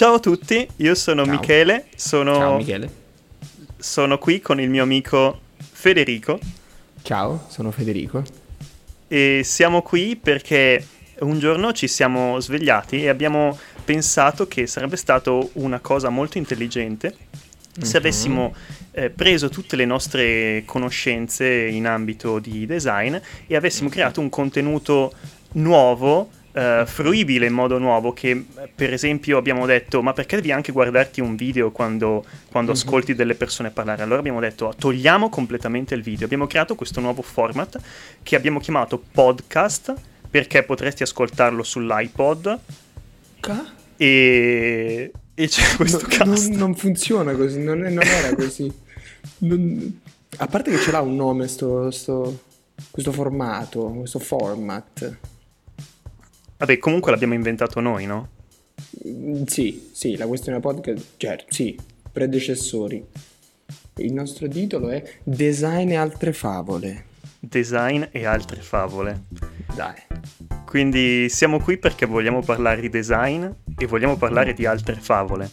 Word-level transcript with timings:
Ciao 0.00 0.14
a 0.14 0.18
tutti, 0.18 0.66
io 0.76 0.94
sono 0.94 1.26
Ciao. 1.26 1.34
Michele, 1.34 1.88
sono, 1.94 2.34
Ciao 2.34 2.56
Michele. 2.56 2.90
sono 3.76 4.16
qui 4.16 4.40
con 4.40 4.58
il 4.58 4.70
mio 4.70 4.82
amico 4.82 5.40
Federico 5.58 6.38
Ciao, 7.02 7.44
sono 7.50 7.70
Federico. 7.70 8.22
e 9.08 9.42
siamo 9.44 9.82
qui 9.82 10.16
perché 10.16 10.82
un 11.18 11.38
giorno 11.38 11.74
ci 11.74 11.86
siamo 11.86 12.40
svegliati 12.40 13.02
e 13.04 13.10
abbiamo 13.10 13.58
pensato 13.84 14.48
che 14.48 14.66
sarebbe 14.66 14.96
stato 14.96 15.50
una 15.56 15.80
cosa 15.80 16.08
molto 16.08 16.38
intelligente 16.38 17.14
se 17.78 17.90
Mhm. 17.90 17.96
avessimo 17.96 18.54
eh, 18.92 19.10
preso 19.10 19.50
tutte 19.50 19.76
le 19.76 19.84
nostre 19.84 20.62
conoscenze 20.64 21.46
in 21.46 21.86
ambito 21.86 22.38
di 22.38 22.64
design 22.64 23.16
e 23.46 23.54
avessimo 23.54 23.90
creato 23.90 24.22
un 24.22 24.30
contenuto 24.30 25.12
nuovo, 25.52 26.30
eh, 26.52 26.84
fruibile 26.86 27.46
in 27.46 27.52
modo 27.52 27.78
nuovo, 27.78 28.12
che 28.12 28.30
eh, 28.30 28.44
per 28.74 28.92
esempio 28.92 29.36
abbiamo 29.38 29.66
detto, 29.66 30.02
ma 30.02 30.12
perché 30.12 30.36
devi 30.36 30.50
anche 30.52 30.72
guardarti 30.72 31.20
un 31.20 31.36
video 31.36 31.70
quando, 31.70 32.24
quando 32.50 32.72
Mhm. 32.72 32.76
ascolti 32.76 33.14
delle 33.14 33.34
persone 33.34 33.70
parlare? 33.70 34.02
Allora 34.02 34.18
abbiamo 34.18 34.40
detto, 34.40 34.74
togliamo 34.76 35.28
completamente 35.28 35.94
il 35.94 36.02
video. 36.02 36.24
Abbiamo 36.26 36.46
creato 36.46 36.74
questo 36.74 37.00
nuovo 37.00 37.22
format 37.22 37.78
che 38.22 38.36
abbiamo 38.36 38.58
chiamato 38.60 39.02
podcast, 39.12 39.94
perché 40.30 40.62
potresti 40.62 41.02
ascoltarlo 41.02 41.62
sull'iPod 41.62 42.58
Ca? 43.40 43.72
e... 43.96 45.10
E 45.34 45.48
c'è 45.48 45.76
questo 45.76 46.00
No, 46.02 46.06
cast. 46.08 46.48
non, 46.48 46.58
non 46.58 46.74
funziona 46.74 47.32
così, 47.34 47.60
non, 47.62 47.84
è- 47.84 47.90
non 47.90 48.02
era 48.04 48.34
così. 48.34 48.70
Non- 49.38 50.00
A 50.36 50.46
parte 50.46 50.70
che 50.70 50.78
ce 50.78 50.90
l'ha 50.90 51.00
un 51.00 51.16
nome 51.16 51.48
sto, 51.48 51.90
sto- 51.90 52.42
questo 52.90 53.10
formato, 53.12 53.84
questo 53.86 54.18
format. 54.18 55.16
Vabbè, 56.60 56.76
comunque 56.76 57.10
l'abbiamo 57.10 57.32
inventato 57.32 57.80
noi, 57.80 58.04
no? 58.04 58.28
Mm, 59.08 59.44
Sì, 59.44 59.88
sì, 59.92 60.16
la 60.16 60.26
questione 60.26 60.60
podcast, 60.60 61.14
certo, 61.16 61.46
sì, 61.54 61.74
predecessori. 62.12 63.02
Il 63.96 64.12
nostro 64.12 64.46
titolo 64.46 64.90
è 64.90 65.02
Design 65.22 65.90
e 65.90 65.94
altre 65.96 66.34
favole. 66.34 67.06
Design 67.38 68.02
e 68.10 68.26
altre 68.26 68.60
favole. 68.60 69.22
Dai. 69.74 69.94
Quindi 70.66 71.30
siamo 71.30 71.60
qui 71.60 71.78
perché 71.78 72.04
vogliamo 72.04 72.42
parlare 72.42 72.82
di 72.82 72.90
design 72.90 73.46
e 73.78 73.86
vogliamo 73.86 74.16
parlare 74.18 74.52
di 74.52 74.66
altre 74.66 74.96
favole. 74.96 75.50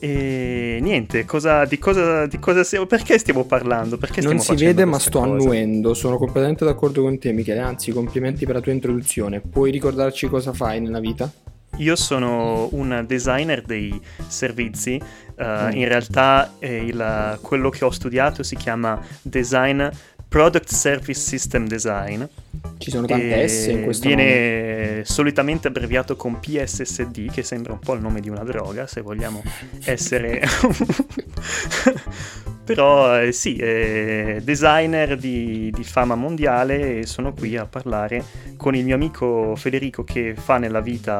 E 0.00 0.78
niente, 0.80 1.24
cosa, 1.24 1.64
di, 1.64 1.78
cosa, 1.78 2.26
di 2.26 2.38
cosa 2.38 2.62
stiamo... 2.62 2.86
Perché 2.86 3.18
stiamo 3.18 3.44
parlando? 3.44 3.96
Perché 3.98 4.20
stiamo 4.20 4.34
Non 4.34 4.42
si 4.44 4.54
vede, 4.64 4.84
ma 4.84 4.98
sto 4.98 5.18
cose? 5.20 5.30
annuendo. 5.30 5.94
Sono 5.94 6.18
completamente 6.18 6.64
d'accordo 6.64 7.02
con 7.02 7.18
te, 7.18 7.32
Michele. 7.32 7.60
Anzi, 7.60 7.90
complimenti 7.90 8.46
per 8.46 8.54
la 8.56 8.60
tua 8.60 8.72
introduzione. 8.72 9.40
Puoi 9.40 9.70
ricordarci 9.70 10.28
cosa 10.28 10.52
fai 10.52 10.80
nella 10.80 11.00
vita? 11.00 11.30
Io 11.78 11.96
sono 11.96 12.68
un 12.72 13.04
designer 13.06 13.62
dei 13.62 14.00
servizi, 14.26 15.00
Mm. 15.40 15.70
in 15.76 15.86
realtà 15.86 16.54
eh, 16.58 16.78
il- 16.78 17.38
quello 17.42 17.70
che 17.70 17.84
ho 17.84 17.90
studiato 17.90 18.42
si 18.42 18.56
chiama 18.56 19.00
Design 19.22 19.86
Product 20.28 20.70
Service 20.70 21.20
System 21.20 21.66
Design. 21.66 22.22
Ci 22.76 22.90
sono 22.90 23.06
tante 23.06 23.48
S 23.48 23.68
in 23.68 23.82
questo 23.82 24.08
nome. 24.08 24.22
viene 24.22 25.04
solitamente 25.04 25.68
abbreviato 25.68 26.16
con 26.16 26.38
PSSD, 26.38 27.30
che 27.30 27.42
sembra 27.42 27.72
un 27.72 27.78
po' 27.78 27.94
il 27.94 28.02
nome 28.02 28.20
di 28.20 28.28
una 28.28 28.44
droga, 28.44 28.86
se 28.86 29.00
vogliamo 29.00 29.42
essere... 29.84 30.42
Però 32.68 33.18
eh, 33.22 33.32
sì, 33.32 33.56
eh, 33.56 34.42
designer 34.44 35.16
di, 35.16 35.72
di 35.74 35.84
fama 35.84 36.14
mondiale 36.14 36.98
e 36.98 37.06
sono 37.06 37.32
qui 37.32 37.56
a 37.56 37.64
parlare 37.64 38.22
con 38.58 38.74
il 38.74 38.84
mio 38.84 38.94
amico 38.94 39.56
Federico 39.56 40.04
che 40.04 40.34
fa 40.36 40.58
nella 40.58 40.82
vita... 40.82 41.18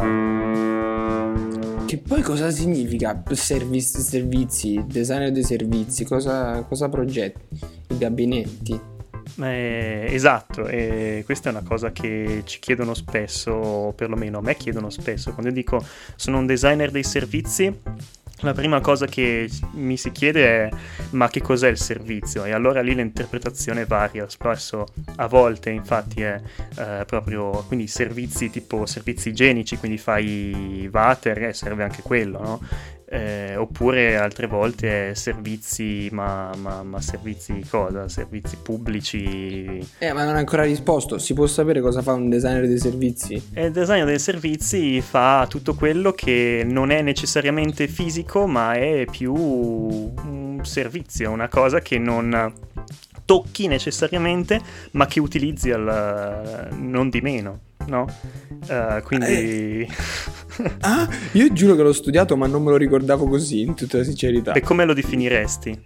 Che 1.87 1.97
poi 1.97 2.21
cosa 2.21 2.51
significa 2.51 3.23
servizi, 3.33 4.03
servizi 4.03 4.85
designer 4.87 5.33
dei 5.33 5.43
servizi? 5.43 6.05
Cosa, 6.05 6.63
cosa 6.65 6.91
progetti? 6.91 7.41
I 7.89 7.97
gabinetti? 7.97 8.97
Eh, 9.37 10.07
esatto, 10.11 10.67
e 10.67 11.23
questa 11.25 11.49
è 11.49 11.53
una 11.53 11.63
cosa 11.63 11.93
che 11.93 12.43
ci 12.45 12.59
chiedono 12.59 12.95
spesso, 12.95 13.53
o 13.53 13.93
perlomeno 13.93 14.39
a 14.39 14.43
me 14.43 14.57
chiedono 14.57 14.91
spesso. 14.91 15.33
Quando 15.33 15.49
io 15.49 15.55
dico 15.55 15.85
sono 16.17 16.39
un 16.39 16.47
designer 16.47 16.91
dei 16.91 17.05
servizi, 17.05 17.73
la 18.43 18.53
prima 18.53 18.81
cosa 18.81 19.07
che 19.07 19.51
mi 19.73 19.97
si 19.97 20.13
chiede 20.13 20.47
è 20.47 20.71
ma 21.11 21.29
che 21.29 21.43
cos'è 21.43 21.69
il 21.69 21.77
servizio? 21.77 22.45
E 22.45 22.53
allora 22.53 22.81
lì 22.83 22.95
l'interpretazione 22.95 23.85
varia, 23.85 24.29
spesso 24.29 24.87
a 25.17 25.27
volte 25.27 25.71
infatti 25.71 26.23
è 26.23 26.41
eh, 26.77 27.05
proprio 27.05 27.65
quindi 27.67 27.89
servizi 27.89 28.49
tipo 28.49 28.87
servizi 28.87 29.31
igienici, 29.31 29.77
quindi 29.77 29.99
fai 29.99 30.89
water 30.93 31.45
e 31.45 31.53
serve 31.53 31.83
anche 31.83 32.03
quello, 32.03 32.41
no? 32.41 32.61
Eh, 33.11 33.57
oppure 33.57 34.19
altre 34.19 34.47
volte 34.47 35.11
è 35.11 35.15
servizi, 35.15 36.11
ma, 36.13 36.51
ma- 36.59 36.83
ma 36.83 37.01
servizi 37.01 37.65
cosa? 37.69 38.07
Servizi 38.07 38.59
pubblici. 38.63 39.83
Eh, 39.99 40.13
ma 40.13 40.25
non 40.25 40.35
hai 40.35 40.41
ancora 40.41 40.65
risposto. 40.65 41.17
Si 41.17 41.33
può 41.33 41.47
sapere 41.47 41.81
cosa 41.81 42.03
fa 42.03 42.13
un 42.13 42.29
designer 42.29 42.67
dei 42.67 42.79
servizi? 42.79 43.43
E 43.55 43.67
il 43.67 43.73
design 43.73 44.05
dei 44.05 44.19
servizi 44.19 45.01
fa 45.01 45.47
tutto 45.49 45.75
quello 45.75 46.13
che 46.13 46.67
non 46.69 46.91
è 46.91 47.01
necessariamente 47.01 47.89
fisico, 47.89 48.47
ma 48.47 48.75
è 48.75 49.07
più 49.11 49.33
un 49.35 50.61
servizio, 50.65 51.31
una 51.31 51.49
cosa 51.49 51.81
che 51.81 51.99
non 51.99 52.53
tocchi 53.25 53.69
necessariamente, 53.69 54.61
ma 54.93 55.07
che 55.07 55.21
utilizzi 55.21 55.71
al, 55.71 56.69
non 56.79 57.09
di 57.09 57.21
meno, 57.23 57.61
no? 57.89 58.07
Eh, 58.69 59.03
quindi... 59.05 59.87
Ah, 60.81 61.09
io 61.35 61.53
giuro 61.53 61.77
che 61.77 61.83
l'ho 61.85 61.93
studiato, 61.93 62.37
ma 62.37 62.49
non 62.49 62.65
me 62.65 62.71
lo 62.71 62.77
ricordavo 62.77 63.29
così, 63.29 63.61
in 63.61 63.75
tutta 63.75 64.03
sincerità. 64.03 64.55
e 64.55 64.61
come 64.61 64.85
lo 64.85 64.93
definiresti? 64.93 65.83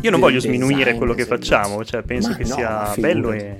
Io 0.00 0.10
non 0.10 0.18
voglio 0.18 0.40
sminuire 0.40 0.94
quello 0.94 1.14
che 1.14 1.24
facciamo, 1.24 1.84
cioè 1.84 2.02
penso 2.02 2.30
Ma 2.30 2.36
che 2.36 2.42
no, 2.42 2.54
sia 2.54 2.94
bello 2.98 3.30
e... 3.30 3.58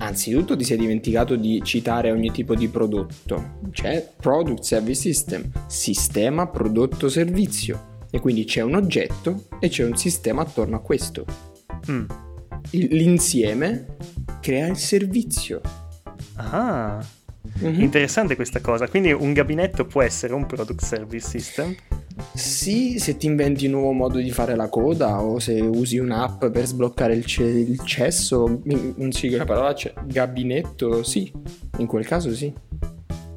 Anzitutto 0.00 0.56
ti 0.56 0.64
sei 0.64 0.78
dimenticato 0.78 1.34
di 1.34 1.60
citare 1.64 2.12
ogni 2.12 2.30
tipo 2.30 2.54
di 2.54 2.68
prodotto. 2.68 3.58
C'è 3.72 4.08
Product 4.16 4.62
Service 4.62 5.00
System, 5.00 5.50
sistema 5.66 6.46
prodotto 6.46 7.08
servizio. 7.08 7.96
E 8.10 8.20
quindi 8.20 8.44
c'è 8.44 8.62
un 8.62 8.76
oggetto 8.76 9.48
e 9.58 9.68
c'è 9.68 9.84
un 9.84 9.96
sistema 9.96 10.42
attorno 10.42 10.76
a 10.76 10.80
questo. 10.80 11.24
Mm. 11.90 12.04
L'insieme 12.70 13.96
crea 14.40 14.68
il 14.68 14.76
servizio. 14.76 15.60
Ah, 16.38 16.98
Mhm. 17.60 17.80
interessante 17.82 18.36
questa 18.36 18.60
cosa. 18.60 18.88
Quindi 18.88 19.12
un 19.12 19.32
gabinetto 19.32 19.84
può 19.86 20.02
essere 20.02 20.34
un 20.34 20.46
product 20.46 20.82
service 20.84 21.26
system. 21.26 21.74
Sì, 22.34 22.98
se 22.98 23.16
ti 23.16 23.26
inventi 23.26 23.66
un 23.66 23.72
nuovo 23.72 23.92
modo 23.92 24.18
di 24.18 24.30
fare 24.30 24.54
la 24.56 24.68
coda 24.68 25.22
o 25.22 25.38
se 25.38 25.60
usi 25.60 25.98
un'app 25.98 26.46
per 26.46 26.66
sbloccare 26.66 27.14
il, 27.14 27.24
ce- 27.24 27.44
il 27.44 27.80
cesso, 27.84 28.60
non 28.64 29.12
si 29.12 29.26
dice 29.28 29.38
la 29.38 29.44
parola 29.44 29.74
ce- 29.74 29.94
gabinetto, 30.04 31.02
sì, 31.04 31.32
in 31.78 31.86
quel 31.86 32.04
caso 32.06 32.34
sì. 32.34 32.52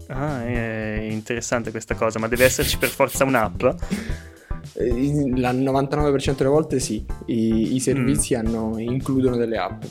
Ah, 0.08 0.44
è 0.46 1.08
interessante 1.10 1.70
questa 1.72 1.96
cosa, 1.96 2.20
ma 2.20 2.28
deve 2.28 2.44
esserci 2.46 2.78
per 2.78 2.90
forza 2.90 3.24
un'app. 3.24 3.64
Eh, 4.74 5.32
La 5.36 5.52
99% 5.52 6.38
delle 6.38 6.50
volte 6.50 6.80
sì, 6.80 7.04
i, 7.26 7.76
i 7.76 7.80
servizi 7.80 8.36
hanno- 8.36 8.78
includono 8.78 9.36
delle 9.36 9.58
app. 9.58 9.84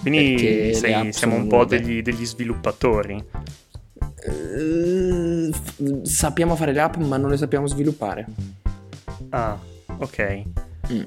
Quindi 0.00 0.74
sei- 0.74 1.12
siamo 1.12 1.34
un 1.36 1.46
po' 1.46 1.64
degli, 1.64 2.02
degli 2.02 2.24
sviluppatori. 2.24 3.22
F- 4.22 6.02
sappiamo 6.02 6.56
fare 6.56 6.72
le 6.72 6.80
app 6.80 6.96
ma 6.96 7.16
non 7.16 7.30
le 7.30 7.36
sappiamo 7.36 7.66
sviluppare. 7.66 8.26
Ah, 9.30 9.58
ok, 9.98 10.42
Mm. 10.92 11.02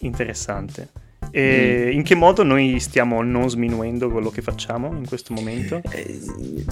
interessante. 0.00 0.88
E 1.30 1.90
in 1.92 2.02
che 2.04 2.14
modo 2.14 2.42
noi 2.42 2.80
stiamo 2.80 3.22
non 3.22 3.50
sminuendo 3.50 4.08
quello 4.10 4.30
che 4.30 4.40
facciamo 4.40 4.96
in 4.96 5.06
questo 5.06 5.34
momento? 5.34 5.82
Eh, 5.90 6.18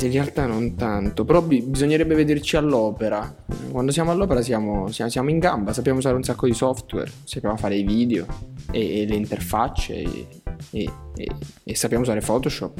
in 0.00 0.10
realtà 0.12 0.46
non 0.46 0.74
tanto, 0.76 1.24
però 1.26 1.42
bi- 1.42 1.60
bisognerebbe 1.60 2.14
vederci 2.14 2.56
all'opera. 2.56 3.34
Quando 3.70 3.92
siamo 3.92 4.12
all'opera 4.12 4.40
siamo, 4.40 4.90
siamo- 4.90 5.10
siamo 5.10 5.28
in 5.30 5.38
gamba, 5.40 5.74
sappiamo 5.74 5.98
usare 5.98 6.16
un 6.16 6.22
sacco 6.22 6.46
di 6.46 6.54
software, 6.54 7.10
sappiamo 7.24 7.56
fare 7.58 7.76
i 7.76 7.82
video 7.82 8.24
e, 8.70 9.02
e 9.02 9.06
le 9.06 9.14
interfacce 9.16 9.94
e, 9.94 10.26
e- 10.70 10.90
e- 11.16 11.30
e 11.64 11.74
sappiamo 11.74 12.02
usare 12.02 12.20
Photoshop. 12.20 12.78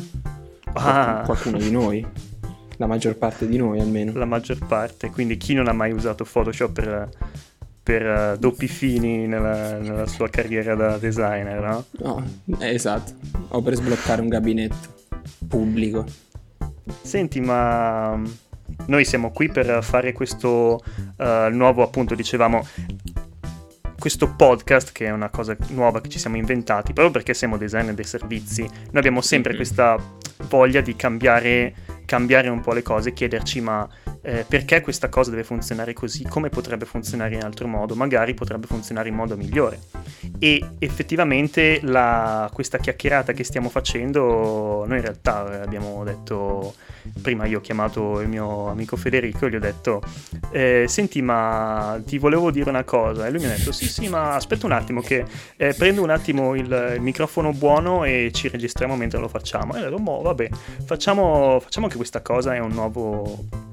Ah, 0.75 1.23
Qualcuno 1.25 1.59
di 1.59 1.71
noi, 1.71 2.07
la 2.77 2.87
maggior 2.87 3.17
parte 3.17 3.49
di 3.49 3.57
noi 3.57 3.81
almeno. 3.81 4.13
la 4.15 4.25
maggior 4.27 4.59
parte. 4.67 5.11
Quindi 5.11 5.37
chi 5.37 5.55
non 5.55 5.69
ha 5.69 5.73
mai 5.73 5.93
usato 5.93 6.25
Photoshop 6.25 6.73
per, 6.73 7.09
per 7.83 8.03
eh, 8.07 8.37
doppi 8.39 8.69
fini 8.69 9.27
nella, 9.27 9.79
nella 9.79 10.07
sua 10.07 10.29
carriera 10.29 10.75
da 10.75 10.99
designer, 10.99 11.61
no? 11.63 11.85
No, 12.03 12.25
eh, 12.59 12.75
esatto, 12.75 13.13
o 13.49 13.63
per 13.63 13.75
sbloccare 13.77 14.21
un 14.21 14.29
gabinetto 14.29 14.95
pubblico. 15.49 16.05
Senti, 17.03 17.41
ma 17.41 18.15
mm, 18.17 18.25
noi 18.87 19.05
siamo 19.05 19.31
qui 19.31 19.49
per 19.49 19.83
fare 19.83 20.13
questo 20.13 20.83
eh, 21.17 21.49
nuovo, 21.53 21.83
appunto, 21.83 22.15
dicevamo, 22.15 22.67
questo 24.07 24.33
podcast 24.37 24.93
che 24.93 25.07
è 25.07 25.11
una 25.11 25.31
cosa 25.31 25.57
nuova 25.71 26.01
che 26.01 26.09
ci 26.09 26.21
siamo 26.21 26.37
inventati, 26.37 26.93
proprio 26.93 27.11
perché 27.11 27.35
siamo 27.35 27.57
designer 27.57 27.93
dei 27.93 28.05
servizi. 28.05 28.63
Noi 28.63 28.91
abbiamo 28.93 29.21
sempre 29.21 29.51
Mhm. 29.51 29.57
questa 29.57 29.97
voglia 30.49 30.81
di 30.81 30.95
cambiare, 30.95 31.75
cambiare 32.05 32.49
un 32.49 32.61
po' 32.61 32.73
le 32.73 32.83
cose, 32.83 33.13
chiederci 33.13 33.61
ma 33.61 33.85
eh, 34.27 34.45
perché 34.47 34.81
questa 34.81 35.09
cosa 35.09 35.31
deve 35.31 35.45
funzionare 35.45 35.93
così, 35.93 36.25
come 36.25 36.49
potrebbe 36.49 36.85
funzionare 36.85 37.37
in 37.37 37.45
altro 37.45 37.69
modo, 37.69 37.95
magari 37.95 38.35
potrebbe 38.35 38.67
funzionare 38.67 39.09
in 39.09 39.15
modo 39.15 39.37
migliore. 39.37 39.79
E 40.41 40.61
effettivamente 40.81 41.79
la, 41.83 42.51
questa 42.53 42.79
chiacchierata 42.79 43.33
che 43.33 43.45
stiamo 43.45 43.69
facendo, 43.69 44.85
noi 44.85 44.97
in 44.97 45.03
realtà 45.03 45.63
abbiamo 45.63 46.03
detto, 46.03 46.75
prima 47.23 47.47
io 47.47 47.59
ho 47.59 47.61
chiamato 47.61 48.21
il 48.21 48.29
mio 48.29 48.67
amico 48.67 48.97
Federico 48.97 49.49
gli 49.49 49.55
ho 49.55 49.61
detto, 49.61 50.03
eh, 50.51 50.87
senti 50.89 51.23
ma 51.23 52.03
ti 52.05 52.19
volevo 52.19 52.51
dire 52.51 52.69
una 52.69 52.83
cosa, 52.83 53.29
e 53.29 53.31
lui 53.31 53.39
mi 53.39 53.47
ha 53.47 53.55
detto 53.55 53.71
sì 53.71 53.87
sì 53.87 54.09
ma 54.09 54.35
aspetta 54.35 54.67
un 54.67 54.73
attimo 54.73 55.03
che 55.03 55.25
eh, 55.57 55.73
prendo 55.73 56.03
un 56.03 56.11
attimo 56.11 56.57
il, 56.57 56.95
il, 56.97 57.01
microfono 57.01 57.53
buono 57.53 58.03
e 58.03 58.31
ci 58.35 58.49
registriamo 58.49 58.97
mentre 58.97 59.21
lo 59.21 59.29
facciamo. 59.29 59.77
E 59.77 59.79
allora, 59.79 60.03
boh, 60.03 60.23
vabbè, 60.23 60.49
facciamo, 60.85 61.61
facciamo 61.61 61.87
che 61.87 61.95
questa 61.95 62.23
cosa 62.23 62.57
è 62.57 62.59
un 62.59 62.73
nuovo 62.73 63.67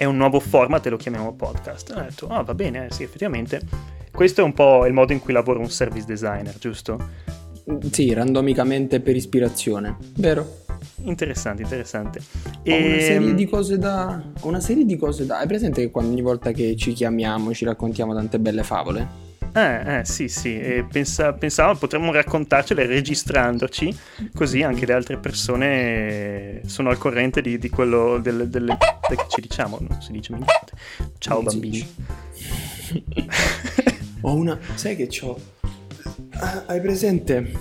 è 0.00 0.06
un 0.06 0.16
nuovo 0.16 0.40
format 0.40 0.86
e 0.86 0.88
lo 0.88 0.96
chiamiamo 0.96 1.34
podcast. 1.34 1.90
E 1.90 1.92
ho 1.92 2.02
detto, 2.04 2.26
ah 2.28 2.42
va 2.42 2.54
bene, 2.54 2.86
sì, 2.88 3.02
effettivamente. 3.02 3.60
Questo 4.10 4.40
è 4.40 4.44
un 4.44 4.54
po' 4.54 4.86
il 4.86 4.94
modo 4.94 5.12
in 5.12 5.20
cui 5.20 5.34
lavora 5.34 5.58
un 5.58 5.68
service 5.68 6.06
designer, 6.06 6.56
giusto? 6.58 6.98
Sì, 7.90 8.10
randomicamente 8.14 9.00
per 9.00 9.14
ispirazione, 9.14 9.98
vero? 10.14 10.60
Interessante, 11.02 11.64
interessante. 11.64 12.20
Ho 12.66 12.74
una 12.74 12.98
serie 12.98 13.28
ehm, 13.28 13.36
di 13.36 13.44
cose 13.44 13.76
da... 13.76 14.22
una 14.40 14.60
serie 14.60 14.86
di 14.86 14.96
cose 14.96 15.26
da... 15.26 15.40
Hai 15.40 15.46
presente 15.46 15.82
che 15.82 15.90
quando 15.90 16.12
ogni 16.12 16.22
volta 16.22 16.50
che 16.52 16.76
ci 16.76 16.94
chiamiamo 16.94 17.52
ci 17.52 17.66
raccontiamo 17.66 18.14
tante 18.14 18.38
belle 18.38 18.62
favole? 18.62 19.29
Eh, 19.52 19.98
eh, 19.98 20.04
sì, 20.04 20.28
sì, 20.28 20.60
e 20.60 20.84
pensa, 20.88 21.32
pensavo 21.32 21.76
potremmo 21.78 22.12
raccontarcele 22.12 22.86
registrandoci, 22.86 23.96
così 24.34 24.62
anche 24.62 24.86
le 24.86 24.92
altre 24.92 25.18
persone 25.18 26.62
sono 26.66 26.90
al 26.90 26.98
corrente 26.98 27.40
di, 27.40 27.58
di 27.58 27.68
quello 27.68 28.18
delle, 28.18 28.48
delle 28.48 28.76
che 29.08 29.24
ci 29.28 29.40
diciamo, 29.40 29.78
non 29.80 30.00
si 30.00 30.12
dice 30.12 30.32
niente. 30.34 30.72
Ciao 31.18 31.42
non 31.42 31.44
bambini. 31.44 31.86
ho 34.22 34.34
una... 34.34 34.58
sai 34.74 34.94
che 34.94 35.08
c'ho... 35.08 35.38
Ah, 36.30 36.64
hai 36.66 36.80
presente? 36.80 37.52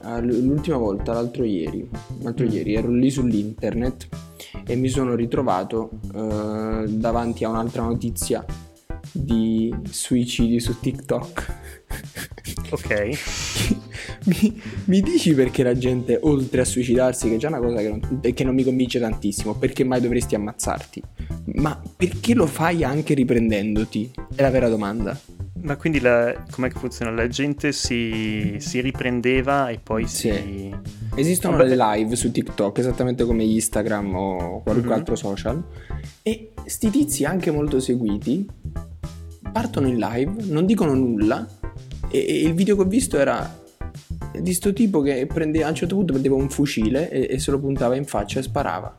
Ah, 0.00 0.20
l'ultima 0.20 0.76
volta, 0.76 1.12
l'altro 1.12 1.44
ieri, 1.44 1.88
l'altro 2.20 2.46
ieri 2.46 2.74
ero 2.74 2.90
lì 2.90 3.10
sull'internet 3.10 4.08
e 4.66 4.76
mi 4.76 4.88
sono 4.88 5.14
ritrovato 5.14 5.90
uh, 6.12 6.86
davanti 6.86 7.44
a 7.44 7.48
un'altra 7.48 7.82
notizia 7.82 8.44
di 9.14 9.72
suicidi 9.88 10.58
su 10.58 10.80
TikTok. 10.80 11.54
Ok. 12.70 13.10
mi, 14.26 14.62
mi, 14.86 15.00
dici 15.00 15.34
perché 15.34 15.62
la 15.62 15.76
gente, 15.78 16.18
oltre 16.22 16.62
a 16.62 16.64
suicidarsi, 16.64 17.28
che 17.28 17.36
è 17.36 17.38
già 17.38 17.48
una 17.48 17.60
cosa 17.60 17.76
che 17.78 17.88
non, 17.88 18.20
che 18.20 18.44
non 18.44 18.54
mi 18.54 18.64
convince 18.64 18.98
tantissimo, 18.98 19.54
perché 19.54 19.84
mai 19.84 20.00
dovresti 20.00 20.34
ammazzarti? 20.34 21.02
Ma 21.54 21.80
perché 21.96 22.34
lo 22.34 22.46
fai 22.46 22.82
anche 22.82 23.14
riprendendoti? 23.14 24.10
È 24.34 24.42
la 24.42 24.50
vera 24.50 24.68
domanda. 24.68 25.18
Ma 25.62 25.76
quindi 25.76 26.00
la, 26.00 26.44
com'è 26.50 26.68
che 26.68 26.78
funziona? 26.78 27.12
La 27.12 27.28
gente 27.28 27.72
si, 27.72 28.56
si 28.58 28.80
riprendeva 28.80 29.68
e 29.68 29.78
poi 29.78 30.06
sì. 30.08 30.30
si... 30.30 30.76
Esistono 31.14 31.56
Vabbè. 31.56 31.68
le 31.68 31.76
live 31.76 32.16
su 32.16 32.32
TikTok, 32.32 32.78
esattamente 32.78 33.24
come 33.24 33.44
Instagram 33.44 34.14
o 34.14 34.62
qualunque 34.62 34.90
mm-hmm. 34.90 34.98
altro 34.98 35.14
social. 35.14 35.62
E 36.22 36.50
sti 36.66 36.90
tizi 36.90 37.24
anche 37.24 37.52
molto 37.52 37.78
seguiti 37.78 38.46
partono 39.54 39.86
in 39.86 39.98
live, 39.98 40.34
non 40.46 40.66
dicono 40.66 40.94
nulla 40.94 41.46
e, 42.10 42.18
e 42.18 42.40
il 42.40 42.54
video 42.54 42.74
che 42.74 42.82
ho 42.82 42.86
visto 42.86 43.16
era 43.16 43.62
di 44.32 44.52
sto 44.52 44.72
tipo 44.72 45.00
che 45.00 45.26
prendeva, 45.26 45.66
a 45.66 45.68
un 45.68 45.76
certo 45.76 45.94
punto 45.94 46.10
prendeva 46.10 46.34
un 46.34 46.50
fucile 46.50 47.08
e, 47.08 47.28
e 47.30 47.38
se 47.38 47.52
lo 47.52 47.60
puntava 47.60 47.94
in 47.94 48.04
faccia 48.04 48.40
e 48.40 48.42
sparava. 48.42 48.96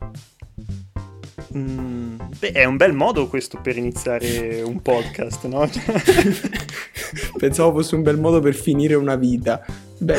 Mm, 1.54 2.16
beh, 2.38 2.52
è 2.52 2.64
un 2.64 2.78
bel 2.78 2.94
modo 2.94 3.28
questo 3.28 3.58
per 3.60 3.76
iniziare 3.76 4.62
un 4.62 4.80
podcast, 4.80 5.44
no? 5.44 5.68
Pensavo 7.36 7.72
fosse 7.72 7.94
un 7.94 8.02
bel 8.02 8.18
modo 8.18 8.40
per 8.40 8.54
finire 8.54 8.94
una 8.94 9.16
vita. 9.16 9.62
Beh, 9.98 10.16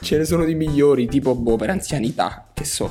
ce 0.00 0.16
ne 0.16 0.24
sono 0.24 0.46
di 0.46 0.54
migliori, 0.54 1.08
tipo 1.08 1.34
boh, 1.34 1.56
per 1.56 1.68
anzianità, 1.68 2.48
che 2.54 2.64
so. 2.64 2.90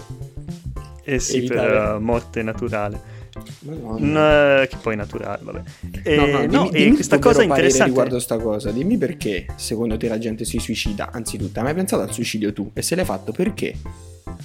Eh 1.03 1.19
sì, 1.19 1.38
Evitare... 1.38 1.71
per 1.71 1.95
uh, 1.95 2.00
morte 2.01 2.44
naturale. 2.44 3.13
No, 3.62 4.66
che 4.68 4.78
poi 4.82 4.94
è 4.94 4.96
naturale, 4.96 5.44
vabbè. 5.44 5.62
E, 6.04 6.16
no, 6.16 6.26
no, 6.26 6.40
dimmi, 6.40 6.54
no, 6.54 6.70
dimmi 6.70 6.94
questa 6.96 7.20
cosa 7.20 7.44
interessante 7.44 7.90
riguardo 7.90 8.20
sta 8.20 8.38
cosa. 8.38 8.72
Dimmi 8.72 8.98
perché 8.98 9.48
secondo 9.56 9.98
te 9.98 10.08
la 10.08 10.18
gente 10.18 10.46
si 10.46 10.60
suicida. 10.60 11.12
Anzitutto, 11.12 11.60
hai 11.60 11.66
mai 11.66 11.74
pensato 11.74 12.04
al 12.04 12.14
suicidio 12.14 12.54
tu? 12.54 12.72
E 12.74 12.82
se 12.82 12.96
l'hai 12.96 13.06
fatto 13.06 13.32
perché? 13.32 13.76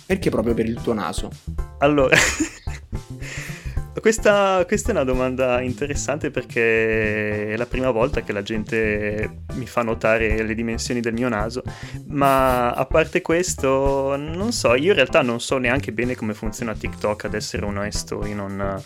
Perché 0.07 0.31
proprio 0.31 0.55
per 0.55 0.67
il 0.67 0.81
tuo 0.83 0.93
naso? 0.93 1.31
Allora, 1.79 2.17
questa, 3.99 4.65
questa, 4.67 4.89
è 4.89 4.93
una 4.93 5.05
domanda 5.05 5.61
interessante 5.61 6.31
perché 6.31 7.53
è 7.53 7.57
la 7.57 7.67
prima 7.67 7.91
volta 7.91 8.21
che 8.23 8.33
la 8.33 8.43
gente 8.43 9.43
mi 9.55 9.67
fa 9.67 9.83
notare 9.83 10.43
le 10.43 10.55
dimensioni 10.55 11.01
del 11.01 11.13
mio 11.13 11.29
naso, 11.29 11.63
ma 12.07 12.71
a 12.71 12.87
parte 12.87 13.21
questo, 13.21 14.17
non 14.17 14.53
so, 14.53 14.75
io 14.75 14.91
in 14.91 14.95
realtà 14.95 15.23
non 15.23 15.41
so 15.41 15.59
neanche 15.59 15.93
bene 15.93 16.15
come 16.15 16.35
funziona 16.35 16.75
TikTok, 16.75 17.25
ad 17.25 17.35
essere 17.35 17.65
onesto, 17.65 18.25
io 18.27 18.35
non... 18.35 18.83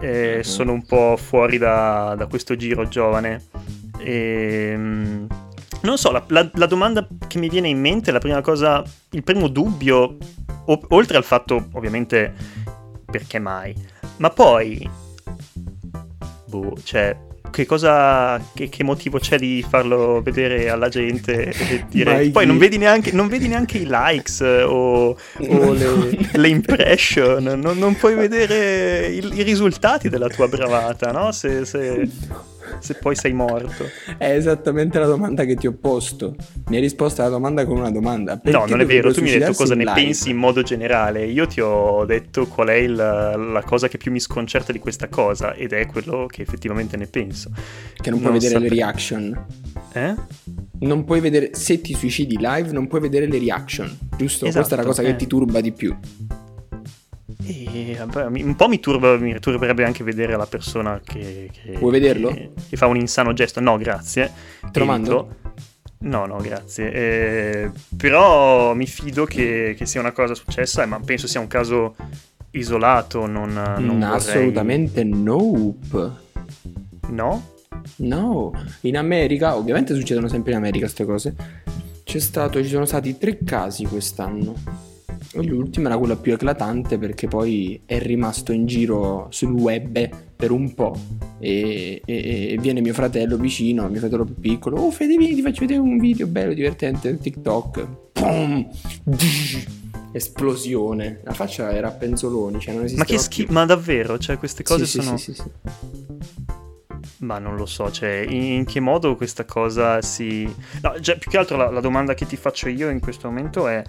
Eh, 0.00 0.34
mhm. 0.36 0.40
sono 0.42 0.72
un 0.72 0.84
po' 0.84 1.16
fuori 1.16 1.56
da, 1.56 2.14
da 2.16 2.26
questo 2.26 2.56
giro 2.56 2.86
giovane. 2.88 3.44
E, 3.98 4.70
ehm, 4.72 5.26
non 5.82 5.96
so, 5.96 6.10
la, 6.10 6.22
la, 6.28 6.50
la, 6.54 6.66
domanda 6.66 7.06
che 7.26 7.38
mi 7.38 7.48
viene 7.48 7.68
in 7.68 7.80
mente, 7.80 8.10
la 8.10 8.18
prima 8.18 8.40
cosa, 8.40 8.82
il 9.10 9.22
primo 9.22 9.48
dubbio, 9.48 10.16
o, 10.66 10.80
oltre 10.88 11.16
al 11.16 11.24
fatto 11.24 11.68
ovviamente 11.72 12.32
perché 13.04 13.38
mai, 13.38 13.74
ma 14.16 14.30
poi, 14.30 14.88
boh, 16.46 16.76
cioè, 16.82 17.16
che 17.50 17.66
cosa, 17.66 18.40
che, 18.52 18.68
che, 18.68 18.82
motivo 18.82 19.18
c'è 19.18 19.38
di 19.38 19.64
farlo 19.66 20.20
vedere 20.20 20.68
alla 20.70 20.88
gente 20.88 21.52
e 21.52 21.84
dire... 21.88 22.28
Poi 22.30 22.46
non 22.46 22.58
vedi, 22.58 22.78
neanche, 22.78 23.12
non 23.12 23.28
vedi, 23.28 23.46
neanche, 23.46 23.78
i 23.78 23.86
likes 23.88 24.40
o, 24.40 25.10
o 25.16 25.72
le, 25.72 26.28
le, 26.32 26.48
impression, 26.48 27.44
non, 27.44 27.78
non 27.78 27.94
puoi 27.94 28.14
vedere 28.14 29.06
il, 29.06 29.38
i 29.38 29.42
risultati 29.42 30.08
della 30.08 30.28
tua 30.28 30.48
bravata, 30.48 31.12
no? 31.12 31.30
Se, 31.30 31.64
se 31.64 32.08
se 32.84 32.94
poi 32.94 33.16
sei 33.16 33.32
morto? 33.32 33.88
È 34.18 34.28
esattamente 34.30 34.98
la 34.98 35.06
domanda 35.06 35.44
che 35.44 35.54
ti 35.54 35.66
ho 35.66 35.72
posto. 35.72 36.36
Mi 36.68 36.76
hai 36.76 36.82
risposto 36.82 37.22
alla 37.22 37.30
domanda 37.30 37.64
con 37.64 37.78
una 37.78 37.90
domanda. 37.90 38.36
Perché 38.36 38.58
no, 38.58 38.66
non 38.66 38.82
è 38.82 38.84
vero. 38.84 39.10
Tu 39.10 39.22
mi 39.22 39.30
hai 39.30 39.38
detto 39.38 39.54
cosa 39.54 39.74
ne 39.74 39.84
live? 39.84 39.94
pensi 39.94 40.28
in 40.28 40.36
modo 40.36 40.62
generale. 40.62 41.24
Io 41.24 41.46
ti 41.46 41.62
ho 41.62 42.04
detto 42.04 42.46
qual 42.46 42.68
è 42.68 42.74
il, 42.74 42.94
la 42.94 43.62
cosa 43.64 43.88
che 43.88 43.96
più 43.96 44.12
mi 44.12 44.20
sconcerta 44.20 44.70
di 44.70 44.78
questa 44.78 45.08
cosa 45.08 45.54
ed 45.54 45.72
è 45.72 45.86
quello 45.86 46.26
che 46.30 46.42
effettivamente 46.42 46.98
ne 46.98 47.06
penso. 47.06 47.50
Che 47.94 48.10
non 48.10 48.20
puoi 48.20 48.32
non 48.32 48.40
vedere 48.40 48.60
sape... 48.60 48.68
le 48.68 48.74
reaction. 48.74 49.46
Eh? 49.94 50.14
Non 50.80 51.04
puoi 51.04 51.20
vedere, 51.20 51.54
se 51.54 51.80
ti 51.80 51.94
suicidi 51.94 52.36
live, 52.38 52.70
non 52.70 52.86
puoi 52.86 53.00
vedere 53.00 53.26
le 53.26 53.38
reaction, 53.38 53.86
giusto? 54.18 54.44
Esatto, 54.44 54.58
Questa 54.58 54.74
è 54.74 54.78
la 54.78 54.84
cosa 54.84 55.02
eh. 55.02 55.06
che 55.06 55.16
ti 55.16 55.26
turba 55.26 55.62
di 55.62 55.72
più. 55.72 55.96
E 57.46 57.98
un 58.00 58.54
po' 58.56 58.68
mi, 58.68 58.80
turba, 58.80 59.16
mi 59.18 59.38
turberebbe 59.38 59.84
anche 59.84 60.02
vedere 60.02 60.36
la 60.36 60.46
persona 60.46 61.00
che, 61.04 61.50
che, 61.52 61.72
Vuoi 61.78 61.92
vederlo? 61.92 62.28
Che, 62.28 62.50
che, 62.68 62.76
fa 62.76 62.86
un 62.86 62.96
insano 62.96 63.32
gesto. 63.32 63.60
No, 63.60 63.76
grazie. 63.76 64.30
Te 64.72 64.78
lo 64.78 64.84
mando? 64.84 65.36
No, 65.98 66.26
no, 66.26 66.36
grazie. 66.38 66.92
Eh, 66.92 67.70
però 67.96 68.74
mi 68.74 68.86
fido 68.86 69.24
che, 69.24 69.74
che, 69.76 69.86
sia 69.86 70.00
una 70.00 70.12
cosa 70.12 70.34
successa, 70.34 70.84
ma 70.86 71.00
penso 71.00 71.26
sia 71.26 71.40
un 71.40 71.46
caso 71.46 71.96
isolato. 72.52 73.26
Non, 73.26 73.52
non 73.52 73.98
no, 73.98 74.12
Assolutamente 74.12 75.04
nope. 75.04 76.22
No? 77.08 77.52
No, 77.96 78.52
in 78.82 78.96
America, 78.96 79.56
ovviamente 79.56 79.94
succedono 79.94 80.28
sempre 80.28 80.52
in 80.52 80.58
America 80.58 80.84
queste 80.84 81.04
cose. 81.04 81.34
C'è 82.04 82.18
stato, 82.18 82.62
ci 82.62 82.68
sono 82.68 82.86
stati 82.86 83.18
tre 83.18 83.38
casi 83.44 83.84
quest'anno 83.84 84.92
L'ultima 85.42 85.88
era 85.88 85.98
quella 85.98 86.16
più 86.16 86.32
eclatante 86.32 86.98
perché 86.98 87.26
poi 87.28 87.80
è 87.84 87.98
rimasto 87.98 88.52
in 88.52 88.66
giro 88.66 89.26
sul 89.30 89.52
web 89.52 90.08
per 90.36 90.50
un 90.50 90.74
po' 90.74 90.96
e, 91.38 92.00
e, 92.04 92.48
e 92.52 92.58
viene 92.60 92.80
mio 92.80 92.94
fratello 92.94 93.36
vicino, 93.36 93.88
mio 93.88 94.00
fratello 94.00 94.24
più 94.24 94.34
piccolo, 94.34 94.76
oh 94.76 94.90
Fede 94.90 95.16
vieni 95.16 95.34
ti 95.34 95.42
faccio 95.42 95.60
vedere 95.60 95.80
un 95.80 95.98
video 95.98 96.26
bello 96.26 96.52
divertente 96.52 97.18
TikTok, 97.18 97.86
Pum! 98.12 98.68
esplosione, 100.12 101.20
la 101.24 101.32
faccia 101.32 101.72
era 101.72 101.88
a 101.88 101.90
penzoloni, 101.90 102.60
cioè 102.60 102.74
non 102.74 102.86
Ma 102.96 103.04
che 103.04 103.18
schifo, 103.18 103.52
ma 103.52 103.64
davvero, 103.64 104.16
cioè 104.18 104.38
queste 104.38 104.62
cose 104.62 104.86
sì, 104.86 105.00
sono... 105.00 105.16
Sì, 105.16 105.34
sì, 105.34 105.42
sì, 105.42 105.50
ma 107.18 107.38
non 107.38 107.56
lo 107.56 107.66
so, 107.66 107.90
cioè, 107.90 108.24
in, 108.28 108.64
che 108.64 108.80
modo 108.80 109.16
questa 109.16 109.44
cosa 109.44 110.00
si... 110.02 110.44
No, 110.82 110.94
già, 111.00 111.16
più 111.16 111.30
che 111.30 111.38
altro 111.38 111.56
la, 111.56 111.70
la, 111.70 111.80
domanda 111.80 112.14
che 112.14 112.26
ti 112.26 112.36
faccio 112.36 112.68
io 112.68 112.90
in 112.90 113.00
questo 113.00 113.28
momento 113.28 113.66
è 113.66 113.82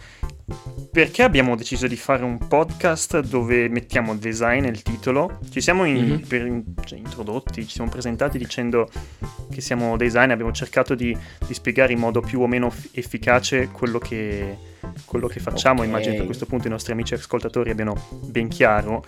perché 0.92 1.24
abbiamo 1.24 1.56
deciso 1.56 1.88
di 1.88 1.96
fare 1.96 2.24
un 2.24 2.38
podcast 2.48 3.20
dove 3.20 3.68
mettiamo 3.68 4.16
design 4.16 4.62
nel 4.62 4.84
titolo? 4.84 5.40
Ci 5.50 5.60
siamo 5.60 5.86
in, 5.86 6.06
mm-hmm. 6.06 6.20
per, 6.20 6.62
cioè, 6.86 7.00
introdotti, 7.00 7.66
ci 7.66 7.74
siamo 7.74 7.90
presentati 7.90 8.38
dicendo 8.38 8.88
che 9.50 9.62
siamo 9.62 9.98
design, 9.98 10.30
abbiamo 10.30 10.52
cercato 10.52 10.94
di, 10.94 11.18
di 11.48 11.54
spiegare 11.54 11.94
in 11.94 12.00
modo 12.00 12.22
più 12.22 12.42
o 12.42 12.48
meno 12.48 12.72
efficace 12.92 13.70
quello 13.70 13.98
che 13.98 14.74
quello 15.06 15.28
che 15.28 15.40
facciamo, 15.40 15.82
Ok. 15.82 15.88
immagino 15.88 16.16
che 16.16 16.22
a 16.22 16.26
questo 16.26 16.46
punto 16.46 16.68
i 16.68 16.70
nostri 16.70 16.94
amici 16.94 17.16
ascoltatori 17.16 17.72
abbiano 17.72 17.96
ben 18.26 18.48
chiaro 18.48 19.04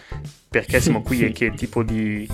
perché 0.50 0.80
siamo 0.80 1.04
qui 1.04 1.22
e 1.22 1.32
che 1.34 1.52
tipo 1.52 1.84
di 1.84 2.28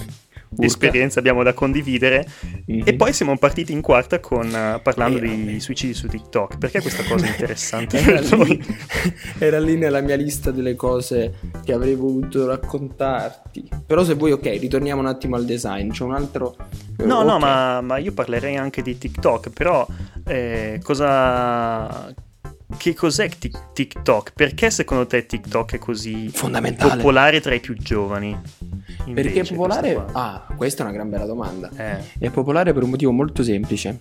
Urca. 0.56 0.66
esperienza 0.66 1.20
abbiamo 1.20 1.44
da 1.44 1.54
condividere. 1.54 2.26
Mhm. 2.66 2.82
E 2.86 2.94
poi 2.96 3.14
siamo 3.14 3.38
partiti 3.38 3.72
in 3.72 3.82
quarta 3.82 4.20
con, 4.20 4.46
eh, 4.48 4.80
parlando 4.82 5.18
Eh, 5.20 5.28
vabbè. 5.28 5.60
suicidi 5.60 5.94
su 5.94 6.08
TikTok. 6.08 6.58
Perché 6.58 6.82
questa 6.82 7.04
cosa 7.08 7.26
è 7.26 7.30
interessante 7.30 7.98
Era 7.98 8.20
lì, 8.44 8.66
era 9.40 9.60
lì 9.60 9.78
nella 9.78 10.02
mia 10.02 10.16
lista 10.16 10.52
delle 10.52 10.76
cose 10.76 11.34
che 11.64 11.74
avrei 11.74 11.96
voluto 11.96 12.46
raccontarti. 12.48 13.68
Però 13.86 14.04
se 14.04 14.14
vuoi, 14.16 14.32
ok, 14.32 14.46
ritorniamo 14.60 15.02
un 15.02 15.08
attimo 15.08 15.36
al 15.36 15.46
design. 15.46 15.90
C'è 15.92 16.04
un 16.04 16.14
altro... 16.14 16.56
eh, 16.98 17.06
No, 17.06 17.24
no, 17.24 17.34
ok. 17.36 17.40
ma, 17.42 17.82
ma 17.82 17.98
io 17.98 18.12
parlerei 18.14 18.56
anche 18.58 18.82
di 18.82 18.98
TikTok, 18.98 19.50
però 19.50 19.86
eh, 20.26 20.80
cosa... 20.84 22.14
Che 22.76 22.96
cos'è 22.96 23.30
Tik- 23.30 23.72
TikTok? 23.74 24.32
Perché 24.34 24.72
secondo 24.72 25.06
te 25.06 25.28
TikTok 25.28 25.74
è 25.76 25.78
così 25.78 26.32
popolare 26.34 27.40
tra 27.40 27.54
i 27.54 27.60
più 27.60 27.76
giovani? 27.78 28.36
Perché 29.12 29.42
è 29.42 29.46
popolare... 29.48 29.94
questa. 29.96 30.12
Ah, 30.20 30.46
questa 30.56 30.84
è 30.84 30.86
una 30.86 30.96
gran 30.96 31.10
bella 31.10 31.26
domanda. 31.26 31.70
Eh, 31.76 31.98
È 32.20 32.30
popolare 32.30 32.74
per 32.74 32.84
un 32.84 32.90
motivo 32.92 33.12
molto 33.12 33.44
semplice, 33.44 34.00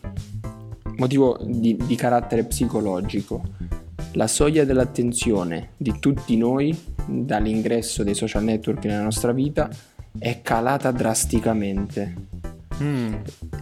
motivo 0.97 1.39
di, 1.43 1.77
di 1.87 1.95
carattere 1.97 2.45
psicologico. 2.45 3.43
La 4.15 4.27
soglia 4.27 4.65
dell'attenzione 4.65 5.71
di 5.77 5.95
tutti 5.99 6.37
noi 6.37 6.79
dall'ingresso 7.07 8.03
dei 8.05 8.15
social 8.15 8.45
network 8.45 8.85
nella 8.85 9.03
nostra 9.03 9.33
vita 9.33 9.71
è 10.19 10.41
calata 10.43 10.91
drasticamente. 10.91 12.15
mm, 12.83 13.13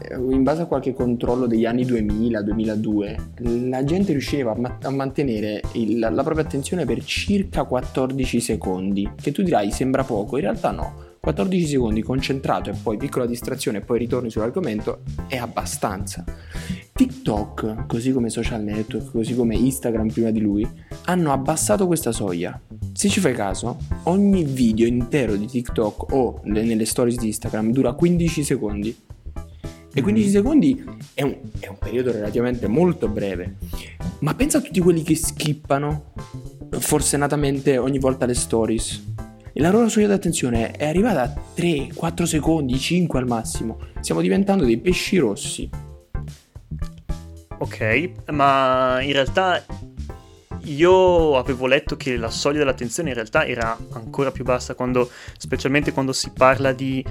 Eh, 0.02 0.14
In 0.30 0.42
base 0.42 0.62
a 0.62 0.66
qualche 0.66 0.92
controllo 0.92 1.46
degli 1.46 1.64
anni 1.66 1.84
2000-2002, 1.84 3.68
la 3.68 3.84
gente 3.84 4.12
riusciva 4.12 4.52
a, 4.52 4.56
ma- 4.56 4.78
a 4.82 4.90
mantenere 4.90 5.60
il- 5.72 5.98
la 5.98 6.22
propria 6.22 6.44
attenzione 6.44 6.84
per 6.84 7.04
circa 7.04 7.64
14 7.64 8.40
secondi, 8.40 9.08
che 9.20 9.30
tu 9.32 9.42
dirai 9.42 9.70
sembra 9.70 10.02
poco, 10.04 10.36
in 10.36 10.42
realtà 10.42 10.70
no. 10.72 11.08
14 11.20 11.66
secondi 11.66 12.02
concentrato 12.02 12.70
e 12.70 12.74
poi 12.82 12.96
piccola 12.96 13.26
distrazione 13.26 13.78
e 13.78 13.80
poi 13.82 13.98
ritorni 13.98 14.30
sull'argomento 14.30 15.00
è 15.28 15.36
abbastanza. 15.36 16.24
TikTok, 16.92 17.86
così 17.86 18.12
come 18.12 18.30
social 18.30 18.62
network, 18.62 19.10
così 19.12 19.34
come 19.34 19.54
Instagram 19.54 20.08
prima 20.08 20.30
di 20.30 20.40
lui, 20.40 20.66
hanno 21.04 21.32
abbassato 21.32 21.86
questa 21.86 22.12
soglia. 22.12 22.58
Se 22.92 23.08
ci 23.08 23.20
fai 23.20 23.34
caso, 23.34 23.78
ogni 24.04 24.44
video 24.44 24.86
intero 24.86 25.36
di 25.36 25.46
TikTok 25.46 26.12
o 26.12 26.40
le- 26.44 26.62
nelle 26.64 26.84
stories 26.86 27.18
di 27.18 27.26
Instagram 27.28 27.70
dura 27.72 27.92
15 27.92 28.42
secondi. 28.42 28.96
E 29.92 30.02
15 30.02 30.28
Mhm. 30.28 30.34
secondi 30.34 30.84
è 31.14 31.22
un, 31.22 31.36
è 31.58 31.66
un 31.68 31.76
periodo 31.78 32.12
relativamente 32.12 32.66
molto 32.68 33.08
breve. 33.08 33.56
Ma 34.20 34.34
pensa 34.34 34.58
a 34.58 34.60
tutti 34.60 34.80
quelli 34.80 35.02
che 35.02 35.16
skippano 35.16 36.12
forsennatamente 36.70 37.76
ogni 37.78 37.98
volta 37.98 38.24
le 38.26 38.34
stories. 38.34 39.04
E 39.52 39.60
la 39.60 39.70
loro 39.70 39.88
soglia 39.88 40.06
d'attenzione 40.06 40.72
è 40.72 40.86
arrivata 40.86 41.22
a 41.22 41.34
3, 41.54 41.90
4 41.94 42.26
secondi, 42.26 42.78
5 42.78 43.18
al 43.18 43.26
massimo. 43.26 43.78
Stiamo 44.00 44.20
diventando 44.20 44.64
dei 44.64 44.78
pesci 44.78 45.18
rossi. 45.18 45.68
ok, 47.58 48.10
ma 48.30 49.00
in 49.02 49.12
realtà 49.12 49.62
io 50.64 51.36
avevo 51.36 51.66
letto 51.66 51.96
che 51.96 52.16
la 52.16 52.30
soglia 52.30 52.58
dell'attenzione 52.58 53.10
in 53.10 53.14
realtà 53.14 53.46
era 53.46 53.76
ancora 53.92 54.30
più 54.30 54.44
bassa 54.44 54.74
quando, 54.74 55.10
specialmente 55.36 55.92
quando 55.92 56.12
si 56.12 56.30
parla 56.30 56.72
di 56.72 57.04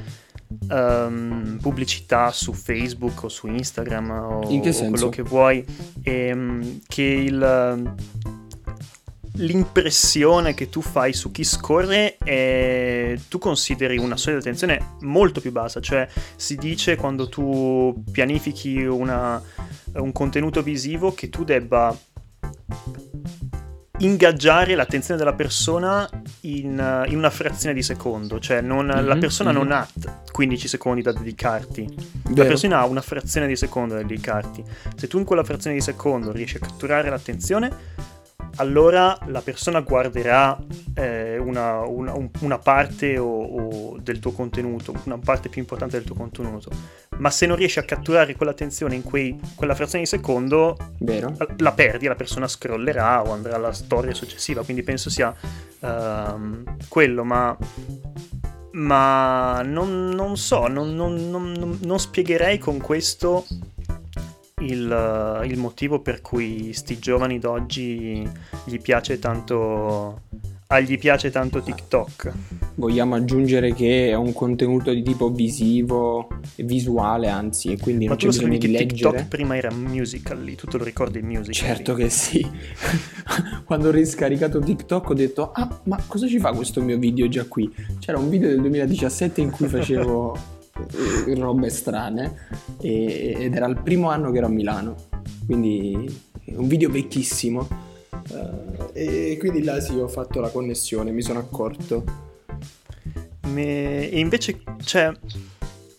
ehm, 0.69 1.57
pubblicità 1.61 2.31
su 2.31 2.53
Facebook 2.53 3.23
o 3.23 3.29
su 3.29 3.47
Instagram 3.47 4.09
o, 4.09 4.45
In 4.49 4.61
che 4.61 4.69
o 4.69 4.89
quello 4.89 5.09
che 5.09 5.21
vuoi, 5.21 5.65
ehm, 6.03 6.81
che 6.87 7.03
il, 7.03 7.93
l'impressione 9.39 10.53
che 10.53 10.69
tu 10.69 10.81
fai 10.81 11.13
su 11.13 11.31
chi 11.31 11.43
scorre 11.43 12.17
è 12.17 13.17
tu 13.29 13.37
consideri 13.39 13.97
una 13.97 14.17
soglia 14.17 14.35
di 14.37 14.41
attenzione 14.41 14.95
molto 15.01 15.39
più 15.41 15.51
bassa, 15.51 15.79
cioè 15.79 16.07
si 16.35 16.55
dice 16.55 16.95
quando 16.95 17.29
tu 17.29 18.03
pianifichi 18.11 18.83
una- 18.83 19.41
un 19.93 20.11
contenuto 20.11 20.61
visivo 20.61 21.13
che 21.13 21.29
tu 21.29 21.43
debba 21.43 21.95
ingaggiare 24.01 24.75
l'attenzione 24.75 25.19
della 25.19 25.33
persona 25.33 26.09
in, 26.41 27.03
in 27.07 27.17
una 27.17 27.29
frazione 27.29 27.75
di 27.75 27.83
secondo, 27.83 28.39
cioè 28.39 28.61
non- 28.61 28.87
la 28.87 29.13
Mhm, 29.15 29.19
persona 29.19 29.51
non 29.51 29.65
mhm. 29.67 29.71
ha 29.73 29.87
15 30.31 30.67
secondi 30.69 31.01
da 31.01 31.11
dedicarti, 31.11 31.83
la 31.95 32.31
Vero? 32.33 32.47
persona 32.47 32.79
ha 32.79 32.85
una 32.85 33.01
frazione 33.01 33.45
di 33.47 33.57
secondo 33.57 33.95
da 33.95 34.01
dedicarti. 34.01 34.63
Se 34.95 35.07
tu 35.07 35.17
in 35.17 35.25
quella 35.25 35.43
frazione 35.43 35.75
di 35.75 35.81
secondo 35.81 36.31
riesci 36.31 36.55
a 36.55 36.59
catturare 36.59 37.09
l'attenzione, 37.09 37.69
allora 38.57 39.17
la 39.27 39.41
persona 39.41 39.81
guarderà 39.81 40.57
eh, 40.95 41.37
una, 41.37 41.79
una- 41.81 42.13
un- 42.15 42.29
una 42.41 42.57
parte 42.59 43.17
o- 43.17 43.25
o 43.43 43.97
del 44.01 44.19
tuo 44.19 44.31
contenuto, 44.31 44.93
una 45.05 45.17
parte 45.17 45.49
più 45.49 45.61
importante 45.61 45.97
del 45.97 46.05
tuo 46.05 46.15
contenuto. 46.15 46.69
Ma 47.17 47.29
se 47.29 47.45
non 47.45 47.55
riesci 47.57 47.79
a 47.79 47.83
catturare 47.83 48.35
quell'attenzione 48.35 48.95
in 48.95 49.03
quei- 49.03 49.39
quella 49.55 49.75
frazione 49.75 50.03
di 50.03 50.09
secondo, 50.09 50.77
Vero? 50.99 51.33
la- 51.37 51.47
la 51.57 51.71
perdi, 51.73 52.07
la 52.07 52.15
persona 52.15 52.47
scrollerà 52.47 53.21
o 53.23 53.31
andrà 53.31 53.55
alla 53.55 53.73
storia 53.73 54.13
successiva. 54.13 54.63
Quindi 54.63 54.83
penso 54.83 55.09
sia 55.09 55.33
ehm, 55.81 56.63
quello, 56.89 57.23
ma. 57.23 57.57
Ma 58.71 59.61
non, 59.63 60.09
non 60.09 60.37
so, 60.37 60.67
non- 60.67 60.93
non- 60.95 61.79
non 61.81 61.99
spiegherei 61.99 62.59
con 62.59 62.77
questo 62.79 63.45
il, 64.59 65.41
il 65.45 65.57
motivo 65.57 65.99
per 66.01 66.21
cui 66.21 66.73
sti 66.73 66.99
giovani 66.99 67.39
d'oggi 67.39 68.27
gli 68.65 68.79
piace 68.79 69.19
tanto. 69.19 70.21
A 70.71 70.79
gli 70.81 70.99
piace 70.99 71.31
tanto 71.31 71.63
TikTok. 71.63 72.31
Vogliamo 72.75 73.15
aggiungere 73.15 73.73
che 73.73 74.09
è 74.09 74.13
un 74.13 74.33
contenuto 74.33 74.93
di 74.93 75.01
tipo 75.01 75.31
visivo, 75.31 76.27
visuale 76.57 77.27
anzi, 77.27 77.71
e 77.71 77.79
quindi 77.79 78.03
Ma 78.05 78.11
non 78.11 78.19
c'è 78.19 78.27
bisogno 78.27 78.57
di 78.59 78.67
TikTok 78.67 79.13
leggere. 79.13 79.25
prima 79.27 79.57
era 79.57 79.71
Musical.ly, 79.71 80.53
tu 80.53 80.67
te 80.67 80.77
lo 80.77 80.83
ricordi 80.83 81.23
Musical.ly? 81.23 81.53
Certo 81.53 81.95
che 81.95 82.09
sì. 82.09 82.47
Quando 83.65 83.87
ho 83.87 83.91
riscaricato 83.91 84.59
TikTok 84.59 85.09
ho 85.09 85.13
detto, 85.15 85.51
ah, 85.51 85.81
ma 85.85 85.99
cosa 86.05 86.27
ci 86.27 86.37
fa 86.37 86.51
questo 86.51 86.83
mio 86.83 86.99
video 86.99 87.27
già 87.27 87.45
qui? 87.45 87.73
C'era 87.97 88.19
un 88.19 88.29
video 88.29 88.49
del 88.49 88.61
2017 88.61 89.41
in 89.41 89.49
cui 89.49 89.67
facevo 89.67 90.58
robe 91.37 91.69
strane 91.69 92.47
e- 92.81 93.35
ed 93.39 93.55
era 93.55 93.67
il 93.67 93.81
primo 93.81 94.09
anno 94.09 94.31
che 94.31 94.37
ero 94.37 94.47
a 94.47 94.49
Milano, 94.49 94.95
quindi 95.45 96.21
un 96.55 96.67
video 96.67 96.89
vecchissimo. 96.89 97.67
Eh, 98.93 99.31
e 99.31 99.37
quindi 99.37 99.63
là 99.63 99.79
sì 99.79 99.97
ho 99.97 100.07
fatto 100.07 100.39
la 100.39 100.49
connessione, 100.49 101.11
mi 101.11 101.21
sono 101.21 101.39
accorto. 101.39 102.03
Me- 103.47 104.09
E 104.09 104.19
invece, 104.19 104.61
cioè, 104.83 105.11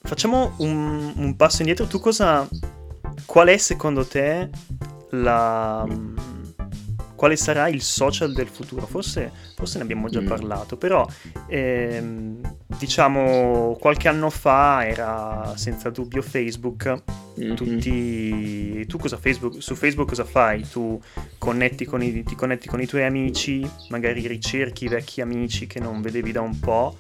facciamo 0.03 0.53
un, 0.59 1.13
un 1.17 1.37
passo 1.37 1.61
indietro. 1.63 1.87
Tu 1.87 1.99
cosa. 1.99 2.49
Qual 3.27 3.49
è 3.49 3.57
secondo 3.59 4.05
te 4.05 4.51
la. 5.11 5.87
Quale 7.21 7.37
sarà 7.37 7.69
il 7.69 7.83
social 7.83 8.33
del 8.33 8.49
futuro? 8.49 8.87
Forse, 8.87 9.31
forse 9.55 9.77
ne 9.77 9.85
abbiamo 9.85 10.09
già 10.09 10.23
Mm. 10.23 10.27
parlato, 10.27 10.79
però 10.79 11.07
ehm, 11.49 12.41
diciamo 12.79 13.77
qualche 13.79 14.09
anno 14.09 14.31
fa 14.31 14.87
era 14.87 15.53
senza 15.55 15.91
dubbio 15.91 16.23
Facebook. 16.23 17.03
Mhm. 17.35 17.55
Tutti, 17.57 18.87
tu 18.87 18.97
cosa 18.97 19.19
Facebook, 19.19 19.63
su 19.63 19.75
Facebook 19.75 20.09
cosa 20.09 20.25
fai? 20.25 20.67
Tu 20.67 20.99
connetti 21.37 21.85
con 21.85 22.03
i, 22.03 22.23
ti 22.23 22.35
connetti 22.35 22.69
con 22.69 22.81
i 22.81 22.87
tuoi 22.87 23.05
amici, 23.05 23.69
magari 23.91 24.27
ricerchi 24.27 24.89
vecchi 24.89 25.21
amici 25.21 25.67
che 25.67 25.79
non 25.79 26.01
vedevi 26.01 26.33
da 26.33 26.41
un 26.41 26.59
po' 26.59 26.97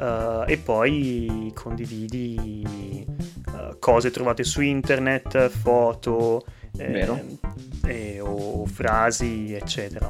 eh, 0.00 0.44
e 0.46 0.56
poi 0.56 1.50
condividi 1.54 3.06
eh, 3.06 3.76
cose 3.78 4.10
trovate 4.10 4.44
su 4.44 4.62
internet, 4.62 5.48
foto 5.50 6.44
eh, 6.76 8.20
o 8.20 8.66
frasi, 8.66 9.54
eccetera. 9.54 10.08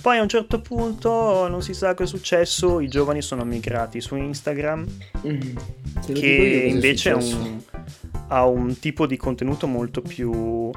Poi 0.00 0.16
a 0.18 0.22
un 0.22 0.28
certo 0.28 0.60
punto 0.60 1.48
non 1.48 1.60
si 1.60 1.74
sa 1.74 1.94
cosa 1.94 2.04
è 2.14 2.16
successo, 2.16 2.78
i 2.78 2.86
giovani 2.88 3.20
sono 3.20 3.44
migrati 3.44 4.00
su 4.00 4.14
Instagram 4.14 4.86
io 5.22 5.52
che 6.14 6.62
è 6.62 6.68
invece 6.68 7.10
ha 7.10 7.20
successo. 7.20 7.42
un, 7.42 7.60
ha 8.28 8.46
un 8.46 8.78
tipo 8.78 9.06
di 9.06 9.16
contenuto 9.16 9.66
molto 9.66 10.00
più, 10.00 10.70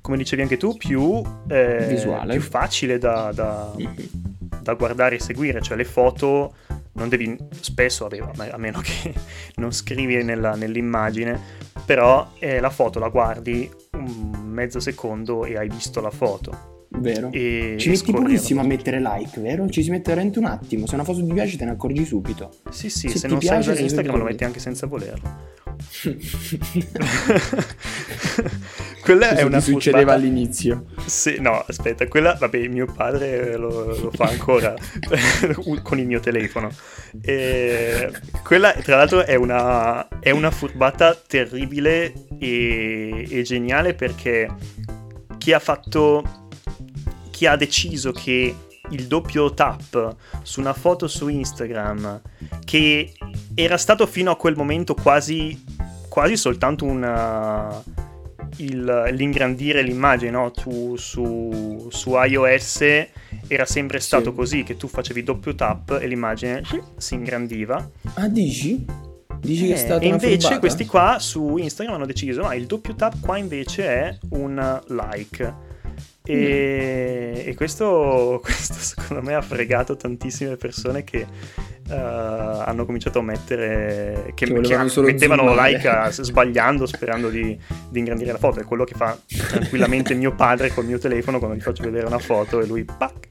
come 0.00 0.16
dicevi 0.16 0.40
anche 0.40 0.56
tu, 0.56 0.74
più, 0.78 1.20
eh, 1.48 1.86
Visuale. 1.86 2.32
più 2.32 2.40
facile 2.40 2.96
da, 2.96 3.30
da- 3.34 3.72
Mhm. 3.76 3.94
da 4.62 4.72
guardare 4.72 5.16
e 5.16 5.20
seguire, 5.20 5.60
cioè 5.60 5.76
le 5.76 5.84
foto 5.84 6.54
non 6.94 7.10
devi 7.10 7.36
spesso, 7.60 8.08
vabbè, 8.08 8.22
a 8.22 8.30
me- 8.36 8.50
a 8.52 8.56
meno 8.56 8.80
che 8.80 9.12
non 9.56 9.70
scrivi 9.72 10.22
nella- 10.24 10.54
nell'immagine, 10.54 11.38
però 11.84 12.32
eh, 12.38 12.58
la 12.58 12.70
foto 12.70 12.98
la 12.98 13.08
guardi 13.08 13.70
un 13.92 14.31
mezzo 14.52 14.80
secondo 14.80 15.44
e 15.44 15.56
hai 15.56 15.68
visto 15.68 16.00
la 16.00 16.10
foto. 16.10 16.70
Vero. 16.98 17.30
E, 17.32 17.76
Ci 17.78 17.88
metti 17.88 18.12
pochissimo 18.12 18.60
a 18.60 18.64
mettere 18.64 19.00
like, 19.00 19.40
vero? 19.40 19.66
Ci 19.68 19.82
si 19.82 19.90
mette 19.90 20.10
veramente 20.10 20.38
un 20.38 20.44
attimo. 20.44 20.86
Se 20.86 20.94
una 20.94 21.04
foto 21.04 21.24
ti 21.24 21.32
piace 21.32 21.56
te 21.56 21.64
ne 21.64 21.70
accorgi 21.72 22.04
subito. 22.04 22.50
Sì, 22.70 22.90
sì, 22.90 23.08
se 23.08 23.18
se, 23.18 23.28
non 23.28 23.40
sai 23.40 23.48
piace, 23.48 23.60
usare 23.60 23.76
sei 23.76 23.84
Instagram 23.84 24.18
lo 24.18 24.24
metti 24.24 24.44
anche 24.44 24.60
senza 24.60 24.86
volerlo. 24.86 25.50
quella 29.02 29.26
Questo 29.26 29.44
è 29.44 29.46
una 29.46 29.60
succedeva 29.60 30.12
all'inizio. 30.12 30.86
Sì, 31.04 31.40
no, 31.40 31.64
aspetta, 31.66 32.06
quella, 32.06 32.34
vabbè, 32.34 32.68
mio 32.68 32.86
padre 32.86 33.56
lo, 33.56 33.96
lo 33.96 34.10
fa 34.12 34.26
ancora 34.26 34.74
con 35.82 35.98
il 35.98 36.06
mio 36.06 36.20
telefono. 36.20 36.70
E 37.20 38.10
quella, 38.44 38.72
tra 38.72 38.96
l'altro, 38.96 39.24
è 39.24 39.34
una, 39.34 40.06
è 40.20 40.30
una 40.30 40.50
furbata 40.52 41.14
terribile 41.14 42.12
e, 42.38 43.26
e 43.28 43.42
geniale 43.42 43.94
perché 43.94 44.48
chi 45.36 45.52
ha 45.52 45.58
fatto, 45.58 46.48
chi 47.30 47.46
ha 47.46 47.56
deciso 47.56 48.12
che 48.12 48.54
il 48.90 49.06
doppio 49.06 49.52
tap 49.52 50.16
su 50.42 50.60
una 50.60 50.74
foto 50.74 51.08
su 51.08 51.26
Instagram, 51.26 52.20
che 52.64 53.12
era 53.54 53.76
stato 53.76 54.06
fino 54.06 54.30
a 54.30 54.36
quel 54.36 54.54
momento 54.54 54.94
quasi, 54.94 55.60
quasi 56.08 56.36
soltanto 56.36 56.84
una 56.84 57.82
il- 58.56 59.10
l'ingrandire 59.12 59.82
l'immagine, 59.82 60.30
no? 60.30 60.50
Tu 60.50 60.96
su, 60.96 61.88
su 61.90 62.12
iOS 62.14 62.80
era 63.48 63.64
sempre 63.64 64.00
stato 64.00 64.30
Sì. 64.30 64.36
così, 64.36 64.62
che 64.62 64.76
tu 64.76 64.88
facevi 64.88 65.22
doppio 65.22 65.54
tap 65.54 65.98
e 66.00 66.06
l'immagine 66.06 66.62
si 66.96 67.14
ingrandiva. 67.14 67.90
Ah, 68.14 68.28
dici? 68.28 68.84
Dici 69.40 69.66
che 69.66 69.72
è 69.72 69.76
Eh, 69.76 69.78
stata 69.78 70.00
e 70.04 70.06
invece 70.06 70.36
furbata? 70.38 70.58
questi 70.60 70.86
qua 70.86 71.16
su 71.18 71.56
Instagram 71.56 71.96
hanno 71.96 72.06
deciso, 72.06 72.42
ma 72.42 72.54
il 72.54 72.66
doppio 72.66 72.94
tap 72.94 73.18
qua 73.20 73.38
invece 73.38 73.86
è 73.86 74.18
un 74.30 74.80
like. 74.88 75.70
E, 76.24 77.32
Mm. 77.44 77.48
e 77.48 77.54
questo, 77.56 78.38
questo 78.44 78.74
secondo 78.74 79.22
me 79.22 79.34
ha 79.34 79.42
fregato 79.42 79.96
tantissime 79.96 80.56
persone 80.56 81.02
che 81.02 81.26
eh, 81.92 82.62
hanno 82.64 82.84
cominciato 82.86 83.18
a 83.18 83.22
mettere 83.22 84.32
che, 84.34 84.46
Che 84.46 84.60
che 84.60 85.00
mettevano 85.00 85.54
like 85.54 86.10
sbagliando 86.10 86.86
sperando 86.86 87.28
di, 87.28 87.58
di 87.90 87.98
ingrandire 87.98 88.32
la 88.32 88.38
foto 88.38 88.60
è 88.60 88.64
quello 88.64 88.84
che 88.84 88.94
fa 88.94 89.16
tranquillamente 89.48 90.14
mio 90.14 90.34
padre 90.34 90.70
col 90.70 90.86
mio 90.86 90.98
telefono 90.98 91.38
quando 91.38 91.56
gli 91.56 91.60
faccio 91.60 91.82
vedere 91.84 92.06
una 92.06 92.18
foto 92.18 92.60
e 92.60 92.66
lui 92.66 92.84
pac, 92.84 93.26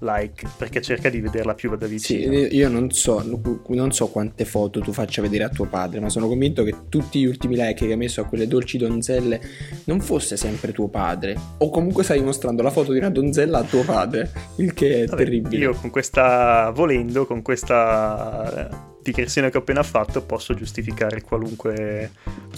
like 0.00 0.46
perché 0.56 0.80
cerca 0.82 1.08
di 1.08 1.20
vederla 1.20 1.54
più 1.54 1.74
da 1.76 1.86
Sì, 1.86 1.88
vicino 1.88 2.36
io 2.36 2.68
non 2.68 2.90
so, 2.90 3.24
non 3.68 3.92
so 3.92 4.08
quante 4.08 4.44
foto 4.44 4.80
tu 4.80 4.92
faccia 4.92 5.22
vedere 5.22 5.44
a 5.44 5.48
tuo 5.48 5.66
padre, 5.66 6.00
ma 6.00 6.08
sono 6.08 6.28
convinto 6.28 6.62
che 6.64 6.74
tutti 6.88 7.20
gli 7.20 7.26
ultimi 7.26 7.54
like 7.56 7.86
che 7.86 7.90
hai 7.90 7.96
messo 7.96 8.20
a 8.20 8.24
quelle 8.24 8.46
dolci 8.46 8.78
donzelle 8.78 9.40
non 9.84 10.00
fosse 10.00 10.36
sempre 10.36 10.72
tuo 10.72 10.88
padre. 10.88 11.36
O 11.58 11.70
comunque 11.70 12.04
stai 12.04 12.20
mostrando 12.20 12.62
la 12.62 12.70
foto 12.70 12.92
di 12.92 12.98
una 12.98 13.10
donzella 13.10 13.58
a 13.58 13.62
tuo 13.62 13.82
padre, 13.84 14.30
il 14.56 14.72
che 14.74 15.02
è 15.02 15.06
Vabbè, 15.06 15.22
terribile. 15.22 15.64
Io 15.64 15.74
con 15.74 15.90
questa, 15.90 16.70
volendo, 16.74 17.26
con 17.26 17.42
questa 17.42 18.01
eh, 18.02 18.68
digressione 19.02 19.50
che 19.50 19.56
ho 19.56 19.60
appena 19.60 19.82
fatto, 19.82 20.22
posso 20.22 20.54
giustificare 20.54 21.22
qualunque, 21.22 22.10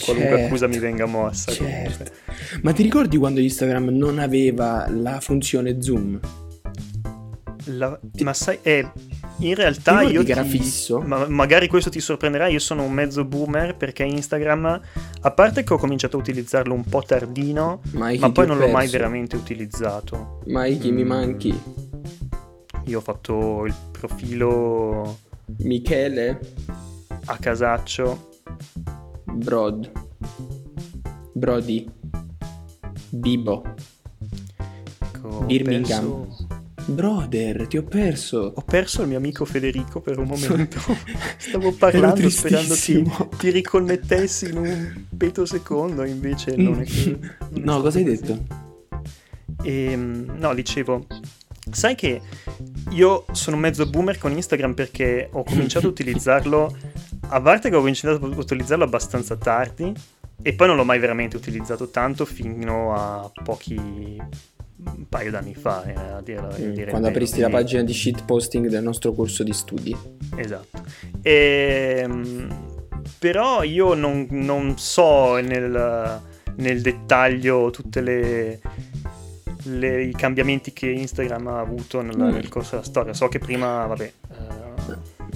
qualunque 0.05 0.31
Certo, 0.31 0.45
accusa 0.45 0.67
mi 0.67 0.79
venga 0.79 1.07
mossa. 1.07 1.51
Certo. 1.53 2.13
Ma 2.63 2.73
ti 2.73 2.83
ricordi 2.83 3.17
quando 3.17 3.41
Instagram 3.41 3.89
non 3.89 4.19
aveva 4.19 4.87
la 4.91 5.21
funzione 5.21 5.81
zoom? 5.81 6.21
La- 7.69 7.99
ma 8.21 8.35
sai, 8.35 8.59
eh, 8.61 8.87
in 9.39 9.55
realtà 9.55 10.01
Ti 10.01 10.13
io 10.13 10.23
che 10.23 10.33
era 10.33 10.43
ti- 10.43 10.51
fisso? 10.51 11.01
ma- 11.01 11.27
magari 11.29 11.67
questo 11.67 11.89
ti 11.89 11.99
sorprenderà, 11.99 12.47
io 12.49 12.59
sono 12.59 12.83
un 12.83 12.93
mezzo 12.93 13.25
boomer 13.25 13.75
perché 13.75 14.03
Instagram, 14.05 14.81
a 15.23 15.31
parte 15.31 15.63
che 15.65 15.73
ho 15.73 15.79
cominciato 15.79 16.19
a 16.19 16.21
utilizzarlo 16.21 16.75
un 16.75 16.85
po' 16.85 17.03
tardino, 17.03 17.81
Mikey, 17.93 18.19
ma 18.19 18.27
ti 18.27 18.33
poi 18.33 18.47
non 18.47 18.59
l'ho 18.59 18.67
mai 18.69 18.83
perso. 18.83 18.99
veramente 18.99 19.37
utilizzato. 19.37 20.41
Mikey, 20.45 20.91
mi 20.91 21.05
Mm. 21.05 21.09
manchi. 21.09 21.61
Io 22.87 22.99
ho 22.99 23.01
fatto 23.01 23.65
il 23.65 23.75
profilo 23.93 25.21
Michele, 25.59 26.39
a 27.27 27.37
casaccio. 27.39 28.31
Brod, 29.25 29.91
Brody, 31.33 31.89
Bibo, 33.11 33.63
Ecco, 34.99 35.41
Birmingham. 35.47 36.27
perso- 36.27 36.47
Brother, 36.87 37.67
ti 37.67 37.79
ho 37.79 37.83
perso. 37.83 38.53
Ho 38.55 38.61
perso 38.63 39.03
il 39.03 39.09
mio 39.09 39.17
amico 39.17 39.45
Federico 39.47 40.01
per 40.01 40.19
un 40.19 40.27
momento. 40.27 40.79
Stavo 41.39 41.73
parlando 41.73 42.29
sperando 42.29 42.75
ti, 42.75 42.93
tristissimo. 43.03 43.29
ti 43.39 43.51
riconnettessi 43.51 44.51
in 44.51 44.57
un 44.59 45.05
peto 45.17 45.47
secondo, 45.47 46.05
invece 46.05 46.55
non 46.57 46.81
è 46.81 46.85
che... 46.85 47.19
non 47.19 47.31
è 47.55 47.59
No, 47.61 47.81
cosa 47.81 47.99
hai 47.99 48.05
così. 48.05 48.21
detto? 48.21 48.45
Ehm, 49.63 50.35
no, 50.37 50.53
dicevo, 50.55 51.07
sai 51.71 51.95
che 51.95 52.21
io 52.91 53.25
sono 53.33 53.57
mezzo 53.57 53.87
boomer 53.87 54.19
con 54.19 54.33
Instagram 54.33 54.75
perché 54.75 55.29
ho 55.33 55.43
cominciato 55.43 55.87
a 55.87 55.91
utilizzarlo, 55.91 56.77
a 57.29 57.41
parte 57.41 57.71
che 57.71 57.77
ho 57.77 57.81
cominciato 57.81 58.25
a 58.25 58.29
utilizzarlo 58.29 58.85
abbastanza 58.85 59.37
tardi 59.37 59.93
e 60.43 60.53
poi 60.55 60.67
non 60.67 60.77
l'ho 60.77 60.85
mai 60.85 60.99
veramente 60.99 61.37
utilizzato 61.37 61.89
tanto 61.89 62.25
fino 62.25 62.95
a 62.95 63.31
pochi 63.43 64.21
un 64.87 65.09
paio 65.09 65.31
d'anni 65.31 65.55
fa, 65.55 65.85
eh, 65.85 65.95
a 65.95 66.21
dire, 66.21 66.41
a 66.41 66.49
dire 66.49 66.87
Mm, 66.87 66.89
Quando 66.91 67.01
vero, 67.01 67.09
apristi 67.09 67.41
la 67.41 67.49
pagina 67.49 67.83
di 67.83 67.95
shitposting 67.95 68.69
del 68.69 68.83
nostro 68.83 69.13
corso 69.13 69.43
di 69.43 69.53
studi. 69.53 69.97
Esatto. 70.37 70.83
Ehm, 71.23 72.49
però 73.19 73.63
io 73.63 73.95
non, 73.95 74.27
non 74.31 74.77
so 74.77 75.37
nel, 75.37 76.21
nel 76.57 76.81
dettaglio 76.83 77.71
tutti 79.65 79.87
i 79.87 80.13
cambiamenti 80.13 80.73
che 80.73 80.89
Instagram 80.91 81.47
ha 81.49 81.59
avuto 81.61 82.01
nel, 82.03 82.17
Mm. 82.17 82.29
nel 82.33 82.49
corso 82.49 82.71
della 82.73 82.83
storia. 82.85 83.13
So 83.15 83.29
che 83.29 83.39
prima, 83.39 83.87
vabbè, 83.87 84.13
eh, 84.31 84.74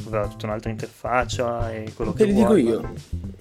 aveva 0.07 0.29
tutta 0.29 0.47
un'altra 0.47 0.71
interfaccia 0.71 1.73
e 1.73 1.93
quello 1.95 2.13
Te 2.13 2.25
che 2.25 2.31
li 2.31 2.37
dico 2.37 2.49
vuoi. 2.49 2.63
io. 2.63 2.93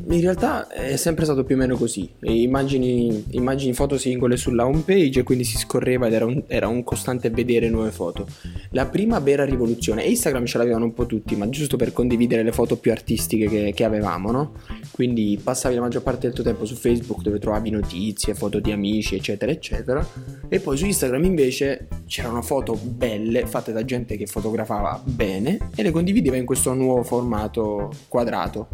In 0.09 0.21
realtà 0.21 0.67
è 0.67 0.95
sempre 0.95 1.25
stato 1.25 1.43
più 1.43 1.55
o 1.55 1.57
meno 1.57 1.75
così. 1.75 2.09
Immagini, 2.21 3.25
immagini 3.31 3.73
foto 3.73 3.97
singole 3.97 4.37
sulla 4.37 4.65
home 4.65 4.83
page 4.85 5.19
e 5.19 5.23
quindi 5.23 5.43
si 5.43 5.57
scorreva 5.57 6.07
ed 6.07 6.13
era 6.13 6.25
un, 6.25 6.43
era 6.47 6.67
un 6.67 6.83
costante 6.83 7.29
vedere 7.29 7.69
nuove 7.69 7.91
foto. 7.91 8.25
La 8.71 8.85
prima 8.85 9.19
vera 9.19 9.43
rivoluzione, 9.43 10.05
e 10.05 10.09
Instagram 10.09 10.45
ce 10.45 10.57
l'avevano 10.57 10.85
un 10.85 10.93
po' 10.93 11.05
tutti, 11.05 11.35
ma 11.35 11.49
giusto 11.49 11.75
per 11.75 11.91
condividere 11.91 12.43
le 12.43 12.53
foto 12.53 12.77
più 12.77 12.91
artistiche 12.91 13.47
che, 13.49 13.73
che 13.75 13.83
avevamo, 13.83 14.31
no? 14.31 14.53
Quindi 14.91 15.39
passavi 15.41 15.75
la 15.75 15.81
maggior 15.81 16.03
parte 16.03 16.27
del 16.27 16.33
tuo 16.33 16.43
tempo 16.43 16.65
su 16.65 16.75
Facebook 16.75 17.21
dove 17.21 17.39
trovavi 17.39 17.69
notizie, 17.69 18.33
foto 18.33 18.59
di 18.59 18.71
amici, 18.71 19.15
eccetera, 19.15 19.51
eccetera. 19.51 20.07
E 20.47 20.59
poi 20.59 20.77
su 20.77 20.85
Instagram 20.85 21.25
invece 21.25 21.87
c'erano 22.07 22.41
foto 22.41 22.75
belle 22.81 23.45
fatte 23.45 23.73
da 23.73 23.83
gente 23.83 24.15
che 24.15 24.25
fotografava 24.25 25.01
bene 25.03 25.69
e 25.75 25.83
le 25.83 25.91
condivideva 25.91 26.37
in 26.37 26.45
questo 26.47 26.73
nuovo 26.73 27.03
formato 27.03 27.91
quadrato. 28.07 28.69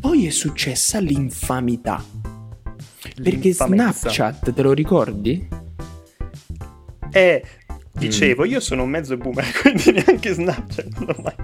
Poi 0.00 0.26
è 0.26 0.30
successa 0.30 0.98
l'infamità. 0.98 2.04
Perché 3.14 3.30
L'infamezza. 3.30 3.92
Snapchat, 4.10 4.52
te 4.52 4.62
lo 4.62 4.72
ricordi? 4.72 5.48
Eh, 7.10 7.42
dicevo, 7.92 8.44
io 8.44 8.60
sono 8.60 8.82
un 8.82 8.90
mezzo 8.90 9.16
boomer, 9.16 9.46
quindi 9.62 9.92
neanche 9.92 10.32
Snapchat 10.34 10.98
non 10.98 11.06
l'ho 11.06 11.22
mai 11.22 11.34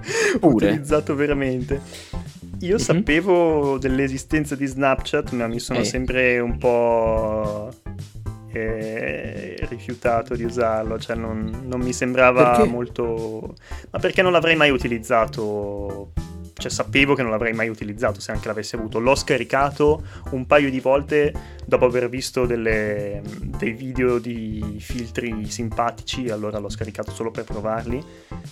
Pure. 0.41 0.67
utilizzato 0.71 1.15
veramente. 1.15 1.81
Io 2.61 2.75
Mhm. 2.75 2.81
sapevo 2.81 3.79
dell'esistenza 3.79 4.55
di 4.57 4.67
Snapchat, 4.67 5.31
ma 5.33 5.47
mi 5.47 5.59
sono 5.61 5.79
Eh. 5.81 5.85
sempre 5.85 6.39
un 6.41 6.59
po' 6.59 7.71
eh, 8.55 9.67
rifiutato 9.69 10.35
di 10.35 10.45
usarlo, 10.45 10.99
cioè 10.99 11.17
non, 11.17 11.63
non 11.65 11.81
mi 11.81 11.93
sembrava 11.93 12.53
Perché? 12.53 12.69
molto... 12.69 13.55
Ma 13.91 13.99
perché 13.99 14.23
non 14.23 14.33
l'avrei 14.33 14.57
mai 14.57 14.71
utilizzato? 14.71 16.13
Cioè 16.57 16.71
sapevo 16.71 17.15
che 17.15 17.23
non 17.23 17.33
l'avrei 17.33 17.53
mai 17.53 17.69
utilizzato 17.69 18.21
se 18.21 18.31
anche 18.31 18.47
l'avessi 18.47 18.77
avuto. 18.77 19.01
L'ho 19.01 19.17
scaricato 19.17 20.03
un 20.31 20.47
paio 20.47 20.71
di 20.71 20.79
volte 20.79 21.33
dopo 21.67 21.85
aver 21.87 22.09
visto 22.09 22.47
delle- 22.47 23.23
dei 23.43 23.73
video 23.73 24.19
di 24.19 24.77
filtri 24.79 25.47
simpatici, 25.49 26.29
allora 26.31 26.59
l'ho 26.59 26.69
scaricato 26.69 27.11
solo 27.11 27.31
per 27.33 27.43
provarli, 27.45 28.01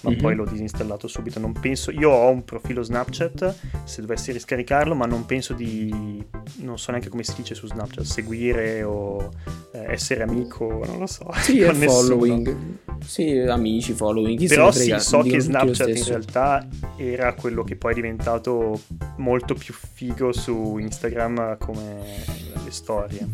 ma 0.01 0.11
Mhm. 0.11 0.17
poi 0.17 0.35
l'ho 0.35 0.45
disinstallato 0.47 1.07
subito. 1.07 1.38
Non 1.38 1.53
penso, 1.53 1.91
io 1.93 2.11
ho 2.11 2.29
un 2.31 2.45
profilo 2.45 2.83
Snapchat, 2.83 3.55
se 3.85 4.01
dovessi 4.01 4.33
riscaricarlo, 4.33 4.95
ma 4.97 5.07
non 5.07 5.25
penso 5.25 5.53
di, 5.53 6.25
non 6.57 6.79
so 6.79 6.91
neanche 6.91 7.09
come 7.09 7.23
si 7.23 7.35
dice 7.37 7.55
su 7.55 7.67
Snapchat, 7.69 8.05
seguire 8.05 8.83
o 8.83 9.31
eh, 9.75 9.93
essere 9.93 10.23
amico, 10.25 10.83
non 10.87 10.99
lo 10.99 11.07
so. 11.07 11.31
Sì, 11.35 11.61
è 11.61 11.73
nessuno. 11.73 11.91
following. 12.17 12.57
Sì, 13.05 13.37
amici, 13.38 13.93
following. 13.93 14.47
Però 14.49 14.71
sì, 14.71 14.95
so 14.99 15.23
che 15.23 15.41
Snapchat 15.41 15.88
in 15.97 16.05
realtà 16.05 16.67
era 16.97 17.35
quello 17.35 17.62
che 17.65 17.77
poi 17.77 17.91
è 17.92 17.94
diventato 17.94 18.81
molto 19.18 19.55
più 19.55 19.72
figo 19.74 20.33
su 20.33 20.78
Instagram 20.78 21.57
come 21.59 22.00
le 22.64 22.70
storie. 22.70 23.26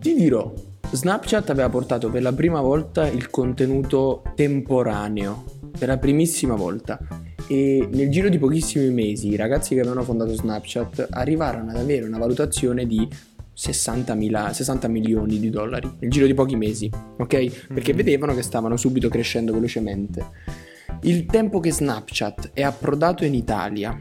Ti 0.00 0.14
dirò, 0.14 0.52
Snapchat 0.90 1.50
aveva 1.50 1.68
portato 1.68 2.10
per 2.10 2.22
la 2.22 2.32
prima 2.32 2.60
volta 2.60 3.08
il 3.08 3.30
contenuto 3.30 4.22
temporaneo, 4.34 5.44
per 5.78 5.88
la 5.88 5.98
primissima 5.98 6.54
volta. 6.54 6.98
E 7.48 7.88
nel 7.90 8.08
giro 8.10 8.28
di 8.28 8.38
pochissimi 8.38 8.90
mesi 8.90 9.28
i 9.28 9.36
ragazzi 9.36 9.74
che 9.74 9.80
avevano 9.80 10.02
fondato 10.02 10.32
Snapchat 10.34 11.08
arrivarono 11.10 11.70
ad 11.70 11.76
avere 11.76 12.06
una 12.06 12.18
valutazione 12.18 12.86
di 12.86 13.08
60.000 13.54 14.50
60 14.52 14.88
milioni 14.88 15.38
di 15.38 15.50
dollari 15.50 15.90
nel 15.98 16.10
giro 16.10 16.26
di 16.26 16.34
pochi 16.34 16.56
mesi, 16.56 16.90
ok? 17.18 17.66
Perché 17.72 17.92
Mhm. 17.92 17.96
vedevano 17.96 18.34
che 18.34 18.42
stavano 18.42 18.76
subito 18.76 19.08
crescendo 19.08 19.52
velocemente. 19.52 20.24
Il 21.04 21.26
tempo 21.26 21.58
che 21.58 21.72
Snapchat 21.72 22.50
è 22.52 22.62
approdato 22.62 23.24
in 23.24 23.34
Italia 23.34 23.98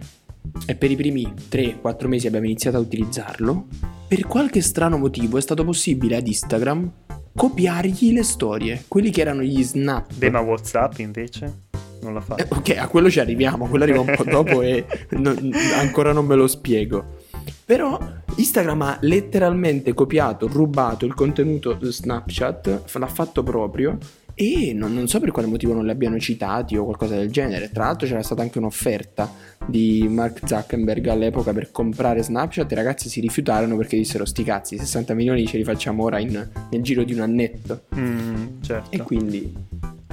e 0.67 0.75
per 0.75 0.91
i 0.91 0.95
primi 0.95 1.33
3-4 1.49 2.05
mesi 2.05 2.27
abbiamo 2.27 2.45
iniziato 2.45 2.77
a 2.77 2.79
utilizzarlo, 2.79 3.65
per 4.07 4.27
qualche 4.27 4.61
strano 4.61 4.99
motivo 4.99 5.39
è 5.39 5.41
stato 5.41 5.63
possibile 5.63 6.17
ad 6.17 6.27
Instagram 6.27 6.91
copiargli 7.35 8.13
le 8.13 8.23
storie, 8.23 8.83
quelli 8.87 9.09
che 9.09 9.21
erano 9.21 9.41
gli 9.41 9.63
snap. 9.63 10.13
Beh, 10.13 10.29
ma 10.29 10.41
WhatsApp 10.41 10.99
invece 10.99 11.69
non 12.01 12.13
la 12.13 12.21
fa. 12.21 12.35
Eh, 12.35 12.45
ok, 12.47 12.77
a 12.77 12.87
quello 12.87 13.09
ci 13.09 13.19
arriviamo, 13.19 13.65
quello 13.65 13.83
arriva 13.83 14.01
un 14.01 14.13
po' 14.15 14.23
dopo 14.29 14.61
e 14.61 14.85
non- 15.11 15.51
ancora 15.79 16.11
non 16.11 16.27
me 16.27 16.35
lo 16.35 16.45
spiego. 16.45 17.17
Però 17.65 17.99
Instagram 18.35 18.81
ha 18.83 18.97
letteralmente 19.01 19.95
copiato, 19.95 20.47
rubato 20.47 21.05
il 21.05 21.15
contenuto 21.15 21.79
Snapchat, 21.81 22.83
l'ha 22.93 23.07
fatto 23.07 23.41
proprio 23.41 23.97
e 24.41 24.73
non, 24.73 24.91
non 24.91 25.07
so 25.07 25.19
per 25.19 25.29
quale 25.29 25.47
motivo 25.47 25.73
non 25.73 25.85
li 25.85 25.91
abbiano 25.91 26.17
citati 26.19 26.75
o 26.75 26.83
qualcosa 26.83 27.15
del 27.15 27.29
genere. 27.31 27.69
Tra 27.69 27.85
l'altro 27.85 28.07
c'era 28.07 28.23
stata 28.23 28.41
anche 28.41 28.57
un'offerta 28.57 29.31
di 29.67 30.07
Mark 30.09 30.39
Zuckerberg 30.47 31.05
all'epoca 31.07 31.53
per 31.53 31.69
comprare 31.71 32.23
Snapchat 32.23 32.71
e 32.71 32.73
i 32.73 32.77
ragazzi 32.77 33.07
si 33.07 33.19
rifiutarono 33.19 33.77
perché 33.77 33.97
dissero 33.97 34.25
sti 34.25 34.43
cazzi, 34.43 34.79
60 34.79 35.13
milioni 35.13 35.45
ce 35.45 35.57
li 35.57 35.63
facciamo 35.63 36.03
ora 36.03 36.17
in- 36.17 36.49
nel 36.71 36.81
giro 36.81 37.03
di 37.03 37.13
un 37.13 37.19
annetto. 37.19 37.83
Mm, 37.95 38.61
certo. 38.61 38.89
E 38.89 38.97
quindi... 39.03 39.53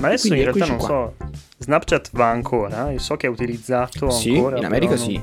Ma 0.01 0.09
adesso 0.09 0.29
quindi 0.29 0.45
in 0.45 0.53
realtà 0.53 0.67
non 0.67 0.75
eccoci 0.77 0.93
so, 0.93 1.15
Snapchat 1.59 2.11
va 2.13 2.29
ancora, 2.29 2.91
io 2.91 2.99
so 2.99 3.17
che 3.17 3.27
è 3.27 3.31
utilizzato 3.31 4.11
Sì, 4.11 4.35
ancora. 4.35 4.59
in 4.59 4.65
America 4.67 4.95
non- 4.95 5.05
sì. 5.05 5.21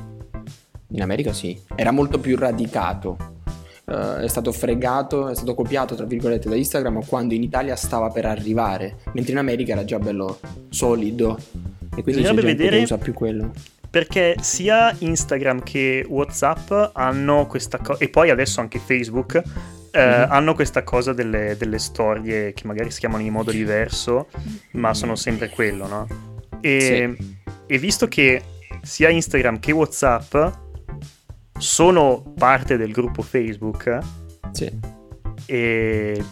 In 0.89 1.01
America 1.01 1.31
sì. 1.31 1.57
Era 1.75 1.91
molto 1.91 2.17
più 2.19 2.35
radicato. 2.37 3.34
Eh, 3.87 4.23
è 4.23 4.27
stato 4.27 4.51
fregato, 4.51 5.27
è 5.29 5.35
stato 5.35 5.53
copiato 5.53 5.93
tra 5.95 6.05
virgolette 6.05 6.49
da 6.49 6.55
Instagram 6.55 7.05
quando 7.05 7.33
in 7.35 7.43
Italia 7.43 7.75
stava 7.75 8.09
per 8.09 8.25
arrivare, 8.25 8.97
mentre 9.13 9.31
in 9.33 9.37
America 9.37 9.73
era 9.73 9.85
già 9.85 9.99
bello 9.99 10.39
solido. 10.69 11.37
E 11.95 12.01
quindi 12.01 12.21
c'è 12.23 12.31
Bisognerebbe 12.31 12.41
gente 12.47 12.55
vedere- 12.63 12.77
che 12.77 12.83
usa 12.83 12.97
più 12.97 13.13
quello. 13.13 13.51
Perché 13.89 14.35
sia 14.41 14.93
Instagram 14.99 15.63
che 15.63 16.05
WhatsApp 16.07 16.71
hanno 16.93 17.45
questa 17.47 17.77
cosa, 17.77 18.03
e 18.03 18.09
poi 18.09 18.29
adesso 18.29 18.59
anche 18.59 18.79
Facebook, 18.79 19.35
eh, 19.91 20.05
Mhm. 20.05 20.25
hanno 20.31 20.53
questa 20.53 20.83
cosa 20.83 21.13
delle, 21.13 21.55
delle 21.57 21.79
storie 21.79 22.51
che 22.51 22.67
magari 22.67 22.91
si 22.91 22.99
chiamano 22.99 23.23
in 23.23 23.31
modo 23.31 23.51
diverso, 23.51 24.27
ma 24.71 24.93
sono 24.93 25.15
sempre 25.15 25.47
quello, 25.49 25.87
no? 25.87 26.07
E, 26.59 27.15
e 27.67 27.77
visto 27.77 28.07
che 28.09 28.41
sia 28.81 29.07
Instagram 29.09 29.59
che 29.59 29.71
WhatsApp 29.71 30.35
sono 31.57 32.33
parte 32.37 32.77
del 32.77 32.91
gruppo 32.91 33.21
Facebook, 33.21 33.97
Sì. 34.51 34.71
e 35.45 36.23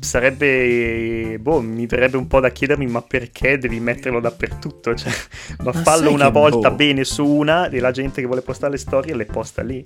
sarebbe 0.00 1.38
boh 1.40 1.60
mi 1.60 1.86
verrebbe 1.86 2.16
un 2.18 2.26
po' 2.28 2.40
da 2.40 2.50
chiedermi 2.50 2.86
ma 2.86 3.02
perché 3.02 3.58
devi 3.58 3.80
metterlo 3.80 4.20
dappertutto 4.20 4.94
cioè, 4.94 5.10
ma, 5.64 5.72
Ma 5.72 5.72
fallo 5.72 6.12
una 6.12 6.28
volta 6.28 6.70
boh. 6.70 6.76
bene 6.76 7.04
su 7.04 7.26
una 7.26 7.68
e 7.68 7.80
la 7.80 7.90
gente 7.90 8.20
che 8.20 8.26
vuole 8.26 8.42
postare 8.42 8.72
le 8.72 8.78
storie 8.78 9.14
le 9.14 9.24
posta 9.26 9.62
lì 9.62 9.84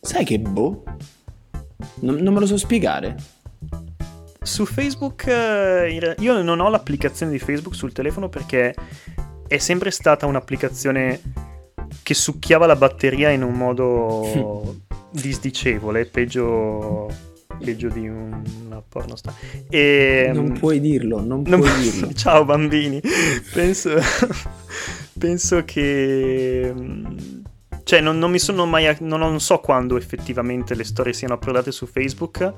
Sai 0.00 0.24
che 0.24 0.38
boh? 0.38 0.82
Non, 2.00 2.16
non 2.16 2.32
me 2.34 2.40
lo 2.40 2.46
so 2.46 2.56
spiegare. 2.56 3.16
su 4.42 4.64
Facebook 4.64 5.26
eh, 5.26 6.14
io 6.18 6.42
non 6.42 6.60
ho 6.60 6.68
l'applicazione 6.68 7.30
di 7.32 7.38
Facebook 7.38 7.74
sul 7.74 7.92
telefono 7.92 8.28
perché 8.28 8.74
è 9.46 9.58
sempre 9.58 9.90
stata 9.90 10.26
un'applicazione 10.26 11.20
che 12.08 12.14
succhiava 12.14 12.64
la 12.64 12.74
batteria 12.74 13.28
in 13.28 13.42
un 13.42 13.52
modo 13.52 14.76
disdicevole 15.12 16.06
peggio 16.06 17.06
peggio 17.58 17.88
di 17.90 18.08
un- 18.08 18.42
una 18.64 18.80
pornostar 18.80 19.34
e 19.68 20.30
non 20.32 20.52
puoi 20.58 20.80
dirlo, 20.80 21.20
non, 21.20 21.42
Non- 21.46 21.60
puoi 21.60 21.78
dirlo. 21.82 22.10
Ciao 22.14 22.46
bambini, 22.46 22.98
penso, 23.52 23.90
penso 25.18 25.62
che... 25.66 26.72
mm, 26.74 27.04
Cioè, 27.82 28.00
non, 28.00 28.18
non 28.18 28.30
mi 28.30 28.38
sono 28.38 28.64
mai... 28.64 28.86
Non, 29.00 29.18
non 29.20 29.38
so 29.40 29.58
quando 29.58 29.98
effettivamente 29.98 30.74
le 30.74 30.84
storie 30.84 31.12
siano 31.12 31.34
approdate 31.34 31.72
su 31.72 31.84
Facebook, 31.86 32.52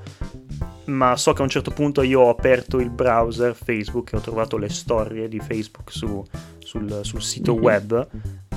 ma 0.85 1.17
so 1.17 1.33
che 1.33 1.41
a 1.41 1.43
un 1.43 1.49
certo 1.49 1.71
punto 1.71 2.01
io 2.03 2.21
ho 2.21 2.29
aperto 2.29 2.79
il 2.79 2.89
browser 2.89 3.53
Facebook 3.55 4.13
e 4.13 4.17
ho 4.17 4.21
trovato 4.21 4.57
le 4.57 4.69
storie 4.69 5.27
di 5.27 5.39
Facebook 5.39 5.91
su- 5.91 6.23
sul, 6.59 6.99
sul 7.03 7.21
sito 7.21 7.53
Mhm. 7.55 7.61
web 7.61 8.07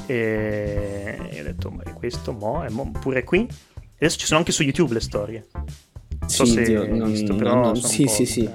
e, 0.06 1.18
e 1.30 1.40
ho 1.40 1.44
detto, 1.44 1.70
ma 1.70 1.82
questo 1.92 2.32
mo, 2.32 2.62
è 2.62 2.68
mo- 2.70 2.90
pure 3.00 3.24
qui? 3.24 3.48
Adesso 3.96 4.18
ci 4.18 4.26
sono 4.26 4.38
anche 4.40 4.52
su 4.52 4.62
YouTube 4.62 4.92
le 4.94 5.00
storie. 5.00 5.46
Non 5.52 6.28
so 6.28 6.44
Sì, 6.44 6.52
se 6.64 6.76
hai 6.76 6.96
non- 6.98 7.10
visto, 7.10 7.34
però 7.34 7.54
non- 7.54 7.76
sono 7.76 7.92
sì, 7.92 8.06
sì, 8.06 8.24
sì. 8.26 8.48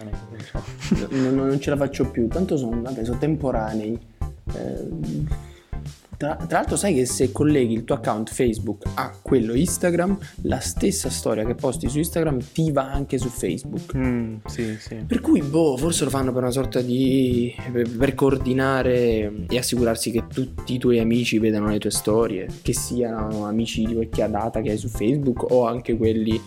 non- 1.12 1.35
non 1.35 1.59
ce 1.59 1.69
la 1.69 1.77
faccio 1.77 2.09
più. 2.09 2.27
Tanto 2.27 2.57
sono, 2.57 2.81
vabbè, 2.81 3.03
sono 3.03 3.17
temporanei. 3.17 3.97
Eh, 4.55 4.88
tra, 6.19 6.36
tra 6.36 6.58
l'altro, 6.58 6.75
sai 6.75 6.93
che 6.93 7.05
se 7.05 7.32
colleghi 7.32 7.73
il 7.73 7.86
tuo 7.86 7.95
account 7.95 8.29
Facebook 8.29 8.84
a 8.95 9.17
quello 9.21 9.53
Instagram, 9.53 10.17
la 10.41 10.60
stessa 10.60 11.10
storia 11.10 11.45
che 11.45 11.55
posti 11.55 11.88
su 11.88 11.97
Instagram 11.97 12.39
ti 12.51 12.73
va 12.73 12.91
anche 12.91 13.17
su 13.17 13.29
Facebook. 13.29 13.95
Mm, 13.95 14.36
sì, 14.45 14.75
sì. 14.77 14.95
Per 15.08 15.21
cui, 15.21 15.41
boh, 15.41 15.77
forse 15.77 16.03
lo 16.03 16.10
fanno 16.10 16.34
per 16.34 16.41
una 16.41 16.51
sorta 16.51 16.82
di. 16.82 17.55
per, 17.71 17.89
per 17.89 18.15
coordinare 18.15 19.45
e 19.47 19.58
assicurarsi 19.58 20.12
che 20.12 20.25
tutti 20.27 20.73
i 20.73 20.77
tuoi 20.77 20.99
amici 20.99 21.39
vedano 21.39 21.69
le 21.69 21.79
tue 21.79 21.91
storie, 21.91 22.49
che 22.63 22.73
siano 22.73 23.45
amici 23.45 23.86
di 23.86 23.93
vecchia 23.93 24.27
data 24.27 24.60
che 24.60 24.71
hai 24.71 24.77
su 24.77 24.89
Facebook 24.89 25.49
o 25.53 25.67
anche 25.67 25.95
quelli 25.95 26.38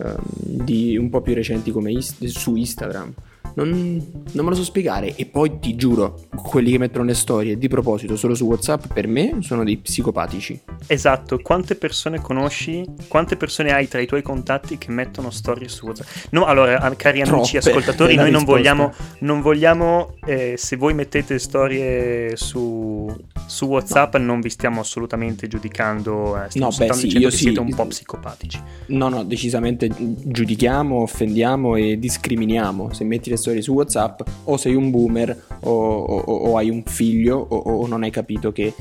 ehm, 0.00 0.18
di 0.64 0.98
un 0.98 1.08
po' 1.08 1.22
più 1.22 1.32
recenti 1.32 1.70
come 1.70 1.92
Is- 1.92 2.22
su 2.26 2.56
Instagram. 2.56 3.14
Non, 3.54 4.22
non 4.32 4.44
me 4.44 4.50
lo 4.50 4.56
so 4.56 4.64
spiegare. 4.64 5.14
E 5.16 5.26
poi 5.26 5.58
ti 5.58 5.76
giuro, 5.76 6.24
quelli 6.36 6.72
che 6.72 6.78
mettono 6.78 7.04
le 7.04 7.14
storie 7.14 7.56
di 7.56 7.68
proposito 7.68 8.16
solo 8.16 8.34
su 8.34 8.44
WhatsApp 8.46 8.92
per 8.92 9.06
me 9.06 9.38
sono 9.40 9.64
dei 9.64 9.76
psicopatici. 9.76 10.60
Esatto, 10.86 11.38
quante 11.38 11.74
persone 11.76 12.20
conosci? 12.20 12.84
Quante 13.08 13.36
persone 13.36 13.72
hai 13.72 13.88
tra 13.88 14.00
i 14.00 14.06
tuoi 14.06 14.22
contatti 14.22 14.78
che 14.78 14.90
mettono 14.90 15.30
storie 15.30 15.68
su 15.68 15.86
WhatsApp? 15.86 16.06
No, 16.30 16.44
allora, 16.44 16.92
cari 16.96 17.22
amici 17.22 17.58
Troppe, 17.58 17.70
ascoltatori, 17.70 18.14
noi 18.14 18.30
non 18.30 18.44
vogliamo, 18.44 18.92
non 19.20 19.40
vogliamo 19.40 20.14
eh, 20.26 20.54
se 20.56 20.76
voi 20.76 20.94
mettete 20.94 21.38
storie 21.38 22.36
su, 22.36 23.14
su 23.46 23.66
WhatsApp, 23.66 24.16
non 24.16 24.40
vi 24.40 24.50
stiamo 24.50 24.80
assolutamente 24.80 25.46
giudicando, 25.46 26.42
eh, 26.42 26.50
stiamo 26.50 26.68
No, 26.70 26.76
beh, 26.76 26.92
sì, 26.94 27.18
io 27.18 27.28
che 27.28 27.36
sì. 27.36 27.42
siete 27.44 27.60
un 27.60 27.74
po' 27.74 27.86
psicopatici. 27.86 28.60
No, 28.86 29.08
no, 29.08 29.24
decisamente 29.24 29.90
giudichiamo, 29.96 31.02
offendiamo 31.02 31.76
e 31.76 31.98
discriminiamo. 31.98 32.92
Se 32.92 33.04
metti 33.04 33.30
le 33.30 33.36
storie 33.44 33.60
su 33.62 33.72
WhatsApp, 33.74 34.20
o 34.44 34.56
sei 34.56 34.74
un 34.74 34.90
boomer, 34.90 35.38
o, 35.60 35.70
o- 35.70 36.34
o 36.50 36.56
hai 36.56 36.70
un 36.70 36.82
figlio, 36.84 37.36
o, 37.38 37.56
o 37.56 37.86
non 37.86 38.02
hai 38.02 38.10
capito 38.10 38.52
che 38.52 38.72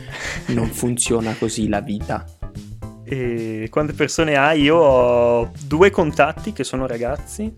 non 0.47 0.67
funziona 0.71 1.35
così 1.37 1.67
la 1.67 1.81
vita. 1.81 2.25
E 3.03 3.67
quante 3.69 3.91
persone 3.93 4.35
hai? 4.35 4.61
Io 4.61 4.77
ho 4.77 5.51
due 5.67 5.89
contatti 5.91 6.53
che 6.53 6.63
sono 6.63 6.87
ragazzi 6.87 7.53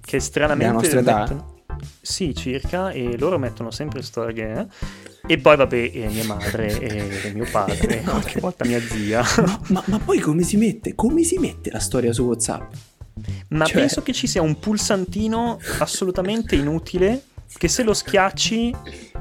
che 0.00 0.20
stranamente 0.20 0.88
Della 0.88 1.00
nostra 1.00 1.00
età? 1.00 1.20
mettono... 1.20 1.52
Sì, 2.00 2.34
circa, 2.34 2.90
e 2.90 3.16
loro 3.18 3.38
mettono 3.38 3.70
sempre 3.70 4.02
storie. 4.02 4.52
eh. 4.60 4.66
E 5.26 5.38
poi, 5.38 5.56
vabbè, 5.56 5.90
eh, 5.92 6.08
mia 6.12 6.24
madre 6.24 6.78
e 6.78 7.30
mio 7.34 7.46
padre, 7.50 8.02
qualche 8.02 8.38
volta 8.40 8.64
mia 8.66 8.80
zia. 8.80 9.22
Ma, 9.44 9.60
ma- 9.68 9.84
ma 9.86 9.98
poi 9.98 10.20
come 10.20 10.42
si 10.44 10.56
mette? 10.58 10.94
Come 10.94 11.24
si 11.24 11.38
mette 11.38 11.70
la 11.70 11.80
storia 11.80 12.12
su 12.12 12.24
WhatsApp? 12.24 12.72
Ma 13.48 13.64
Cioè- 13.64 13.78
penso 13.80 14.02
che 14.02 14.12
ci 14.12 14.26
sia 14.26 14.42
un 14.42 14.58
pulsantino 14.58 15.58
assolutamente 15.78 16.56
inutile 16.56 17.22
che 17.56 17.68
se 17.68 17.84
lo 17.84 17.94
schiacci 17.94 18.74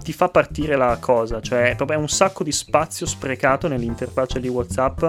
ti 0.03 0.13
fa 0.13 0.29
partire 0.29 0.75
la 0.75 0.97
cosa. 0.99 1.39
Cioè, 1.41 1.69
è 1.71 1.75
proprio 1.75 1.99
un 1.99 2.09
sacco 2.09 2.43
di 2.43 2.51
spazio 2.51 3.05
sprecato 3.05 3.67
nell'interfaccia 3.67 4.39
di 4.39 4.47
WhatsApp 4.47 5.05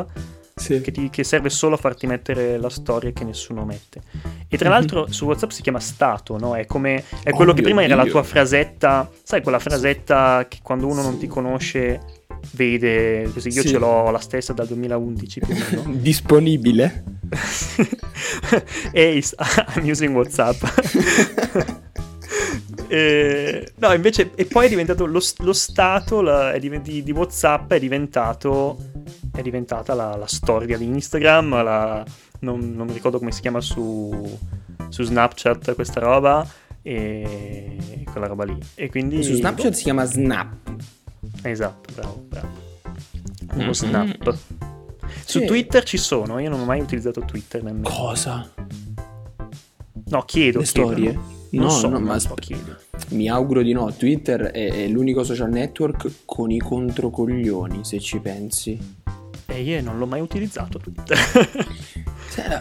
Sì. 0.57 0.81
che, 0.83 0.93
ti- 0.93 1.09
che 1.11 1.25
serve 1.25 1.49
solo 1.49 1.75
a 1.77 1.79
farti 1.79 2.07
mettere 2.07 2.59
la 2.59 2.69
storia 2.69 3.11
che 3.13 3.25
nessuno 3.25 3.65
mette. 3.65 4.03
E 4.47 4.59
tra 4.59 4.69
Mhm. 4.69 4.75
l'altro 4.75 5.07
su 5.11 5.25
WhatsApp 5.25 5.51
si 5.51 5.63
chiama 5.63 5.81
stato, 5.81 6.39
no? 6.39 6.55
È 6.55 6.67
come 6.67 7.03
è 7.23 7.31
quello 7.31 7.53
Oh 7.53 7.55
che 7.55 7.63
prima 7.63 7.83
era 7.83 7.97
la 7.97 8.03
Dio. 8.03 8.13
tua 8.13 8.23
frasetta, 8.23 9.11
sai 9.23 9.43
quella 9.43 9.59
frasetta 9.59 10.47
che 10.47 10.59
quando 10.63 10.87
uno 10.87 11.01
non 11.03 11.19
ti 11.19 11.27
conosce 11.27 12.01
vede, 12.53 13.31
così 13.33 13.49
io 13.49 13.63
Sì. 13.63 13.69
ce 13.69 13.79
l'ho 13.79 14.11
la 14.11 14.19
stessa 14.19 14.53
dal 14.53 14.67
2011 14.67 15.41
più 15.41 15.55
o 15.55 15.83
meno. 15.85 15.97
Disponibile? 16.01 17.05
Hey, 18.93 19.23
I'm 19.77 19.89
using 19.89 20.15
WhatsApp. 20.15 20.63
Eh, 22.87 23.73
no, 23.77 23.93
invece, 23.93 24.33
e 24.35 24.45
poi 24.45 24.67
è 24.67 24.69
diventato 24.69 25.07
lo, 25.07 25.21
lo 25.39 25.53
stato 25.53 26.21
la- 26.21 26.57
di, 26.59 27.03
di 27.03 27.11
WhatsApp 27.13 27.73
è 27.73 27.79
diventato 27.81 28.77
è 29.35 29.41
diventata 29.43 29.95
la, 29.95 30.15
la 30.17 30.27
storia 30.27 30.77
di 30.77 30.85
Instagram. 30.85 31.63
la- 31.63 32.05
non, 32.41 32.75
non 32.77 32.87
mi 32.87 32.93
ricordo 32.93 33.19
come 33.19 33.33
si 33.33 33.41
chiama 33.41 33.61
su, 33.61 34.39
su 34.91 35.03
Snapchat 35.03 35.75
questa 35.75 35.99
roba. 36.01 36.47
E 36.83 38.05
quella 38.13 38.27
roba 38.27 38.45
lì. 38.45 38.59
E 38.75 38.91
quindi 38.91 39.23
Su 39.23 39.33
Snapchat 39.35 39.73
si 39.73 39.85
chiama 39.85 40.05
Snap. 40.05 40.55
Esatto, 41.45 41.93
bravo, 41.95 42.25
bravo. 42.29 42.49
Uno 43.55 43.65
Mhm. 43.67 43.71
snap. 43.73 44.37
Su 45.25 45.41
Sì. 45.41 45.47
Twitter 45.47 45.83
ci 45.85 45.97
sono, 45.99 46.39
io 46.39 46.49
non 46.51 46.61
ho 46.61 46.65
mai 46.65 46.81
utilizzato 46.81 47.21
Twitter 47.23 47.63
nemmeno. 47.63 47.89
Cosa? 47.89 48.51
No, 50.07 50.23
chiedo. 50.25 50.59
Le 50.61 50.65
chiedo, 50.65 50.89
storie? 50.91 51.13
no? 51.13 51.33
Non 51.51 51.65
No, 51.67 51.71
so, 51.71 51.89
no, 51.89 52.01
ma 52.01 52.19
sp- 52.19 52.39
chiedo. 52.41 52.77
Mi 53.11 53.29
auguro 53.29 53.63
di 53.63 53.73
no. 53.73 53.93
Twitter 53.95 54.41
è, 54.51 54.73
è 54.73 54.89
l'unico 54.89 55.23
social 55.23 55.51
network 55.51 56.11
con 56.25 56.51
i 56.51 56.59
controcoglioni, 56.59 57.85
se 57.85 58.01
ci 58.01 58.19
pensi. 58.19 58.77
E 59.47 59.63
io 59.63 59.81
non 59.83 59.99
l'ho 59.99 60.07
mai 60.07 60.21
utilizzato 60.21 60.79
Twitter. 60.81 61.17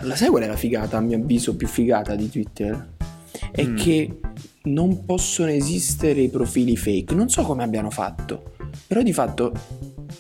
la 0.03 0.15
sai 0.15 0.29
qual 0.29 0.43
è 0.43 0.47
la 0.47 0.55
figata, 0.55 0.97
a 0.97 1.01
mio 1.01 1.17
avviso, 1.17 1.55
più 1.55 1.67
figata 1.67 2.15
di 2.15 2.29
Twitter? 2.29 2.91
È 3.51 3.63
mm. 3.65 3.75
che 3.77 4.19
non 4.63 5.05
possono 5.05 5.49
esistere 5.49 6.21
i 6.21 6.29
profili 6.29 6.77
fake. 6.77 7.13
Non 7.15 7.29
so 7.29 7.41
come 7.43 7.63
abbiano 7.63 7.89
fatto, 7.89 8.52
però 8.87 9.01
di 9.01 9.13
fatto 9.13 9.51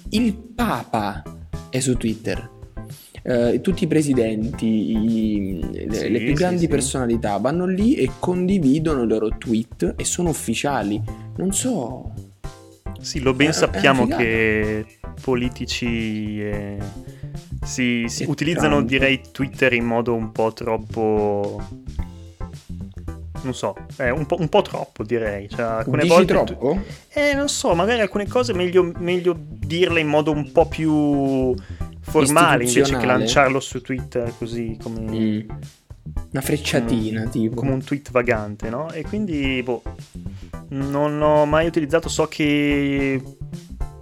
il 0.09 0.35
Papa 0.35 1.21
è 1.69 1.79
su 1.79 1.97
Twitter. 1.97 2.51
Uh, 3.23 3.61
tutti 3.61 3.85
i 3.85 3.87
presidenti, 3.87 4.65
i, 4.65 5.87
sì, 5.89 6.09
le, 6.09 6.19
più 6.19 6.33
grandi 6.33 6.59
sì, 6.59 6.67
personalità 6.67 7.37
vanno 7.37 7.65
lì 7.65 7.95
e 7.95 8.11
condividono 8.19 9.03
i 9.03 9.07
loro 9.07 9.29
tweet 9.37 9.93
e 9.95 10.03
sono 10.03 10.29
ufficiali. 10.29 11.01
Non 11.37 11.53
so. 11.53 12.11
Sì, 12.99 13.21
lo 13.21 13.33
ben 13.33 13.49
è, 13.49 13.53
sappiamo 13.53 14.07
è 14.07 14.15
che 14.15 14.85
politici 15.21 16.41
eh, 16.41 16.77
si, 17.63 18.05
si 18.07 18.25
utilizzano, 18.27 18.75
Trump. 18.75 18.87
direi, 18.87 19.21
Twitter 19.31 19.73
in 19.73 19.85
modo 19.85 20.13
un 20.13 20.31
po' 20.31 20.51
troppo 20.51 21.61
non 23.43 23.53
so, 23.53 23.75
è 23.95 24.09
un 24.09 24.25
po', 24.25 24.37
un 24.39 24.49
po 24.49 24.61
troppo 24.61 25.03
direi. 25.03 25.47
Cioè, 25.49 25.61
alcune 25.61 26.01
Dici 26.03 26.13
volte 26.13 26.33
troppo? 26.33 26.79
Eh, 27.09 27.33
non 27.33 27.49
so, 27.49 27.73
magari 27.75 28.01
alcune 28.01 28.27
cose 28.27 28.53
meglio, 28.53 28.91
meglio 28.97 29.35
dirle 29.37 29.99
in 29.99 30.07
modo 30.07 30.31
un 30.31 30.51
po' 30.51 30.67
più 30.67 31.53
formale 32.01 32.65
invece 32.65 32.97
che 32.97 33.05
lanciarlo 33.05 33.59
su 33.59 33.81
Twitter 33.81 34.33
così 34.37 34.77
come... 34.81 35.01
Mm. 35.01 35.49
Una 36.31 36.41
frecciatina, 36.41 37.19
come, 37.19 37.31
tipo. 37.31 37.55
Come 37.55 37.71
un 37.71 37.83
tweet 37.83 38.11
vagante, 38.11 38.69
no? 38.69 38.91
E 38.91 39.03
quindi, 39.03 39.61
boh, 39.63 39.83
non 40.69 41.21
ho 41.21 41.45
mai 41.45 41.65
utilizzato, 41.67 42.09
so 42.09 42.27
che 42.27 43.21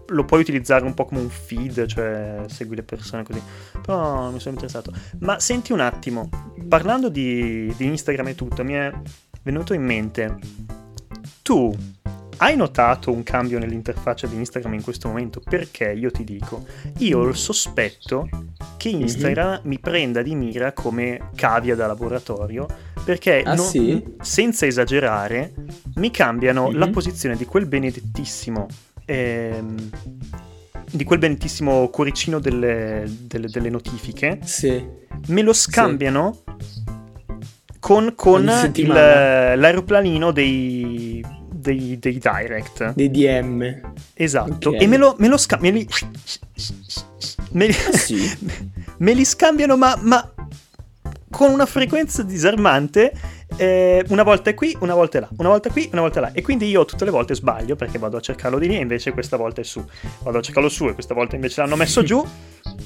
lo 0.08 0.26
puoi 0.26 0.42
utilizzare 0.42 0.84
un 0.84 0.94
po' 0.94 1.06
come 1.06 1.22
un 1.22 1.30
feed, 1.30 1.86
cioè 1.86 2.44
segui 2.48 2.76
le 2.76 2.84
persone 2.84 3.24
così. 3.24 3.42
Però 3.82 4.30
mi 4.30 4.40
sono 4.40 4.56
interessato. 4.56 4.94
Ma 5.20 5.40
senti 5.40 5.74
un 5.74 5.80
attimo, 5.80 6.30
parlando 6.68 7.10
di, 7.10 7.74
di 7.76 7.86
Instagram 7.86 8.28
e 8.30 8.36
tutto, 8.36 8.64
mi 8.64 8.74
è 8.74 8.92
venuto 9.44 9.74
in 9.74 9.84
mente, 9.84 10.38
tu 11.42 11.76
hai 12.38 12.56
notato 12.56 13.12
un 13.12 13.22
cambio 13.22 13.60
nell'interfaccia 13.60 14.26
di 14.26 14.36
Instagram 14.36 14.74
in 14.74 14.82
questo 14.82 15.08
momento? 15.08 15.42
Perché 15.48 15.92
io 15.92 16.10
ti 16.10 16.24
dico, 16.24 16.66
io 16.98 17.20
ho 17.20 17.28
il 17.28 17.36
sospetto 17.36 18.28
che 18.78 18.92
mhm. 18.92 19.02
Instagram 19.02 19.50
mm-hmm. 19.50 19.60
mi 19.64 19.80
prenda 19.80 20.22
di 20.22 20.34
mira 20.34 20.72
come 20.74 21.30
cavia 21.36 21.76
da 21.76 21.86
laboratorio, 21.86 22.66
perché 23.04 23.44
ah, 23.44 23.54
non, 23.54 23.66
sì? 23.66 24.04
senza 24.22 24.66
esagerare 24.66 25.54
mi 25.96 26.10
cambiano 26.10 26.68
mm-hmm. 26.68 26.80
la 26.80 26.90
posizione 26.90 27.36
di 27.36 27.46
quel 27.46 27.68
benedettissimo... 27.68 28.68
Ehm, 29.06 29.90
di 30.94 31.06
quel 31.06 31.20
benedettissimo 31.20 31.88
cuoricino 31.88 32.40
delle, 32.40 33.10
delle, 33.22 33.48
delle 33.48 33.70
notifiche, 33.70 34.40
sì. 34.44 34.86
me 35.28 35.42
lo 35.42 35.54
scambiano 35.54 36.34
sì 36.34 36.51
con, 37.82 38.14
con 38.16 38.44
il, 38.76 38.88
l'aeroplanino 38.88 40.32
dei, 40.32 41.26
dei, 41.52 41.98
dei, 41.98 42.20
direct. 42.20 42.94
Dei 42.94 43.10
DM. 43.10 43.82
Esatto. 44.14 44.70
Okay. 44.70 44.82
E 44.82 44.88
me 44.88 44.98
lo, 44.98 45.16
me 45.18 45.28
lo 45.28 45.36
scambiano. 45.36 45.78
Me, 45.78 45.88
me, 47.52 47.66
li, 47.66 47.74
ah, 47.74 47.98
sì. 47.98 48.38
me 48.98 49.14
li 49.14 49.26
scambiano, 49.26 49.76
ma, 49.78 49.98
ma 50.00 50.32
con 51.32 51.52
una 51.52 51.66
frequenza 51.66 52.22
disarmante. 52.22 53.12
Eh, 53.58 54.04
una 54.10 54.24
volta 54.24 54.50
è 54.50 54.54
qui, 54.54 54.76
una 54.80 54.94
volta 54.94 55.18
è 55.18 55.22
là, 55.22 55.30
una 55.38 55.50
volta 55.50 55.70
qui, 55.70 55.90
una 55.92 56.02
volta 56.02 56.20
è 56.20 56.22
là. 56.22 56.32
E 56.34 56.42
quindi 56.42 56.68
io 56.68 56.86
tutte 56.86 57.06
le 57.06 57.12
volte 57.12 57.36
sbaglio 57.36 57.76
perché 57.76 57.98
vado 57.98 58.18
a 58.18 58.20
cercarlo 58.20 58.58
di 58.58 58.68
lì 58.68 58.78
e 58.78 58.82
invece 58.82 59.12
questa 59.12 59.38
volta 59.38 59.62
è 59.62 59.64
su. 59.64 59.84
Vado 60.24 60.38
a 60.38 60.42
cercarlo 60.42 60.70
su 60.70 60.88
e 60.88 60.94
questa 60.94 61.14
volta 61.14 61.36
invece 61.36 61.62
l'hanno 61.62 61.76
messo 61.76 62.04
giù. 62.04 62.26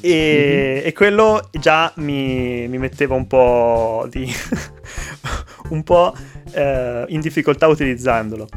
E, 0.02 0.76
mm-hmm. 0.78 0.88
e 0.88 0.94
quello 0.94 1.50
già 1.52 1.92
mi, 1.98 2.68
mi, 2.68 2.78
metteva 2.78 3.16
un 3.16 3.28
po' 3.28 4.08
di 4.10 4.32
un 5.70 5.84
po' 5.84 6.14
eh, 6.52 7.06
in 7.08 7.20
difficoltà 7.22 7.68
utilizzandolo. 7.68 8.48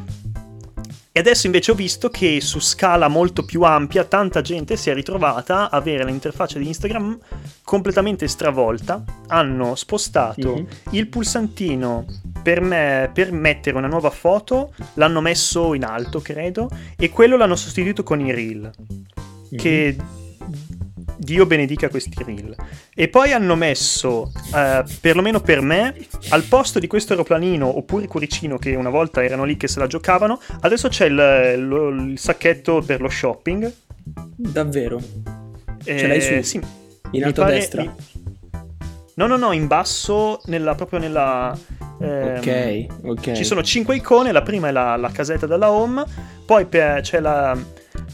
E 1.18 1.20
adesso 1.20 1.46
invece 1.46 1.72
ho 1.72 1.74
visto 1.74 2.10
che 2.10 2.40
su 2.40 2.60
scala 2.60 3.08
molto 3.08 3.44
più 3.44 3.62
ampia 3.62 4.04
tanta 4.04 4.40
gente 4.40 4.76
si 4.76 4.88
è 4.88 4.94
ritrovata 4.94 5.68
a 5.68 5.76
avere 5.76 6.04
l'interfaccia 6.04 6.60
di 6.60 6.68
Instagram 6.68 7.18
completamente 7.64 8.28
stravolta. 8.28 9.02
Hanno 9.26 9.74
spostato 9.74 10.52
mm-hmm. 10.52 10.66
il 10.92 11.08
pulsantino 11.08 12.04
per, 12.40 12.60
me, 12.60 13.10
per 13.12 13.32
mettere 13.32 13.76
una 13.76 13.88
nuova 13.88 14.10
foto, 14.10 14.72
l'hanno 14.94 15.20
messo 15.20 15.74
in 15.74 15.82
alto, 15.82 16.20
credo, 16.20 16.70
e 16.96 17.08
quello 17.08 17.36
l'hanno 17.36 17.56
sostituito 17.56 18.04
con 18.04 18.20
i 18.20 18.32
reel. 18.32 18.70
Mm-hmm. 18.70 19.56
Che 19.56 19.96
Dio 21.18 21.46
benedica 21.46 21.88
questi 21.88 22.22
reel. 22.24 22.54
E 22.94 23.08
poi 23.08 23.32
hanno 23.32 23.56
messo, 23.56 24.30
eh, 24.54 24.84
perlomeno 25.00 25.40
per 25.40 25.60
me, 25.60 25.94
al 26.30 26.44
posto 26.44 26.78
di 26.78 26.86
questo 26.86 27.12
aeroplanino 27.12 27.76
oppure 27.76 28.06
cuoricino 28.06 28.56
che 28.56 28.74
una 28.76 28.90
volta 28.90 29.22
erano 29.22 29.44
lì 29.44 29.56
che 29.56 29.66
se 29.66 29.80
la 29.80 29.86
giocavano, 29.86 30.40
adesso 30.60 30.88
c'è 30.88 31.06
il, 31.06 31.66
lo, 31.66 31.88
il 31.88 32.18
sacchetto 32.18 32.80
per 32.80 33.00
lo 33.00 33.08
shopping. 33.08 33.72
Davvero? 33.96 35.00
Eh, 35.84 35.98
Ce 35.98 36.06
l'hai 36.06 36.20
su? 36.20 36.40
Sì. 36.42 36.60
In 37.10 37.24
alto 37.24 37.42
a 37.42 37.46
destra? 37.46 37.82
Mi... 37.82 37.90
No, 39.14 39.26
no, 39.26 39.36
no, 39.36 39.52
in 39.52 39.66
basso, 39.66 40.40
nella, 40.44 40.74
proprio 40.76 41.00
nella... 41.00 41.58
Ehm, 42.00 42.36
ok, 42.36 42.86
ok. 43.02 43.32
Ci 43.32 43.42
sono 43.42 43.64
cinque 43.64 43.96
icone, 43.96 44.30
la 44.30 44.42
prima 44.42 44.68
è 44.68 44.70
la, 44.70 44.94
la 44.94 45.10
casetta 45.10 45.46
della 45.46 45.72
home, 45.72 46.04
poi 46.46 46.66
per, 46.66 47.00
c'è 47.00 47.18
la 47.18 47.58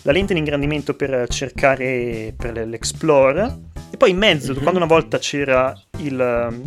la 0.04 0.12
lente 0.12 0.32
in 0.32 0.38
ingrandimento 0.38 0.94
per 0.94 1.26
cercare 1.28 2.32
per 2.36 2.66
l'Explore 2.66 3.58
e 3.90 3.96
poi 3.96 4.10
in 4.10 4.18
mezzo, 4.18 4.52
mm-hmm. 4.52 4.62
quando 4.62 4.78
una 4.78 4.88
volta 4.88 5.18
c'era 5.18 5.74
il 5.98 6.62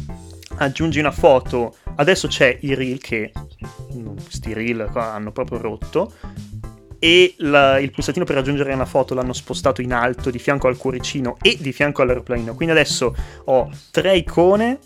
aggiungi 0.59 0.99
una 0.99 1.11
foto, 1.11 1.75
adesso 1.95 2.27
c'è 2.27 2.57
i 2.61 2.73
reel 2.73 2.99
che 2.99 3.31
questi 4.21 4.53
reel 4.53 4.89
qua 4.91 5.13
hanno 5.13 5.31
proprio 5.31 5.61
rotto 5.61 6.13
e 6.99 7.35
la, 7.37 7.79
il 7.79 7.91
pulsatino 7.91 8.25
per 8.25 8.37
aggiungere 8.37 8.73
una 8.73 8.85
foto 8.85 9.13
l'hanno 9.13 9.33
spostato 9.33 9.81
in 9.81 9.93
alto 9.93 10.31
di 10.31 10.39
fianco 10.39 10.67
al 10.67 10.77
cuoricino 10.77 11.37
e 11.41 11.57
di 11.59 11.71
fianco 11.71 12.01
all'aeroplanino. 12.01 12.55
Quindi 12.55 12.73
adesso 12.73 13.15
ho 13.45 13.69
tre 13.91 14.17
icone 14.17 14.79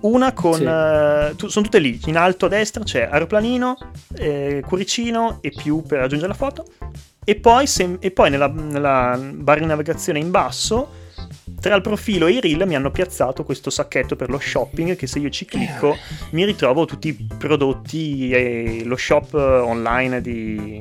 una 0.00 0.32
con... 0.32 0.54
Sì. 0.54 0.64
Uh, 0.64 1.36
tu, 1.36 1.48
sono 1.48 1.64
tutte 1.64 1.78
lì, 1.78 2.00
in 2.06 2.16
alto 2.16 2.46
a 2.46 2.48
destra 2.48 2.82
c'è 2.82 3.08
aeroplanino, 3.10 3.76
eh, 4.16 4.62
cuoricino 4.66 5.38
e 5.40 5.50
più 5.50 5.82
per 5.82 6.00
aggiungere 6.00 6.30
la 6.30 6.36
foto. 6.36 6.64
E 7.24 7.34
poi, 7.36 7.66
se, 7.66 7.96
e 7.98 8.10
poi 8.12 8.30
nella, 8.30 8.46
nella, 8.48 9.18
barra 9.18 9.60
di 9.60 9.66
navigazione 9.66 10.18
in 10.18 10.30
basso, 10.30 11.04
tra 11.60 11.74
il 11.74 11.82
profilo 11.82 12.26
e 12.26 12.32
i 12.32 12.40
reel 12.40 12.66
mi 12.66 12.76
hanno 12.76 12.90
piazzato 12.90 13.42
questo 13.42 13.70
sacchetto 13.70 14.14
per 14.14 14.30
lo 14.30 14.38
shopping 14.38 14.94
che 14.94 15.06
se 15.06 15.18
io 15.18 15.30
ci 15.30 15.44
clicco 15.44 15.96
mi 16.30 16.44
ritrovo 16.44 16.84
tutti 16.84 17.08
i 17.08 17.28
prodotti 17.36 18.30
e 18.30 18.82
lo 18.84 18.96
shop 18.96 19.34
online 19.34 20.20
di, 20.20 20.80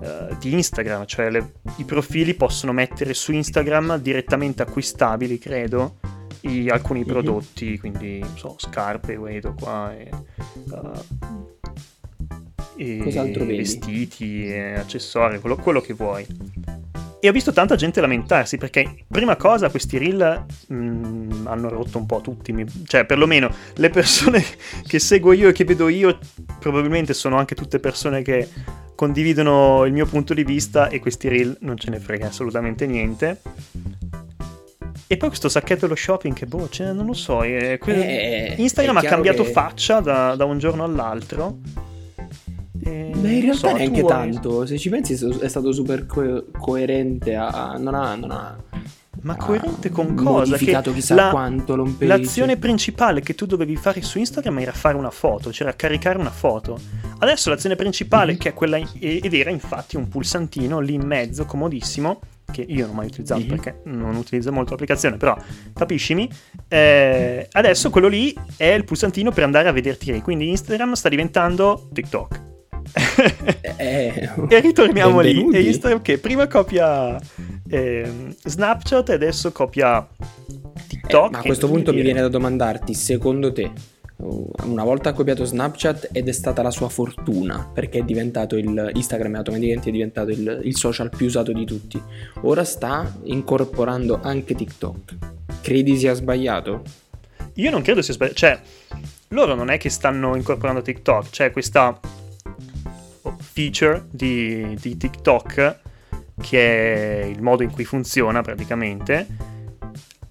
uh, 0.00 0.36
di 0.38 0.52
Instagram, 0.52 1.06
cioè 1.06 1.30
le, 1.30 1.54
i 1.76 1.84
profili 1.84 2.34
possono 2.34 2.72
mettere 2.72 3.14
su 3.14 3.32
Instagram 3.32 3.98
direttamente 3.98 4.62
acquistabili, 4.62 5.38
credo, 5.38 5.98
i, 6.42 6.68
alcuni 6.68 7.00
mm-hmm. 7.00 7.08
prodotti, 7.08 7.78
quindi 7.78 8.24
so, 8.34 8.54
scarpe, 8.58 9.18
vedo 9.18 9.54
qua. 9.58 9.94
E, 9.96 10.10
uh, 10.70 11.58
e 12.76 13.44
vestiti, 13.44 14.46
e 14.46 14.74
accessori, 14.74 15.38
quello, 15.38 15.56
quello, 15.56 15.80
che 15.80 15.92
vuoi. 15.92 16.26
E 17.22 17.28
ho 17.28 17.32
visto 17.32 17.52
tanta 17.52 17.76
gente 17.76 18.00
lamentarsi 18.00 18.56
perché, 18.56 19.04
prima 19.06 19.36
cosa, 19.36 19.68
questi 19.68 19.98
reel 19.98 20.46
mh, 20.68 20.74
mm, 20.74 21.46
hanno 21.46 21.68
rotto 21.68 21.98
un 21.98 22.06
po' 22.06 22.22
tutti. 22.22 22.52
Mi, 22.52 22.64
cioè, 22.86 23.04
perlomeno 23.04 23.54
le 23.74 23.90
persone 23.90 24.42
che 24.86 24.98
seguo 24.98 25.32
io 25.32 25.48
e 25.48 25.52
che 25.52 25.64
vedo 25.64 25.88
io, 25.88 26.18
probabilmente 26.58 27.12
sono 27.12 27.36
anche 27.36 27.54
tutte 27.54 27.78
persone 27.78 28.22
che 28.22 28.48
condividono 28.94 29.84
il 29.84 29.92
mio 29.92 30.06
punto 30.06 30.32
di 30.32 30.44
vista 30.44 30.88
e 30.88 30.98
questi 30.98 31.28
reel 31.28 31.56
non 31.60 31.76
ce 31.76 31.90
ne 31.90 32.00
frega 32.00 32.28
assolutamente 32.28 32.86
niente. 32.86 33.40
E 35.12 35.16
poi 35.16 35.26
questo 35.26 35.48
sacchetto 35.48 35.80
dello 35.80 35.96
shopping 35.96 36.32
che 36.36 36.46
boh, 36.46 36.68
cioè, 36.68 36.92
non 36.92 37.04
lo 37.04 37.14
so. 37.14 37.42
È, 37.42 37.78
que- 37.78 38.54
eh, 38.54 38.54
Instagram 38.58 38.98
ha 38.98 39.02
cambiato 39.02 39.42
che... 39.42 39.50
faccia 39.50 39.98
da, 39.98 40.36
da 40.36 40.44
un 40.44 40.60
giorno 40.60 40.84
all'altro. 40.84 41.58
Eh, 42.84 43.10
Beh, 43.16 43.32
in 43.32 43.40
realtà 43.40 43.70
so, 43.70 43.76
neanche 43.76 44.04
tanto. 44.04 44.64
Se 44.66 44.78
ci 44.78 44.88
pensi, 44.88 45.14
è 45.14 45.48
stato 45.48 45.72
super 45.72 46.06
co- 46.06 46.44
coerente. 46.56 47.34
A, 47.34 47.74
non 47.76 47.94
ha. 47.96 48.14
Non 48.14 48.30
ha 48.30 48.56
ma 49.22 49.34
coerente 49.34 49.90
con 49.90 50.14
cosa? 50.14 50.56
Che 50.56 50.80
chissà 50.92 51.14
la, 51.16 51.30
quanto 51.30 51.74
L'azione 51.98 52.56
principale 52.56 53.20
che 53.20 53.34
tu 53.34 53.46
dovevi 53.46 53.74
fare 53.74 54.02
su 54.02 54.18
Instagram 54.18 54.60
era 54.60 54.72
fare 54.72 54.96
una 54.96 55.10
foto, 55.10 55.52
cioè 55.52 55.74
caricare 55.74 56.18
una 56.18 56.30
foto. 56.30 56.78
Adesso 57.18 57.50
l'azione 57.50 57.74
principale, 57.74 58.30
mm-hmm. 58.30 58.40
che 58.40 58.48
è 58.50 58.54
quella, 58.54 58.78
ed 58.78 59.34
era 59.34 59.50
infatti 59.50 59.96
un 59.96 60.08
pulsantino 60.08 60.78
lì 60.78 60.94
in 60.94 61.02
mezzo, 61.02 61.46
comodissimo, 61.46 62.20
che 62.50 62.64
io 62.66 62.86
non 62.86 62.94
ho 62.94 62.96
mai 62.98 63.06
utilizzato 63.06 63.40
mm-hmm. 63.40 63.48
perché 63.48 63.80
non 63.84 64.14
utilizzo 64.16 64.52
molto 64.52 64.70
l'applicazione, 64.70 65.16
però 65.16 65.36
capiscimi. 65.74 66.28
Eh, 66.68 67.48
adesso 67.52 67.90
quello 67.90 68.08
lì 68.08 68.34
è 68.56 68.66
il 68.66 68.84
pulsantino 68.84 69.30
per 69.30 69.44
andare 69.44 69.68
a 69.68 69.72
vederti. 69.72 70.20
Quindi 70.20 70.48
Instagram 70.48 70.92
sta 70.92 71.08
diventando 71.08 71.88
TikTok 71.92 72.48
eh, 73.76 74.30
e 74.48 74.60
ritorniamo 74.60 75.20
benvenuti. 75.20 75.58
lì. 75.58 75.64
E 75.64 75.68
Instagram 75.68 76.02
che 76.02 76.18
prima 76.18 76.46
copia 76.46 77.18
eh, 77.68 78.34
Snapchat 78.44 79.10
adesso 79.10 79.52
copia 79.52 80.06
TikTok. 80.88 81.28
Eh, 81.28 81.30
ma 81.32 81.38
a 81.38 81.42
questo 81.42 81.68
punto 81.68 81.92
mi 81.92 82.02
viene 82.02 82.20
da 82.20 82.28
domandarti, 82.28 82.94
secondo 82.94 83.52
te, 83.52 83.70
una 84.22 84.84
volta 84.84 85.10
ha 85.10 85.12
copiato 85.12 85.44
Snapchat 85.44 86.10
ed 86.12 86.28
è 86.28 86.32
stata 86.32 86.62
la 86.62 86.70
sua 86.70 86.88
fortuna 86.88 87.70
perché 87.72 88.00
è 88.00 88.02
diventato 88.02 88.56
il 88.56 88.90
Instagram 88.94 89.36
automaticamente 89.36 89.88
è 89.88 89.92
diventato 89.92 90.30
il, 90.30 90.60
il, 90.64 90.76
social 90.76 91.10
più 91.10 91.26
usato 91.26 91.52
di 91.52 91.64
tutti 91.64 92.00
ora 92.42 92.64
sta 92.64 93.18
incorporando 93.24 94.20
anche 94.22 94.54
TikTok 94.54 95.16
credi 95.60 95.96
sia 95.96 96.14
sbagliato? 96.14 96.82
io 97.54 97.70
non 97.70 97.82
credo 97.82 98.02
sia 98.02 98.14
sbagliato 98.14 98.38
cioè 98.38 98.60
loro 99.28 99.54
non 99.54 99.70
è 99.70 99.78
che 99.78 99.88
stanno 99.88 100.36
incorporando 100.36 100.82
TikTok 100.82 101.30
c'è 101.30 101.50
questa 101.50 101.98
feature 103.38 104.06
di, 104.10 104.76
di 104.80 104.96
TikTok 104.96 105.78
che 106.40 107.20
è 107.20 107.24
il 107.24 107.42
modo 107.42 107.62
in 107.62 107.70
cui 107.70 107.84
funziona 107.84 108.42
praticamente 108.42 109.49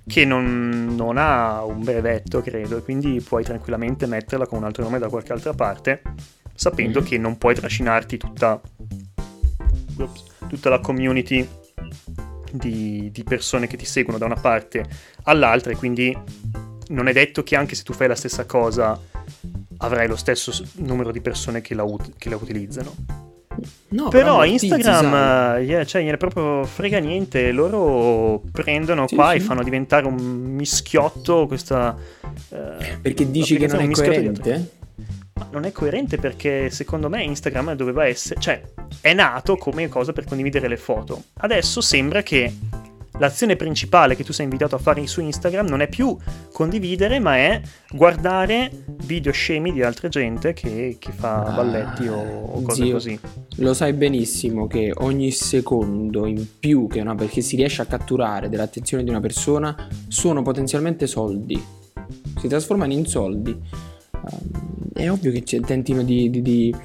che 0.10 0.26
non, 0.26 0.96
non, 0.96 1.18
ha 1.18 1.64
un 1.64 1.84
brevetto, 1.84 2.42
credo, 2.42 2.78
e 2.78 2.82
quindi 2.82 3.22
puoi 3.22 3.44
tranquillamente 3.44 4.08
metterla 4.08 4.48
con 4.48 4.58
un 4.58 4.64
altro 4.64 4.84
nome 4.84 4.98
da 4.98 5.08
qualche 5.08 5.34
altra 5.34 5.54
parte, 5.54 6.02
sapendo 6.56 7.02
mm. 7.02 7.04
che 7.04 7.18
non 7.20 7.38
puoi 7.38 7.54
trascinarti 7.54 8.18
tutta, 8.18 8.60
ups, 9.98 10.24
tutta 10.48 10.70
la 10.70 10.80
community 10.80 11.48
di, 12.52 13.12
di, 13.12 13.24
persone 13.24 13.68
che 13.68 13.78
ti 13.78 13.86
seguono 13.86 14.18
da 14.18 14.26
una 14.26 14.36
parte 14.36 14.84
all'altra, 15.26 15.72
e 15.72 15.76
quindi 15.76 16.18
non 16.88 17.08
è 17.08 17.14
detto 17.14 17.44
che 17.44 17.56
anche 17.56 17.76
se 17.76 17.84
tu 17.84 17.94
fai 17.94 18.08
la 18.08 18.16
stessa 18.16 18.46
cosa 18.46 19.00
avrai 19.78 20.08
lo 20.08 20.16
stesso 20.16 20.52
numero 20.78 21.12
di 21.12 21.22
persone 21.22 21.62
che 21.62 21.76
la, 21.76 21.84
ut- 21.84 22.14
che 22.18 22.30
la 22.30 22.36
utilizzano. 22.36 23.29
No, 23.90 24.10
però 24.10 24.46
Instagram, 24.46 25.62
yeah, 25.62 25.84
cioè, 25.84 26.04
gliene 26.04 26.18
proprio 26.18 26.64
frega 26.64 27.00
niente. 27.00 27.52
Loro 27.52 28.42
prendono 28.52 29.08
sì, 29.08 29.16
qua 29.16 29.32
sì. 29.32 29.38
e 29.38 29.40
fanno 29.40 29.64
diventare 29.64 30.06
un 30.06 30.16
mischiotto 30.16 31.48
questa. 31.48 31.96
Uh, 32.50 33.00
perché 33.02 33.30
dici 33.30 33.58
che 33.58 33.68
non 33.68 33.82
è 33.82 33.90
coerente? 33.90 34.72
Ma 35.34 35.48
non 35.52 35.66
è 35.66 35.72
coerente 35.72 36.18
perché 36.18 36.70
secondo 36.70 37.10
me 37.10 37.24
Instagram 37.24 37.74
doveva 37.74 38.06
essere. 38.06 38.40
cioè, 38.40 38.62
è 39.02 39.14
nato 39.14 39.56
come 39.56 39.88
cosa 39.88 40.14
per 40.14 40.26
condividere 40.26 40.68
le 40.68 40.78
foto. 40.78 41.24
Adesso 41.38 41.82
sembra 41.82 42.22
che 42.22 42.54
l'azione 43.20 43.56
principale 43.56 44.16
che 44.16 44.24
tu 44.24 44.34
sei 44.34 44.46
invitato 44.46 44.76
a 44.76 44.80
fare 44.80 45.06
su 45.06 45.22
Instagram 45.22 45.68
non 45.68 45.82
è 45.82 45.88
più 45.88 46.18
condividere, 46.52 47.20
ma 47.20 47.38
è 47.38 47.62
guardare 47.92 48.72
video 49.04 49.32
scemi 49.32 49.72
di 49.72 49.84
altra 49.84 50.08
gente 50.08 50.54
che, 50.54 50.98
che 51.00 51.12
fa 51.12 51.44
ah, 51.44 51.52
balletti 51.52 52.08
o, 52.08 52.20
o 52.20 52.62
cose 52.62 52.84
zio, 52.84 52.94
così. 52.94 53.20
Lo 53.58 53.74
sai 53.74 53.94
benissimo 53.94 54.68
che 54.68 54.92
ogni 54.98 55.32
secondo 55.32 56.26
in 56.26 56.46
più 56.60 56.88
che 56.88 57.02
una, 57.02 57.16
perché 57.16 57.42
si 57.42 57.56
riesce 57.56 57.82
a 57.82 57.86
catturare 57.86 58.50
dell'attenzione 58.50 59.04
di 59.04 59.10
una 59.10 59.20
persona 59.20 59.88
sono 60.08 60.42
potenzialmente 60.42 61.08
soldi. 61.08 61.62
Si 62.40 62.48
trasformano 62.48 62.94
in 62.94 63.06
soldi. 63.06 63.58
Um, 64.12 64.92
è 64.94 65.10
ovvio 65.10 65.32
che 65.32 65.44
tentino 65.62 66.04
di, 66.04 66.30
di, 66.30 66.42
di 66.42 66.76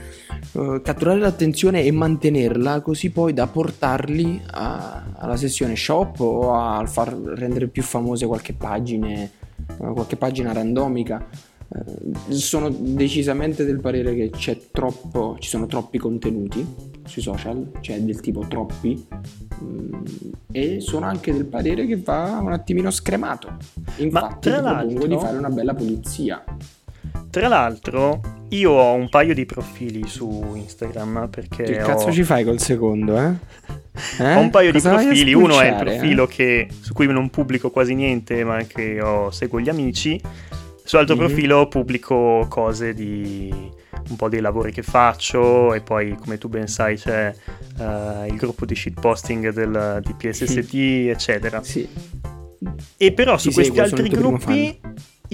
uh, 0.53 0.81
catturare 0.83 1.19
l'attenzione 1.19 1.83
e 1.83 1.91
mantenerla 1.91 2.81
così 2.81 3.11
poi 3.11 3.33
da 3.33 3.47
portarli 3.47 4.43
a, 4.51 5.05
alla 5.17 5.37
sessione 5.37 5.77
shop 5.77 6.21
o 6.21 6.55
a 6.55 6.85
far 6.87 7.13
rendere 7.13 7.69
più 7.69 7.83
famose 7.83 8.27
qualche 8.27 8.53
pagina, 8.53 9.29
qualche 9.77 10.17
pagina 10.17 10.53
randomica. 10.53 11.27
Uh, 11.67 12.13
sono 12.31 12.69
decisamente 12.69 13.65
del 13.65 13.81
parere 13.81 14.15
che 14.15 14.31
c'è 14.31 14.59
troppo, 14.71 15.37
ci 15.41 15.49
sono 15.49 15.67
troppi 15.67 15.99
contenuti 15.99 16.65
sui 17.05 17.23
social, 17.23 17.71
cioè 17.81 18.01
del 18.01 18.21
tipo 18.21 18.47
troppi, 18.47 19.07
mm, 19.63 19.93
e 20.53 20.81
sono 20.81 21.07
anche 21.07 21.33
del 21.33 21.47
parere 21.47 21.87
che 21.87 21.97
va 21.97 22.39
un 22.41 22.53
attimino 22.53 22.91
scremato. 22.91 23.57
Infatti, 23.97 24.51
ti 24.51 24.57
propongo 24.57 25.07
di 25.07 25.17
fare 25.17 25.37
una 25.37 25.51
bella 25.51 25.75
pulizia. 25.75 26.45
Tra 27.35 27.49
l'altro, 27.49 28.21
io 28.51 28.71
ho 28.71 28.95
un 28.95 29.09
paio 29.09 29.35
di 29.35 29.45
profili 29.45 30.07
su 30.07 30.53
Instagram 30.55 31.29
perché. 31.29 31.65
Che 31.65 31.77
cazzo 31.79 32.07
ho... 32.07 32.13
ci 32.13 32.23
fai 32.23 32.45
col 32.45 32.61
secondo, 32.61 33.19
eh? 33.19 33.33
eh? 34.21 34.35
Ho 34.37 34.39
un 34.39 34.51
paio 34.51 34.71
Cosa 34.71 34.91
di 34.91 35.05
profili. 35.07 35.35
Uno 35.35 35.61
è 35.61 35.71
il 35.71 35.75
profilo 35.75 36.25
eh? 36.25 36.27
che, 36.29 36.69
su 36.81 36.93
cui 36.93 37.09
non 37.09 37.31
pubblico 37.31 37.73
quasi 37.73 37.97
niente, 37.97 38.45
ma 38.45 38.63
che 38.63 39.01
ho, 39.01 39.33
seguo 39.33 39.59
gli 39.59 39.69
amici. 39.69 40.21
Sull'altro 40.85 41.17
mm-hmm. 41.17 41.27
profilo 41.27 41.67
pubblico 41.67 42.47
cose 42.49 42.95
di 42.95 43.53
un 44.11 44.15
po' 44.15 44.29
dei 44.29 44.41
lavori 44.41 44.71
che 44.71 44.83
faccio 44.83 45.75
e 45.75 45.81
poi 45.81 46.15
come 46.15 46.39
tu 46.39 46.49
ben 46.49 46.69
sai 46.69 46.97
c'è 46.97 47.35
uh, 47.79 48.27
il 48.27 48.37
gruppo 48.37 48.65
di 48.65 48.77
shitposting 48.77 49.51
del, 49.51 50.01
di 50.05 50.15
PSST 50.15 50.75
eccetera. 51.11 51.65
Sì. 51.65 51.89
E 52.97 53.13
però 53.13 53.37
Ci 53.37 53.51
su 53.51 53.55
questi 53.55 53.81
altri 53.81 54.09
gruppi 54.09 54.79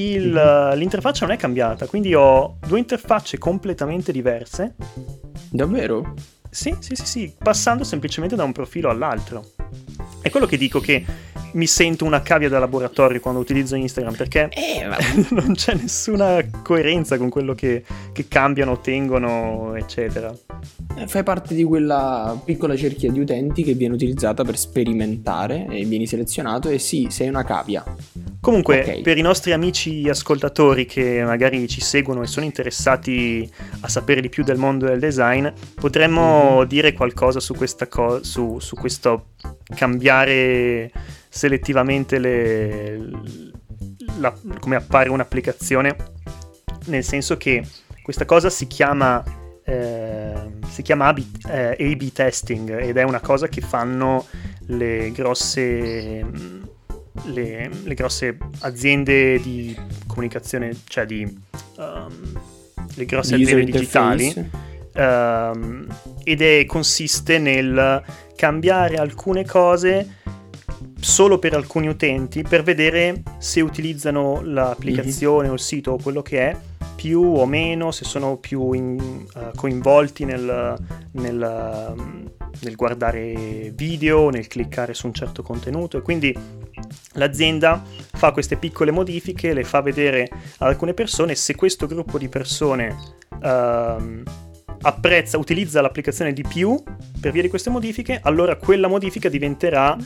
il, 0.09 0.31
mm-hmm. 0.31 0.79
l'interfaccia 0.79 1.27
non 1.27 1.35
è 1.35 1.39
cambiata, 1.39 1.87
quindi 1.87 2.15
ho 2.15 2.57
due 2.67 2.79
interfacce 2.79 3.39
completamente 3.39 4.13
diverse. 4.13 4.75
Davvero? 5.51 6.15
Sì, 6.51 6.75
sì, 6.81 6.95
sì, 6.95 7.07
sì, 7.07 7.35
passando 7.37 7.85
semplicemente 7.85 8.35
da 8.35 8.45
un 8.45 8.53
profilo 8.53 8.91
all'altro. 8.91 9.53
È 10.21 10.31
quello 10.31 10.47
che 10.47 10.57
dico 10.57 10.81
che 10.81 11.05
mi 11.53 11.67
sento 11.67 12.05
una 12.05 12.23
cavia 12.23 12.49
da 12.49 12.59
laboratorio 12.59 13.21
quando 13.21 13.41
utilizzo 13.41 13.75
Instagram 13.75 14.15
perché 14.15 14.49
eh, 14.51 14.87
non 15.31 15.55
c'è 15.55 15.75
nessuna 15.75 16.45
coerenza 16.63 17.19
con 17.19 17.29
quello 17.29 17.55
che, 17.55 17.85
che 18.13 18.29
cambiano, 18.29 18.73
ottengono, 18.73 19.75
eccetera. 19.75 20.35
Eh, 20.97 21.07
fai 21.07 21.23
parte 21.23 21.55
di 21.55 21.65
quella 21.65 22.41
piccola 22.45 22.77
cerchia 22.77 23.11
di 23.11 23.21
utenti 23.21 23.63
che 23.63 23.75
viene 23.75 23.95
utilizzata 23.95 24.45
per 24.45 24.59
sperimentare 24.59 25.67
e 25.71 25.85
vieni 25.85 26.07
selezionato 26.07 26.69
e 26.69 26.79
sì, 26.79 27.07
sei 27.11 27.29
una 27.29 27.45
cavia. 27.45 27.85
Comunque, 28.41 28.81
okay. 28.81 29.03
per 29.03 29.19
i 29.19 29.21
nostri 29.21 29.53
amici 29.53 30.09
ascoltatori 30.09 30.87
che 30.87 31.23
magari 31.23 31.69
ci 31.69 31.83
seguono 31.83 32.23
e 32.23 32.27
sono 32.27 32.47
interessati 32.47 33.49
a 33.81 33.89
sapere 33.89 34.23
di 34.23 34.31
più 34.31 34.43
del 34.45 34.57
mondo 34.57 34.87
del 34.87 34.99
design, 34.99 35.47
potremmo 35.75 36.57
mm-hmm. 36.57 36.69
dire 36.69 36.93
qualcosa 36.95 37.39
su, 37.39 37.55
questa 37.55 37.87
co- 37.87 38.25
su, 38.25 38.59
su 38.59 38.77
questo 38.77 39.33
cambiare 39.75 40.91
selettivamente 41.29 42.19
le, 42.19 43.11
la, 44.19 44.35
come 44.59 44.77
appare 44.77 45.11
un'applicazione, 45.11 45.97
nel 46.87 47.05
senso 47.05 47.37
che 47.37 47.63
questa 48.03 48.25
cosa 48.25 48.51
si 48.51 48.67
chiama, 48.67 49.23
eh, 49.65 50.33
si 50.69 50.83
chiama 50.83 51.09
A-B, 51.09 51.25
eh, 51.49 51.77
A-B 51.79 52.11
testing 52.13 52.81
ed 52.81 52.97
è 52.97 53.03
una 53.03 53.21
cosa 53.21 53.49
che 53.49 53.61
fanno 53.61 54.27
le 54.67 55.11
grosse, 55.13 56.25
le, 57.25 57.71
le 57.85 57.95
grosse 57.95 58.37
aziende 58.61 59.41
di 59.41 59.77
comunicazione, 60.07 60.77
cioè 60.87 61.07
di 61.07 61.23
um, 61.77 62.41
le 62.95 63.05
grosse 63.05 63.37
di 63.37 63.43
aziende 63.43 63.65
digitali. 63.65 64.51
Um, 64.93 65.87
ed 66.25 66.43
è, 66.43 66.65
consiste 66.67 67.39
nel 67.39 68.03
cambiare 68.35 68.97
alcune 68.97 69.45
cose 69.45 70.19
solo 70.99 71.39
per 71.39 71.55
alcuni 71.55 71.87
utenti 71.89 72.43
per 72.43 72.63
vedere 72.63 73.23
se 73.39 73.61
utilizzano 73.61 74.43
l'applicazione 74.43 75.43
mm-hmm. 75.43 75.51
o 75.51 75.55
il 75.55 75.61
sito 75.61 75.93
o 75.93 75.99
quello 76.03 76.23
che 76.23 76.51
è 76.51 76.57
più 76.97 77.23
o 77.23 77.47
meno, 77.47 77.93
se 77.93 78.05
sono 78.05 78.37
più 78.37 78.73
in, 78.73 78.99
uh, 78.99 79.55
coinvolti 79.55 80.25
nel, 80.25 80.77
nel, 81.13 81.95
um, 81.97 82.31
nel, 82.61 82.75
guardare 82.77 83.73
video, 83.75 84.31
nel 84.31 84.47
cliccare 84.47 84.95
su 84.95 85.07
un 85.07 85.15
certo 85.15 85.43
contenuto 85.43 85.99
e 85.99 86.03
quindi 86.03 86.37
l'azienda 87.15 87.83
fa 88.13 88.33
queste 88.33 88.57
piccole 88.57 88.91
modifiche, 88.91 89.53
le 89.53 89.65
fa 89.65 89.81
vedere 89.81 90.29
ad 90.59 90.69
alcune 90.69 90.95
persone, 90.95 91.35
se 91.35 91.55
questo 91.55 91.87
gruppo 91.87 92.19
di 92.19 92.29
persone 92.29 92.97
uh, 93.43 94.23
apprezza, 94.83 95.39
utilizza 95.39 95.81
l'applicazione 95.81 96.33
di 96.33 96.45
più 96.47 96.81
per 97.21 97.33
via 97.33 97.43
di 97.43 97.49
queste 97.49 97.71
modifiche, 97.71 98.21
allora 98.23 98.57
quella 98.57 98.89
modifica 98.89 99.29
diventerà 99.29 99.97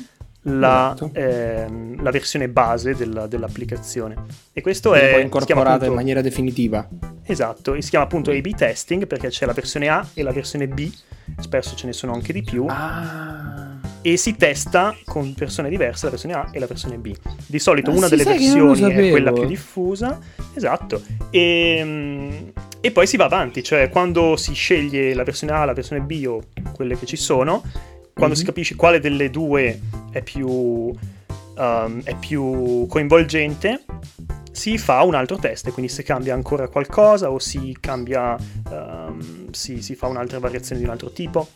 la, 0.44 0.92
esatto. 0.94 1.10
ehm, 1.14 2.02
la 2.02 2.10
versione 2.10 2.48
base 2.48 2.94
della, 2.94 3.26
dell'applicazione. 3.26 4.16
E 4.52 4.60
questo 4.60 4.90
Quindi 4.90 5.08
è 5.08 5.18
incorporata 5.18 5.70
appunto, 5.70 5.86
in 5.86 5.94
maniera 5.94 6.20
definitiva. 6.20 6.86
Esatto, 7.24 7.74
e 7.74 7.82
si 7.82 7.90
chiama 7.90 8.04
appunto 8.04 8.30
A-B 8.30 8.54
testing 8.54 9.06
perché 9.06 9.28
c'è 9.28 9.46
la 9.46 9.52
versione 9.52 9.88
A 9.88 10.06
e 10.12 10.22
la 10.22 10.32
versione 10.32 10.68
B, 10.68 10.90
spesso 11.38 11.74
ce 11.74 11.86
ne 11.86 11.92
sono 11.92 12.12
anche 12.12 12.32
di 12.32 12.42
più. 12.42 12.66
Ah. 12.68 13.80
E 14.02 14.18
si 14.18 14.36
testa 14.36 14.94
con 15.06 15.32
persone 15.32 15.70
diverse 15.70 16.04
la 16.04 16.10
versione 16.10 16.34
A 16.34 16.50
e 16.52 16.58
la 16.58 16.66
versione 16.66 16.98
B. 16.98 17.14
Di 17.46 17.58
solito 17.58 17.90
ah, 17.90 17.94
una 17.94 18.08
delle 18.08 18.24
versioni 18.24 18.82
è 18.82 19.10
quella 19.10 19.32
più 19.32 19.46
diffusa, 19.46 20.18
esatto, 20.52 21.00
e, 21.30 21.76
ehm, 21.78 22.52
e 22.82 22.90
poi 22.90 23.06
si 23.06 23.16
va 23.16 23.24
avanti, 23.24 23.62
cioè 23.62 23.88
quando 23.88 24.36
si 24.36 24.52
sceglie 24.52 25.14
la 25.14 25.24
versione 25.24 25.54
A, 25.54 25.64
la 25.64 25.72
versione 25.72 26.02
B 26.02 26.22
o 26.28 26.42
quelle 26.74 26.98
che 26.98 27.06
ci 27.06 27.16
sono, 27.16 27.62
quando 28.14 28.26
mm-hmm. 28.26 28.32
si 28.34 28.40
mhm. 28.42 28.46
capisce 28.46 28.74
quale 28.76 29.00
delle 29.00 29.28
due 29.28 29.80
è 30.10 30.22
più, 30.22 30.48
um, 30.48 32.02
è 32.02 32.16
più 32.16 32.86
coinvolgente, 32.88 33.84
si 34.52 34.78
fa 34.78 35.02
un 35.02 35.16
altro 35.16 35.36
test, 35.36 35.72
quindi 35.72 35.90
se 35.90 36.04
cambia 36.04 36.32
ancora 36.32 36.68
qualcosa 36.68 37.28
o 37.28 37.40
si 37.40 37.76
cambia, 37.80 38.36
um, 38.70 39.50
si, 39.50 39.82
si, 39.82 39.96
fa 39.96 40.06
un'altra 40.06 40.38
variazione 40.38 40.80
di 40.80 40.86
un 40.86 40.92
altro 40.92 41.10
tipo. 41.10 41.48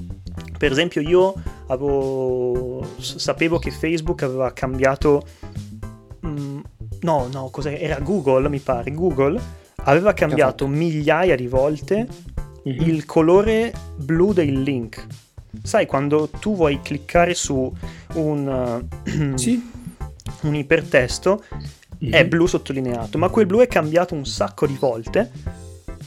Per 0.59 0.73
esempio 0.73 1.01
io 1.01 1.33
avevo, 1.69 2.85
sapevo 2.99 3.61
che 3.61 3.71
Facebook 3.71 4.25
aveva 4.25 4.53
cambiato... 4.53 5.25
Mm, 6.27 6.59
no, 7.03 7.29
no, 7.33 7.49
cos'è? 7.51 7.79
Era 7.81 8.01
Google, 8.01 8.49
mi 8.49 8.59
pare. 8.59 8.91
Google 8.91 9.41
aveva 9.85 10.13
cambiato 10.13 10.67
migliaia 10.67 11.37
di 11.37 11.47
volte 11.47 12.09
mm-hmm. 12.69 12.81
il 12.81 13.05
colore 13.05 13.73
blu 13.95 14.33
del 14.33 14.61
link. 14.61 15.07
Sai, 15.63 15.87
quando 15.87 16.29
tu 16.29 16.55
vuoi 16.55 16.81
cliccare 16.81 17.35
su 17.35 17.73
un, 18.15 18.87
uh, 19.07 19.37
sì. 19.37 19.71
un 20.43 20.55
ipertesto, 20.55 21.43
mm-hmm. 22.03 22.13
è 22.13 22.27
blu 22.27 22.47
sottolineato, 22.47 23.19
ma 23.19 23.29
quel 23.29 23.47
blu 23.47 23.61
è 23.61 23.67
cambiato 23.67 24.15
un 24.15 24.27
sacco 24.27 24.67
di 24.67 24.77
volte 24.79 25.31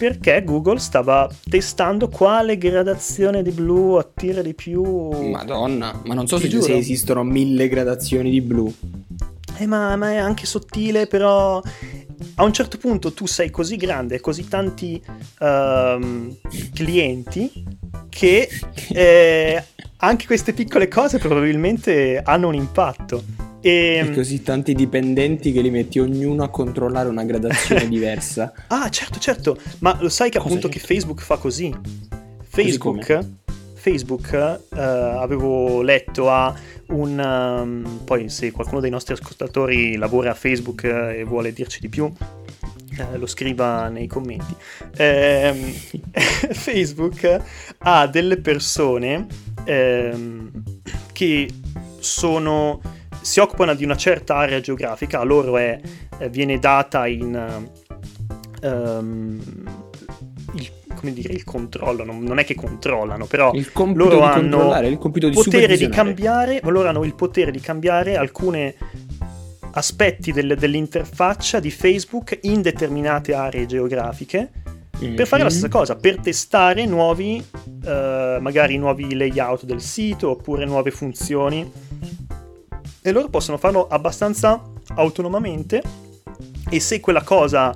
perché 0.02 0.44
Google 0.44 0.80
stava 0.80 1.30
testando 1.48 2.08
quale 2.08 2.58
gradazione 2.58 3.44
di 3.44 3.52
blu 3.52 3.98
attira 3.98 4.42
di 4.42 4.56
più. 4.56 4.82
Madonna, 5.30 6.02
ma 6.06 6.16
non 6.16 6.26
so 6.26 6.39
se, 6.39 6.50
se, 6.60 6.76
esistono 6.76 7.24
mille 7.24 7.68
gradazioni 7.68 8.32
di 8.32 8.42
blu. 8.42 8.74
Eh, 9.58 9.68
ma, 9.68 9.96
ma, 9.96 10.10
è 10.10 10.16
anche 10.16 10.48
sottile, 10.48 11.06
però 11.06 11.62
a 12.36 12.44
un 12.44 12.52
certo 12.52 12.80
punto 12.80 13.14
tu 13.14 13.28
sei 13.28 13.52
così 13.52 13.76
grande, 13.76 14.20
così 14.20 14.48
tanti 14.48 15.00
uh, 15.39 16.38
clienti 16.74 17.64
che 18.22 18.47
eh, 18.89 19.63
anche 19.97 20.26
queste 20.28 20.53
piccole 20.53 20.88
cose 20.88 21.17
probabilmente 21.17 22.22
hanno 22.24 22.49
un 22.49 22.53
impatto. 22.53 23.24
E... 23.61 24.05
e 24.05 24.11
così 24.13 24.43
tanti 24.43 24.76
dipendenti 24.76 25.51
che 25.51 25.61
li 25.61 25.72
metti 25.72 25.97
ognuno 25.97 26.43
a 26.43 26.49
controllare 26.49 27.09
una 27.09 27.24
gradazione 27.24 27.88
diversa. 27.89 28.53
Ah, 28.67 28.89
certo, 28.89 29.17
certo. 29.17 29.57
Ma 29.80 29.97
lo 29.99 30.09
sai 30.09 30.30
che 30.30 30.38
Cosa 30.38 30.49
appunto 30.49 30.69
che 30.69 30.78
Facebook 30.78 31.22
fa 31.22 31.38
così? 31.38 31.76
Facebook, 32.47 33.07
così 33.07 33.39
Facebook 33.82 34.30
uh, 34.69 34.78
avevo 34.78 35.82
letto 35.82 36.30
a 36.30 36.53
un... 36.89 37.17
Um, 37.17 38.01
poi 38.05 38.30
se 38.30 38.51
qualcuno 38.51 38.80
dei 38.80 38.91
nostri 38.91 39.15
ascoltatori 39.15 39.95
lavora 39.95 40.32
a 40.32 40.36
Facebook 40.36 40.84
uh, 40.84 41.09
e 41.09 41.24
vuole 41.24 41.51
dirci 41.51 41.80
di 41.80 41.89
più, 41.89 42.11
uh, 42.98 43.18
lo 43.18 43.28
scriva 43.28 43.88
nei 43.89 44.08
commenti. 44.08 44.56
Eh, 44.96 45.54
Facebook 46.52 47.42
ha 47.80 48.08
delle 48.08 48.38
persone 48.38 49.28
ehm, 49.66 50.64
che 51.12 51.50
sono 52.00 52.82
si 53.22 53.39
occupano 53.39 53.76
di 53.76 53.84
una 53.84 53.96
certa 53.96 54.36
area 54.36 54.60
geografica, 54.60 55.20
a 55.20 55.24
loro 55.24 55.58
è, 55.58 55.80
eh, 56.20 56.30
viene 56.30 56.60
data 56.60 57.08
in... 57.08 57.70
Um, 58.64 59.42
il, 60.54 60.70
come 60.96 61.14
dire, 61.14 61.34
il 61.34 61.44
controllo, 61.44 62.04
non, 62.04 62.22
non, 62.22 62.39
è 62.39 62.46
che 62.46 62.56
controllano, 62.56 63.26
però 63.26 63.52
loro 63.94 64.22
hanno 64.22 64.88
il 64.88 64.98
compito 64.98 65.30
di 65.30 65.34
potere 65.34 65.78
di 65.78 65.88
cambiare, 65.88 66.60
loro 66.64 66.89
hanno 66.89 67.04
il 67.04 67.16
potere 67.16 67.52
di 67.52 67.60
cambiare 67.60 68.18
alcune 68.18 68.76
aspetti 69.74 70.32
del, 70.32 70.55
dell'interfaccia 70.57 71.59
di 71.59 71.72
Facebook 71.72 72.39
in 72.41 72.61
determinate 72.61 73.34
aree 73.34 73.65
geografiche 73.65 74.51
mm-hmm. 74.97 75.15
per 75.15 75.28
fare 75.28 75.43
la 75.43 75.49
stessa 75.49 75.69
cosa, 75.69 75.95
per 75.95 76.19
testare 76.19 76.86
nuovi, 76.86 77.43
uh, 77.53 78.39
magari 78.39 78.78
nuovi 78.78 79.15
layout 79.15 79.65
del 79.65 79.82
sito 79.82 80.32
oppure 80.32 80.65
nuove 80.65 80.91
funzioni 80.91 81.72
e 83.01 83.11
loro 83.11 83.30
possono 83.30 83.57
farlo 83.57 83.88
abbastanza 83.88 84.61
autonomamente 84.95 85.82
e 86.69 86.80
se 86.80 86.99
quella 86.99 87.24
cosa 87.24 87.74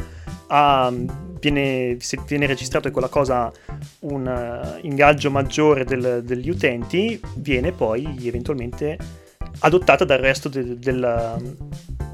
ha, 0.48 0.94
viene, 1.40 1.98
se 2.00 2.20
viene 2.28 2.46
registrato 2.46 2.88
e 2.88 2.92
quella 2.92 3.08
cosa 3.08 3.52
un 4.00 4.26
uh, 4.28 4.86
ingaggio 4.86 5.32
maggiore 5.32 5.84
del, 5.84 6.22
degli 6.24 6.50
utenti 6.50 7.20
viene 7.36 7.72
poi 7.72 8.28
eventualmente 8.28 9.24
adottata 9.60 10.04
dal 10.04 10.20
resto 10.20 10.50
de, 10.50 10.78
del, 10.78 11.58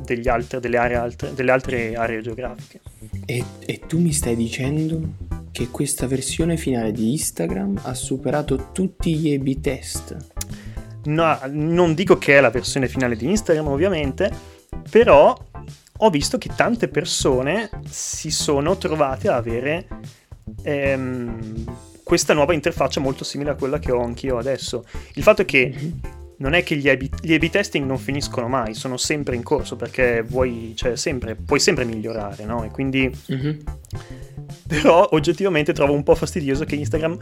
degli 0.03 0.27
altre, 0.27 0.59
delle, 0.59 0.77
aree 0.77 0.97
altre, 0.97 1.33
delle 1.33 1.51
altre 1.51 1.95
aree 1.95 2.21
geografiche. 2.21 2.81
E, 3.25 3.43
e 3.65 3.81
tu 3.87 3.99
mi 3.99 4.11
stai 4.11 4.35
dicendo 4.35 4.99
che 5.51 5.69
questa 5.69 6.07
versione 6.07 6.57
finale 6.57 6.91
di 6.91 7.11
Instagram 7.11 7.81
ha 7.83 7.93
superato 7.93 8.69
tutti 8.71 9.15
gli 9.15 9.33
A-B 9.33 9.59
test? 9.59 10.17
No, 11.03 11.39
non 11.49 11.93
dico 11.93 12.17
che 12.17 12.37
è 12.37 12.41
la 12.41 12.51
versione 12.51 12.87
finale 12.87 13.15
di 13.15 13.29
Instagram, 13.29 13.67
ovviamente, 13.67 14.31
però 14.89 15.35
ho 16.03 16.09
visto 16.09 16.37
che 16.37 16.49
tante 16.55 16.87
persone 16.87 17.69
si 17.87 18.31
sono 18.31 18.77
trovate 18.77 19.27
a 19.27 19.35
avere 19.35 19.87
ehm, 20.63 21.63
questa 22.03 22.33
nuova 22.33 22.53
interfaccia 22.53 22.99
molto 22.99 23.23
simile 23.23 23.51
a 23.51 23.55
quella 23.55 23.79
che 23.79 23.91
ho 23.91 24.01
anch'io 24.01 24.37
adesso. 24.37 24.85
Il 25.13 25.23
fatto 25.23 25.41
è 25.43 25.45
che 25.45 25.73
mhm. 25.75 26.20
Non 26.41 26.53
è 26.53 26.63
che 26.63 26.75
gli 26.75 26.89
A-B, 26.89 27.07
gli 27.21 27.33
A-B 27.33 27.49
testing 27.49 27.85
non 27.85 27.99
finiscono 27.99 28.47
mai, 28.47 28.73
sono 28.73 28.97
sempre 28.97 29.35
in 29.35 29.43
corso 29.43 29.75
perché 29.75 30.23
vuoi, 30.23 30.73
cioè, 30.75 30.97
sempre, 30.97 31.35
puoi 31.35 31.59
sempre 31.59 31.85
migliorare, 31.85 32.43
no? 32.43 32.63
E 32.63 32.69
quindi... 32.71 33.09
Mm-hmm. 33.31 33.59
Però 34.67 35.07
oggettivamente 35.11 35.73
trovo 35.73 35.93
un 35.93 36.03
po' 36.03 36.15
fastidioso 36.15 36.63
che 36.65 36.75
Instagram 36.75 37.17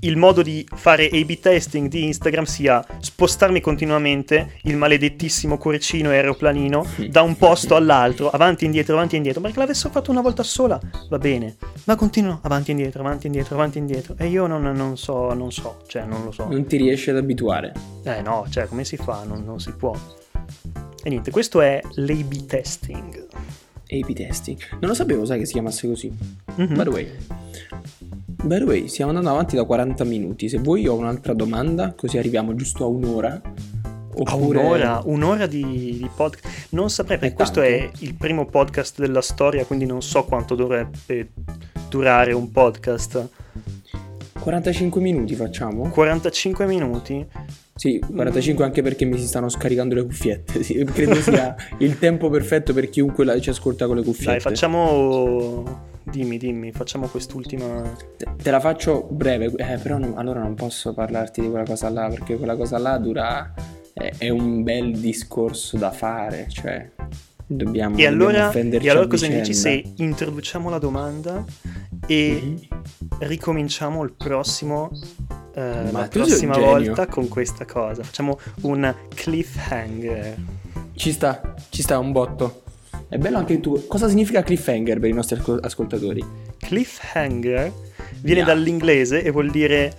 il 0.00 0.16
modo 0.16 0.42
di 0.42 0.66
fare 0.72 1.06
A-B 1.06 1.38
testing 1.38 1.88
di 1.88 2.04
Instagram 2.06 2.44
sia 2.44 2.84
spostarmi 3.00 3.60
continuamente 3.60 4.58
il 4.62 4.76
maledettissimo 4.76 5.58
cuoricino 5.58 6.10
aeroplanino 6.10 6.86
da 7.08 7.22
un 7.22 7.36
posto 7.36 7.76
all'altro, 7.76 8.30
avanti 8.30 8.64
e 8.64 8.66
indietro, 8.66 8.94
avanti 8.94 9.14
e 9.14 9.18
indietro, 9.18 9.40
perché 9.40 9.58
l'avessero 9.58 9.90
fatto 9.90 10.10
una 10.10 10.20
volta 10.20 10.42
sola, 10.42 10.80
va 11.08 11.18
bene, 11.18 11.56
ma 11.84 11.96
continuo 11.96 12.38
avanti 12.42 12.70
e 12.70 12.74
indietro, 12.74 13.00
avanti 13.00 13.24
e 13.24 13.26
indietro, 13.26 13.54
avanti 13.54 13.78
e 13.78 13.80
indietro, 13.80 14.14
e 14.16 14.26
io 14.26 14.46
non, 14.46 14.62
non, 14.62 14.96
so, 14.96 15.32
non 15.34 15.52
so, 15.52 15.82
cioè 15.86 16.04
non 16.04 16.24
lo 16.24 16.30
so. 16.30 16.46
Non 16.46 16.66
ti 16.66 16.76
riesci 16.76 17.10
ad 17.10 17.16
abituare. 17.16 17.72
Eh 18.04 18.22
no, 18.22 18.46
cioè 18.48 18.66
come 18.66 18.84
si 18.84 18.96
fa? 18.96 19.24
Non, 19.24 19.44
non 19.44 19.60
si 19.60 19.72
può. 19.72 19.94
E 21.02 21.08
niente, 21.08 21.30
questo 21.30 21.60
è 21.60 21.80
l'A-B 21.94 22.46
testing. 22.46 23.26
A-B 23.90 24.12
testing. 24.12 24.58
Non 24.80 24.90
lo 24.90 24.94
sapevo, 24.94 25.24
sai 25.24 25.38
che 25.38 25.46
si 25.46 25.52
chiamasse 25.52 25.88
così. 25.88 26.12
Mm-hmm. 26.60 26.74
By 26.74 26.82
the 26.82 26.90
way, 26.90 27.08
By 28.42 28.56
the 28.56 28.64
way, 28.64 28.88
stiamo 28.88 29.10
andando 29.10 29.30
avanti 29.30 29.54
da 29.54 29.64
40 29.64 30.02
minuti. 30.04 30.48
Se 30.48 30.58
vuoi 30.58 30.86
ho 30.86 30.96
un'altra 30.96 31.34
domanda, 31.34 31.92
così 31.94 32.16
arriviamo 32.16 32.54
giusto 32.54 32.84
a 32.84 32.86
un'ora. 32.86 33.40
Oppure... 34.14 34.24
A 34.30 34.34
un'ora, 34.34 35.02
un'ora 35.04 35.46
di, 35.46 35.98
di 35.98 36.10
podcast. 36.14 36.68
Non 36.70 36.88
saprei, 36.88 37.18
perché 37.18 37.34
questo 37.34 37.60
è 37.60 37.90
il 37.98 38.14
primo 38.14 38.46
podcast 38.46 38.98
della 38.98 39.20
storia, 39.20 39.66
quindi 39.66 39.84
non 39.84 40.00
so 40.00 40.24
quanto 40.24 40.54
dovrebbe 40.54 41.32
durare 41.90 42.32
un 42.32 42.50
podcast. 42.50 43.28
45 44.40 45.00
minuti 45.02 45.34
facciamo? 45.34 45.90
45 45.90 46.66
minuti? 46.66 47.26
Sì, 47.80 47.98
45 47.98 48.62
anche 48.62 48.82
perché 48.82 49.06
mi 49.06 49.16
si 49.16 49.26
stanno 49.26 49.48
scaricando 49.48 49.94
le 49.94 50.04
cuffiette. 50.04 50.62
Sì, 50.62 50.84
credo 50.84 51.14
sia 51.14 51.56
il 51.80 51.98
tempo 51.98 52.28
perfetto 52.28 52.74
per 52.74 52.90
chiunque 52.90 53.40
ci 53.40 53.48
ascolta 53.48 53.86
con 53.86 53.96
le 53.96 54.02
cuffiette. 54.02 54.32
Dai, 54.32 54.40
facciamo 54.40 55.88
Dimmi, 56.02 56.36
dimmi, 56.36 56.72
facciamo 56.72 57.06
quest'ultima. 57.06 57.80
Te, 58.18 58.26
te 58.36 58.50
la 58.50 58.60
faccio 58.60 59.08
breve, 59.10 59.46
eh, 59.56 59.78
però 59.78 59.96
non, 59.96 60.12
allora 60.18 60.40
non 60.40 60.54
posso 60.56 60.92
parlarti 60.92 61.40
di 61.40 61.48
quella 61.48 61.64
cosa 61.64 61.88
là, 61.88 62.08
perché 62.08 62.36
quella 62.36 62.54
cosa 62.54 62.76
là 62.76 62.98
dura. 62.98 63.54
È, 63.94 64.12
è 64.18 64.28
un 64.28 64.62
bel 64.62 64.98
discorso 64.98 65.78
da 65.78 65.90
fare, 65.90 66.48
cioè. 66.50 66.86
Dobbiamo, 67.46 67.96
e 67.96 68.06
allora, 68.06 68.52
e 68.52 68.90
allora 68.90 69.06
cosa 69.06 69.26
ne 69.26 69.40
dici 69.40 69.54
se 69.54 69.82
introduciamo 69.96 70.68
la 70.68 70.78
domanda 70.78 71.42
e 72.06 72.40
mm-hmm. 72.44 72.56
ricominciamo 73.20 74.04
il 74.04 74.12
prossimo 74.12 74.90
eh, 75.54 75.90
la 75.90 76.08
prossima 76.08 76.56
volta 76.56 77.06
con 77.06 77.28
questa 77.28 77.64
cosa 77.64 78.02
facciamo 78.02 78.38
un 78.62 78.94
cliffhanger 79.14 80.36
ci 80.94 81.12
sta 81.12 81.54
ci 81.70 81.82
sta 81.82 81.98
un 81.98 82.12
botto 82.12 82.62
è 83.10 83.18
bello 83.18 83.38
anche 83.38 83.58
tu. 83.58 83.88
Cosa 83.88 84.08
significa 84.08 84.40
cliffhanger 84.40 85.00
per 85.00 85.08
i 85.08 85.12
nostri 85.12 85.36
ascoltatori? 85.62 86.24
Cliffhanger 86.58 87.72
viene 88.20 88.40
yeah. 88.40 88.46
dall'inglese 88.46 89.24
e 89.24 89.30
vuol 89.32 89.50
dire 89.50 89.92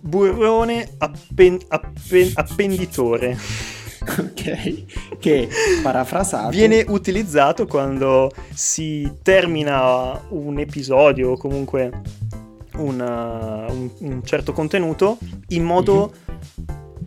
burrone 0.00 0.88
appen- 0.96 1.60
appen- 1.68 2.32
appenditore. 2.32 3.36
ok, 4.08 5.18
che 5.18 5.48
parafrasato 5.82 6.48
viene 6.48 6.82
utilizzato 6.88 7.66
quando 7.66 8.30
si 8.54 9.12
termina 9.20 10.18
un 10.30 10.58
episodio 10.58 11.32
o 11.32 11.36
comunque 11.36 11.90
una, 12.76 13.66
un, 13.68 13.90
un, 13.98 14.24
certo 14.24 14.52
contenuto 14.52 15.18
in 15.48 15.64
modo, 15.64 16.12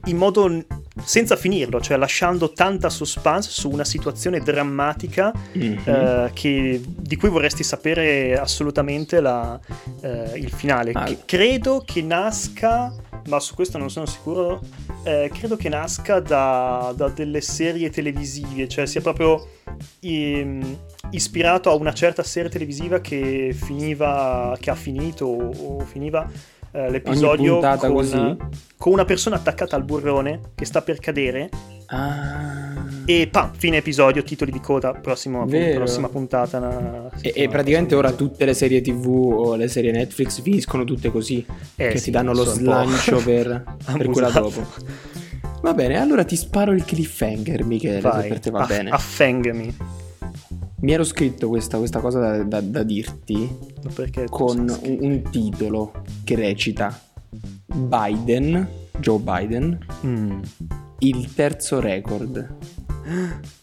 in 0.05 0.17
modo 0.17 0.63
senza 1.03 1.35
finirlo, 1.35 1.79
cioè 1.79 1.97
lasciando 1.97 2.51
tanta 2.51 2.89
suspense 2.89 3.49
su 3.51 3.69
una 3.69 3.83
situazione 3.83 4.39
drammatica 4.39 5.31
mm-hmm. 5.57 5.77
eh, 5.85 6.31
che, 6.33 6.81
di 6.85 7.15
cui 7.15 7.29
vorresti 7.29 7.63
sapere 7.63 8.37
assolutamente 8.37 9.19
la, 9.21 9.59
eh, 10.01 10.31
il 10.35 10.51
finale. 10.51 10.91
Ah. 10.93 11.09
credo 11.25 11.83
che 11.85 12.01
nasca, 12.01 12.93
ma 13.27 13.39
su 13.39 13.55
questo 13.55 13.77
non 13.77 13.89
sono 13.89 14.05
sicuro, 14.05 14.61
eh, 15.03 15.29
credo 15.33 15.55
che 15.55 15.69
nasca 15.69 16.19
da, 16.19 16.93
da, 16.95 17.09
delle 17.09 17.41
serie 17.41 17.89
televisive, 17.89 18.67
cioè 18.67 18.85
sia 18.85 19.01
proprio 19.01 19.47
ispirato 21.11 21.69
a 21.69 21.75
una 21.75 21.93
certa 21.93 22.23
serie 22.23 22.49
televisiva 22.49 22.99
che 22.99 23.55
finiva, 23.59 24.55
che 24.59 24.69
ha 24.69 24.75
finito 24.75 25.25
o, 25.25 25.79
finiva 25.85 26.29
eh, 26.71 26.89
l'episodio 26.91 27.59
con, 27.77 28.37
con 28.77 28.93
una 28.93 29.05
persona 29.05 29.37
attaccata 29.37 29.75
al 29.75 29.83
burrone 29.83 30.39
che 30.55 30.65
sta 30.65 30.81
per 30.81 30.99
cadere 30.99 31.49
Ah. 31.91 32.85
e 33.05 33.27
pam, 33.31 33.51
fine 33.57 33.77
episodio, 33.77 34.21
titoli 34.21 34.51
di 34.51 34.59
coda, 34.59 34.93
prossimo, 34.93 35.43
Vero. 35.47 35.77
prossima 35.77 36.07
puntata. 36.07 36.57
una 36.59 37.09
E, 37.19 37.33
e 37.35 37.49
praticamente 37.49 37.95
ora 37.95 38.09
prossima. 38.09 38.29
tutte 38.29 38.45
le 38.45 38.53
serie 38.53 38.81
tv 38.81 39.07
o 39.07 39.55
le 39.55 39.67
serie 39.67 39.91
Netflix 39.91 40.39
finiscono 40.41 40.83
tutte 40.83 41.09
così. 41.09 41.43
Eh 41.75 41.87
che 41.87 41.97
sì, 41.97 42.05
ti 42.05 42.11
danno 42.11 42.33
lo 42.33 42.43
slancio 42.43 43.17
per, 43.23 43.63
per 43.97 44.07
quella 44.09 44.29
dopo. 44.29 44.67
Va 45.61 45.73
bene, 45.73 45.99
allora 45.99 46.23
ti 46.23 46.35
sparo 46.35 46.71
il 46.71 46.85
cliffhanger, 46.85 47.63
Michele, 47.65 47.95
se 48.01 48.07
Vai, 48.07 48.27
per 48.29 48.39
te 48.39 48.49
va 48.51 48.59
aff- 48.61 48.69
bene. 48.69 48.89
affengami. 48.91 49.77
Mi 50.81 50.93
ero 50.93 51.03
scritto 51.03 51.49
questa, 51.49 51.77
questa 51.77 51.99
cosa 51.99 52.19
da, 52.19 52.43
da- 52.43 52.61
da 52.61 52.83
dirti 52.83 53.53
Perché 53.93 54.23
tu 54.23 54.31
con 54.31 54.69
sei 54.69 54.97
un, 55.01 55.11
un 55.11 55.21
titolo 55.29 55.91
che 56.23 56.35
recita 56.35 56.97
Biden, 57.65 58.67
Joe 58.99 59.19
Biden, 59.19 59.77
Mm. 60.05 60.39
il 60.99 61.33
terzo 61.33 61.79
record. 61.81 62.47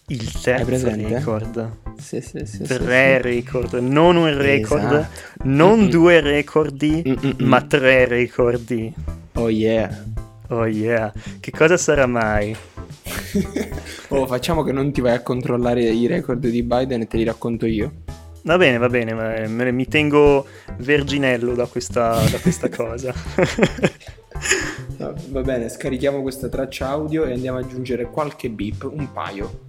Il 0.09 0.33
terzo 0.41 0.65
presente? 0.67 1.09
record. 1.09 1.71
Sì, 1.99 2.21
sì, 2.21 2.41
sì, 2.45 2.59
sì, 2.59 2.63
Tre 2.65 3.23
record, 3.23 3.73
non 3.75 4.17
un 4.17 4.37
record, 4.37 4.85
Esatto. 4.93 5.45
non 5.45 5.81
Mm-mm. 5.81 5.89
due 5.89 6.21
recordi, 6.21 7.03
Mm-mm-mm. 7.07 7.37
ma 7.47 7.63
tre 7.63 8.05
recordi. 8.07 8.93
Oh 9.35 9.49
yeah. 9.49 10.05
Oh 10.49 10.67
yeah, 10.67 11.13
che 11.41 11.51
cosa 11.51 11.77
sarà 11.77 12.07
mai? 12.07 12.57
Oh, 14.09 14.25
facciamo 14.27 14.63
che 14.63 14.71
non 14.71 14.93
ti 14.93 15.01
vai 15.01 15.15
a 15.15 15.21
controllare 15.21 15.83
i 15.83 16.07
record 16.07 16.47
di 16.47 16.63
Biden 16.63 17.01
e 17.01 17.07
te 17.09 17.17
li 17.17 17.25
racconto 17.25 17.67
io. 17.67 17.91
Va 18.43 18.57
bene, 18.57 18.79
va 18.79 18.89
bene, 18.89 19.49
me 19.49 19.73
mi 19.73 19.89
tengo 19.89 20.47
verginello 20.79 21.55
da 21.55 21.67
questa, 21.67 22.23
da 22.31 22.39
questa 22.39 22.69
cosa. 22.69 23.13
No, 24.99 25.15
va 25.31 25.41
bene, 25.43 25.69
scarichiamo 25.69 26.23
questa 26.23 26.49
traccia 26.49 26.89
audio 26.89 27.25
e 27.25 27.33
andiamo 27.33 27.59
ad 27.59 27.65
aggiungere 27.65 28.11
qualche 28.11 28.49
beep, 28.49 28.89
un 28.91 29.13
paio. 29.13 29.61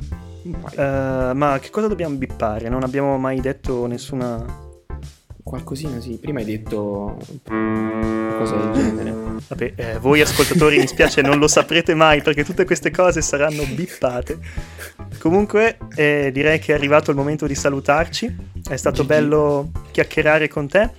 Un 0.44 0.60
paio. 0.60 1.30
Eh, 1.30 1.34
ma 1.34 1.60
che 1.60 1.70
cosa 1.70 1.88
dobbiamo 1.88 2.16
bippare? 2.16 2.70
Non 2.70 2.84
abbiamo 2.84 3.18
mai 3.18 3.40
detto 3.42 3.86
nessuna... 3.88 4.67
Qualcosina 5.48 6.02
sì, 6.02 6.18
prima 6.20 6.40
hai 6.40 6.46
detto 6.46 7.18
qualcosa 7.46 8.58
del 8.58 8.72
genere. 8.74 9.16
Vabbè, 9.48 9.74
eh, 9.76 9.98
voi 10.00 10.20
ascoltatori 10.20 10.78
mi 10.78 10.88
spiace 10.88 11.22
non 11.22 11.40
lo 11.40 11.48
saprete 11.48 11.94
mai 11.94 12.22
perché 12.22 12.44
tutte 12.44 12.66
queste 12.66 12.92
cose 12.92 13.22
saranno 13.22 13.64
bippate. 13.64 14.38
Comunque 15.20 15.78
eh, 15.96 16.32
direi 16.34 16.60
che 16.60 16.74
è 16.74 16.76
arrivato 16.76 17.12
il 17.12 17.18
momento 17.18 17.48
di 17.48 17.56
salutarci. 17.56 18.36
È 18.68 18.76
stato 18.76 19.04
GG. 19.04 19.08
bello 19.08 19.72
chiacchierare 19.92 20.50
con 20.50 20.68
te. 20.68 20.90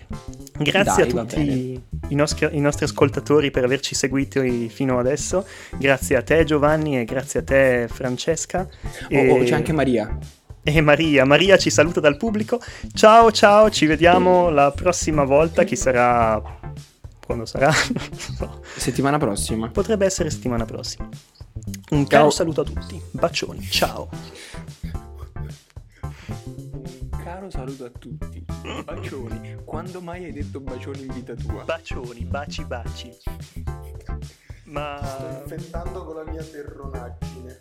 Grazie 0.57 1.07
Dai, 1.07 1.19
a 1.19 1.25
tutti 1.25 1.83
i 2.09 2.15
nostri, 2.15 2.49
i 2.53 2.61
nostri 2.61 2.87
ascoltatori 2.87 3.51
per 3.51 3.65
averci 3.65 3.95
seguiti 3.95 4.71
fino 4.71 4.99
adesso. 4.99 5.45
Grazie 5.77 6.17
a 6.17 6.23
te 6.23 6.45
Giovanni 6.45 6.99
e 6.99 7.05
grazie 7.05 7.41
a 7.41 7.43
te 7.43 7.87
Francesca. 7.91 8.67
Oh, 8.67 9.07
E- 9.11 9.31
oh, 9.31 9.45
c'è 9.45 9.55
anche 9.55 9.75
Maria. 9.75 10.19
E 10.77 10.81
Maria. 10.81 11.25
Maria 11.25 11.57
ci 11.57 11.71
saluta 11.71 12.01
dal 12.01 12.17
pubblico. 12.17 12.61
Ciao 12.95 13.31
ciao, 13.31 13.71
ci 13.71 13.87
vediamo 13.87 14.51
la 14.51 14.71
prossima 14.71 15.25
volta. 15.25 15.65
Chi 15.65 15.77
sarà... 15.77 16.41
Quando 17.25 17.45
sarà? 17.47 17.73
No. 18.41 18.61
Settimana 18.77 19.19
prossima. 19.19 19.69
Potrebbe 19.69 20.07
essere 20.07 20.31
settimana 20.31 20.65
prossima. 20.65 21.09
Un 21.91 22.07
Ciao. 22.07 22.07
caro 22.07 22.31
saluto 22.31 22.61
a 22.61 22.65
tutti. 22.65 23.01
Bacioni, 23.11 23.63
ciao. 23.63 24.09
Caro 27.23 27.51
saluto 27.51 27.85
a 27.85 27.91
tutti. 27.91 28.45
Bacioni. 28.85 29.57
Quando 29.65 30.01
mai 30.01 30.25
hai 30.25 30.33
detto 30.33 30.61
bacioni 30.61 31.03
in 31.03 31.13
vita 31.13 31.35
tua? 31.35 31.65
Bacioni, 31.65 32.25
baci 32.25 32.65
baci. 32.65 33.11
Ma... 34.65 35.01
infettando 35.43 36.05
con 36.05 36.15
la 36.17 36.31
mia 36.31 36.43
terronaggine. 36.43 37.61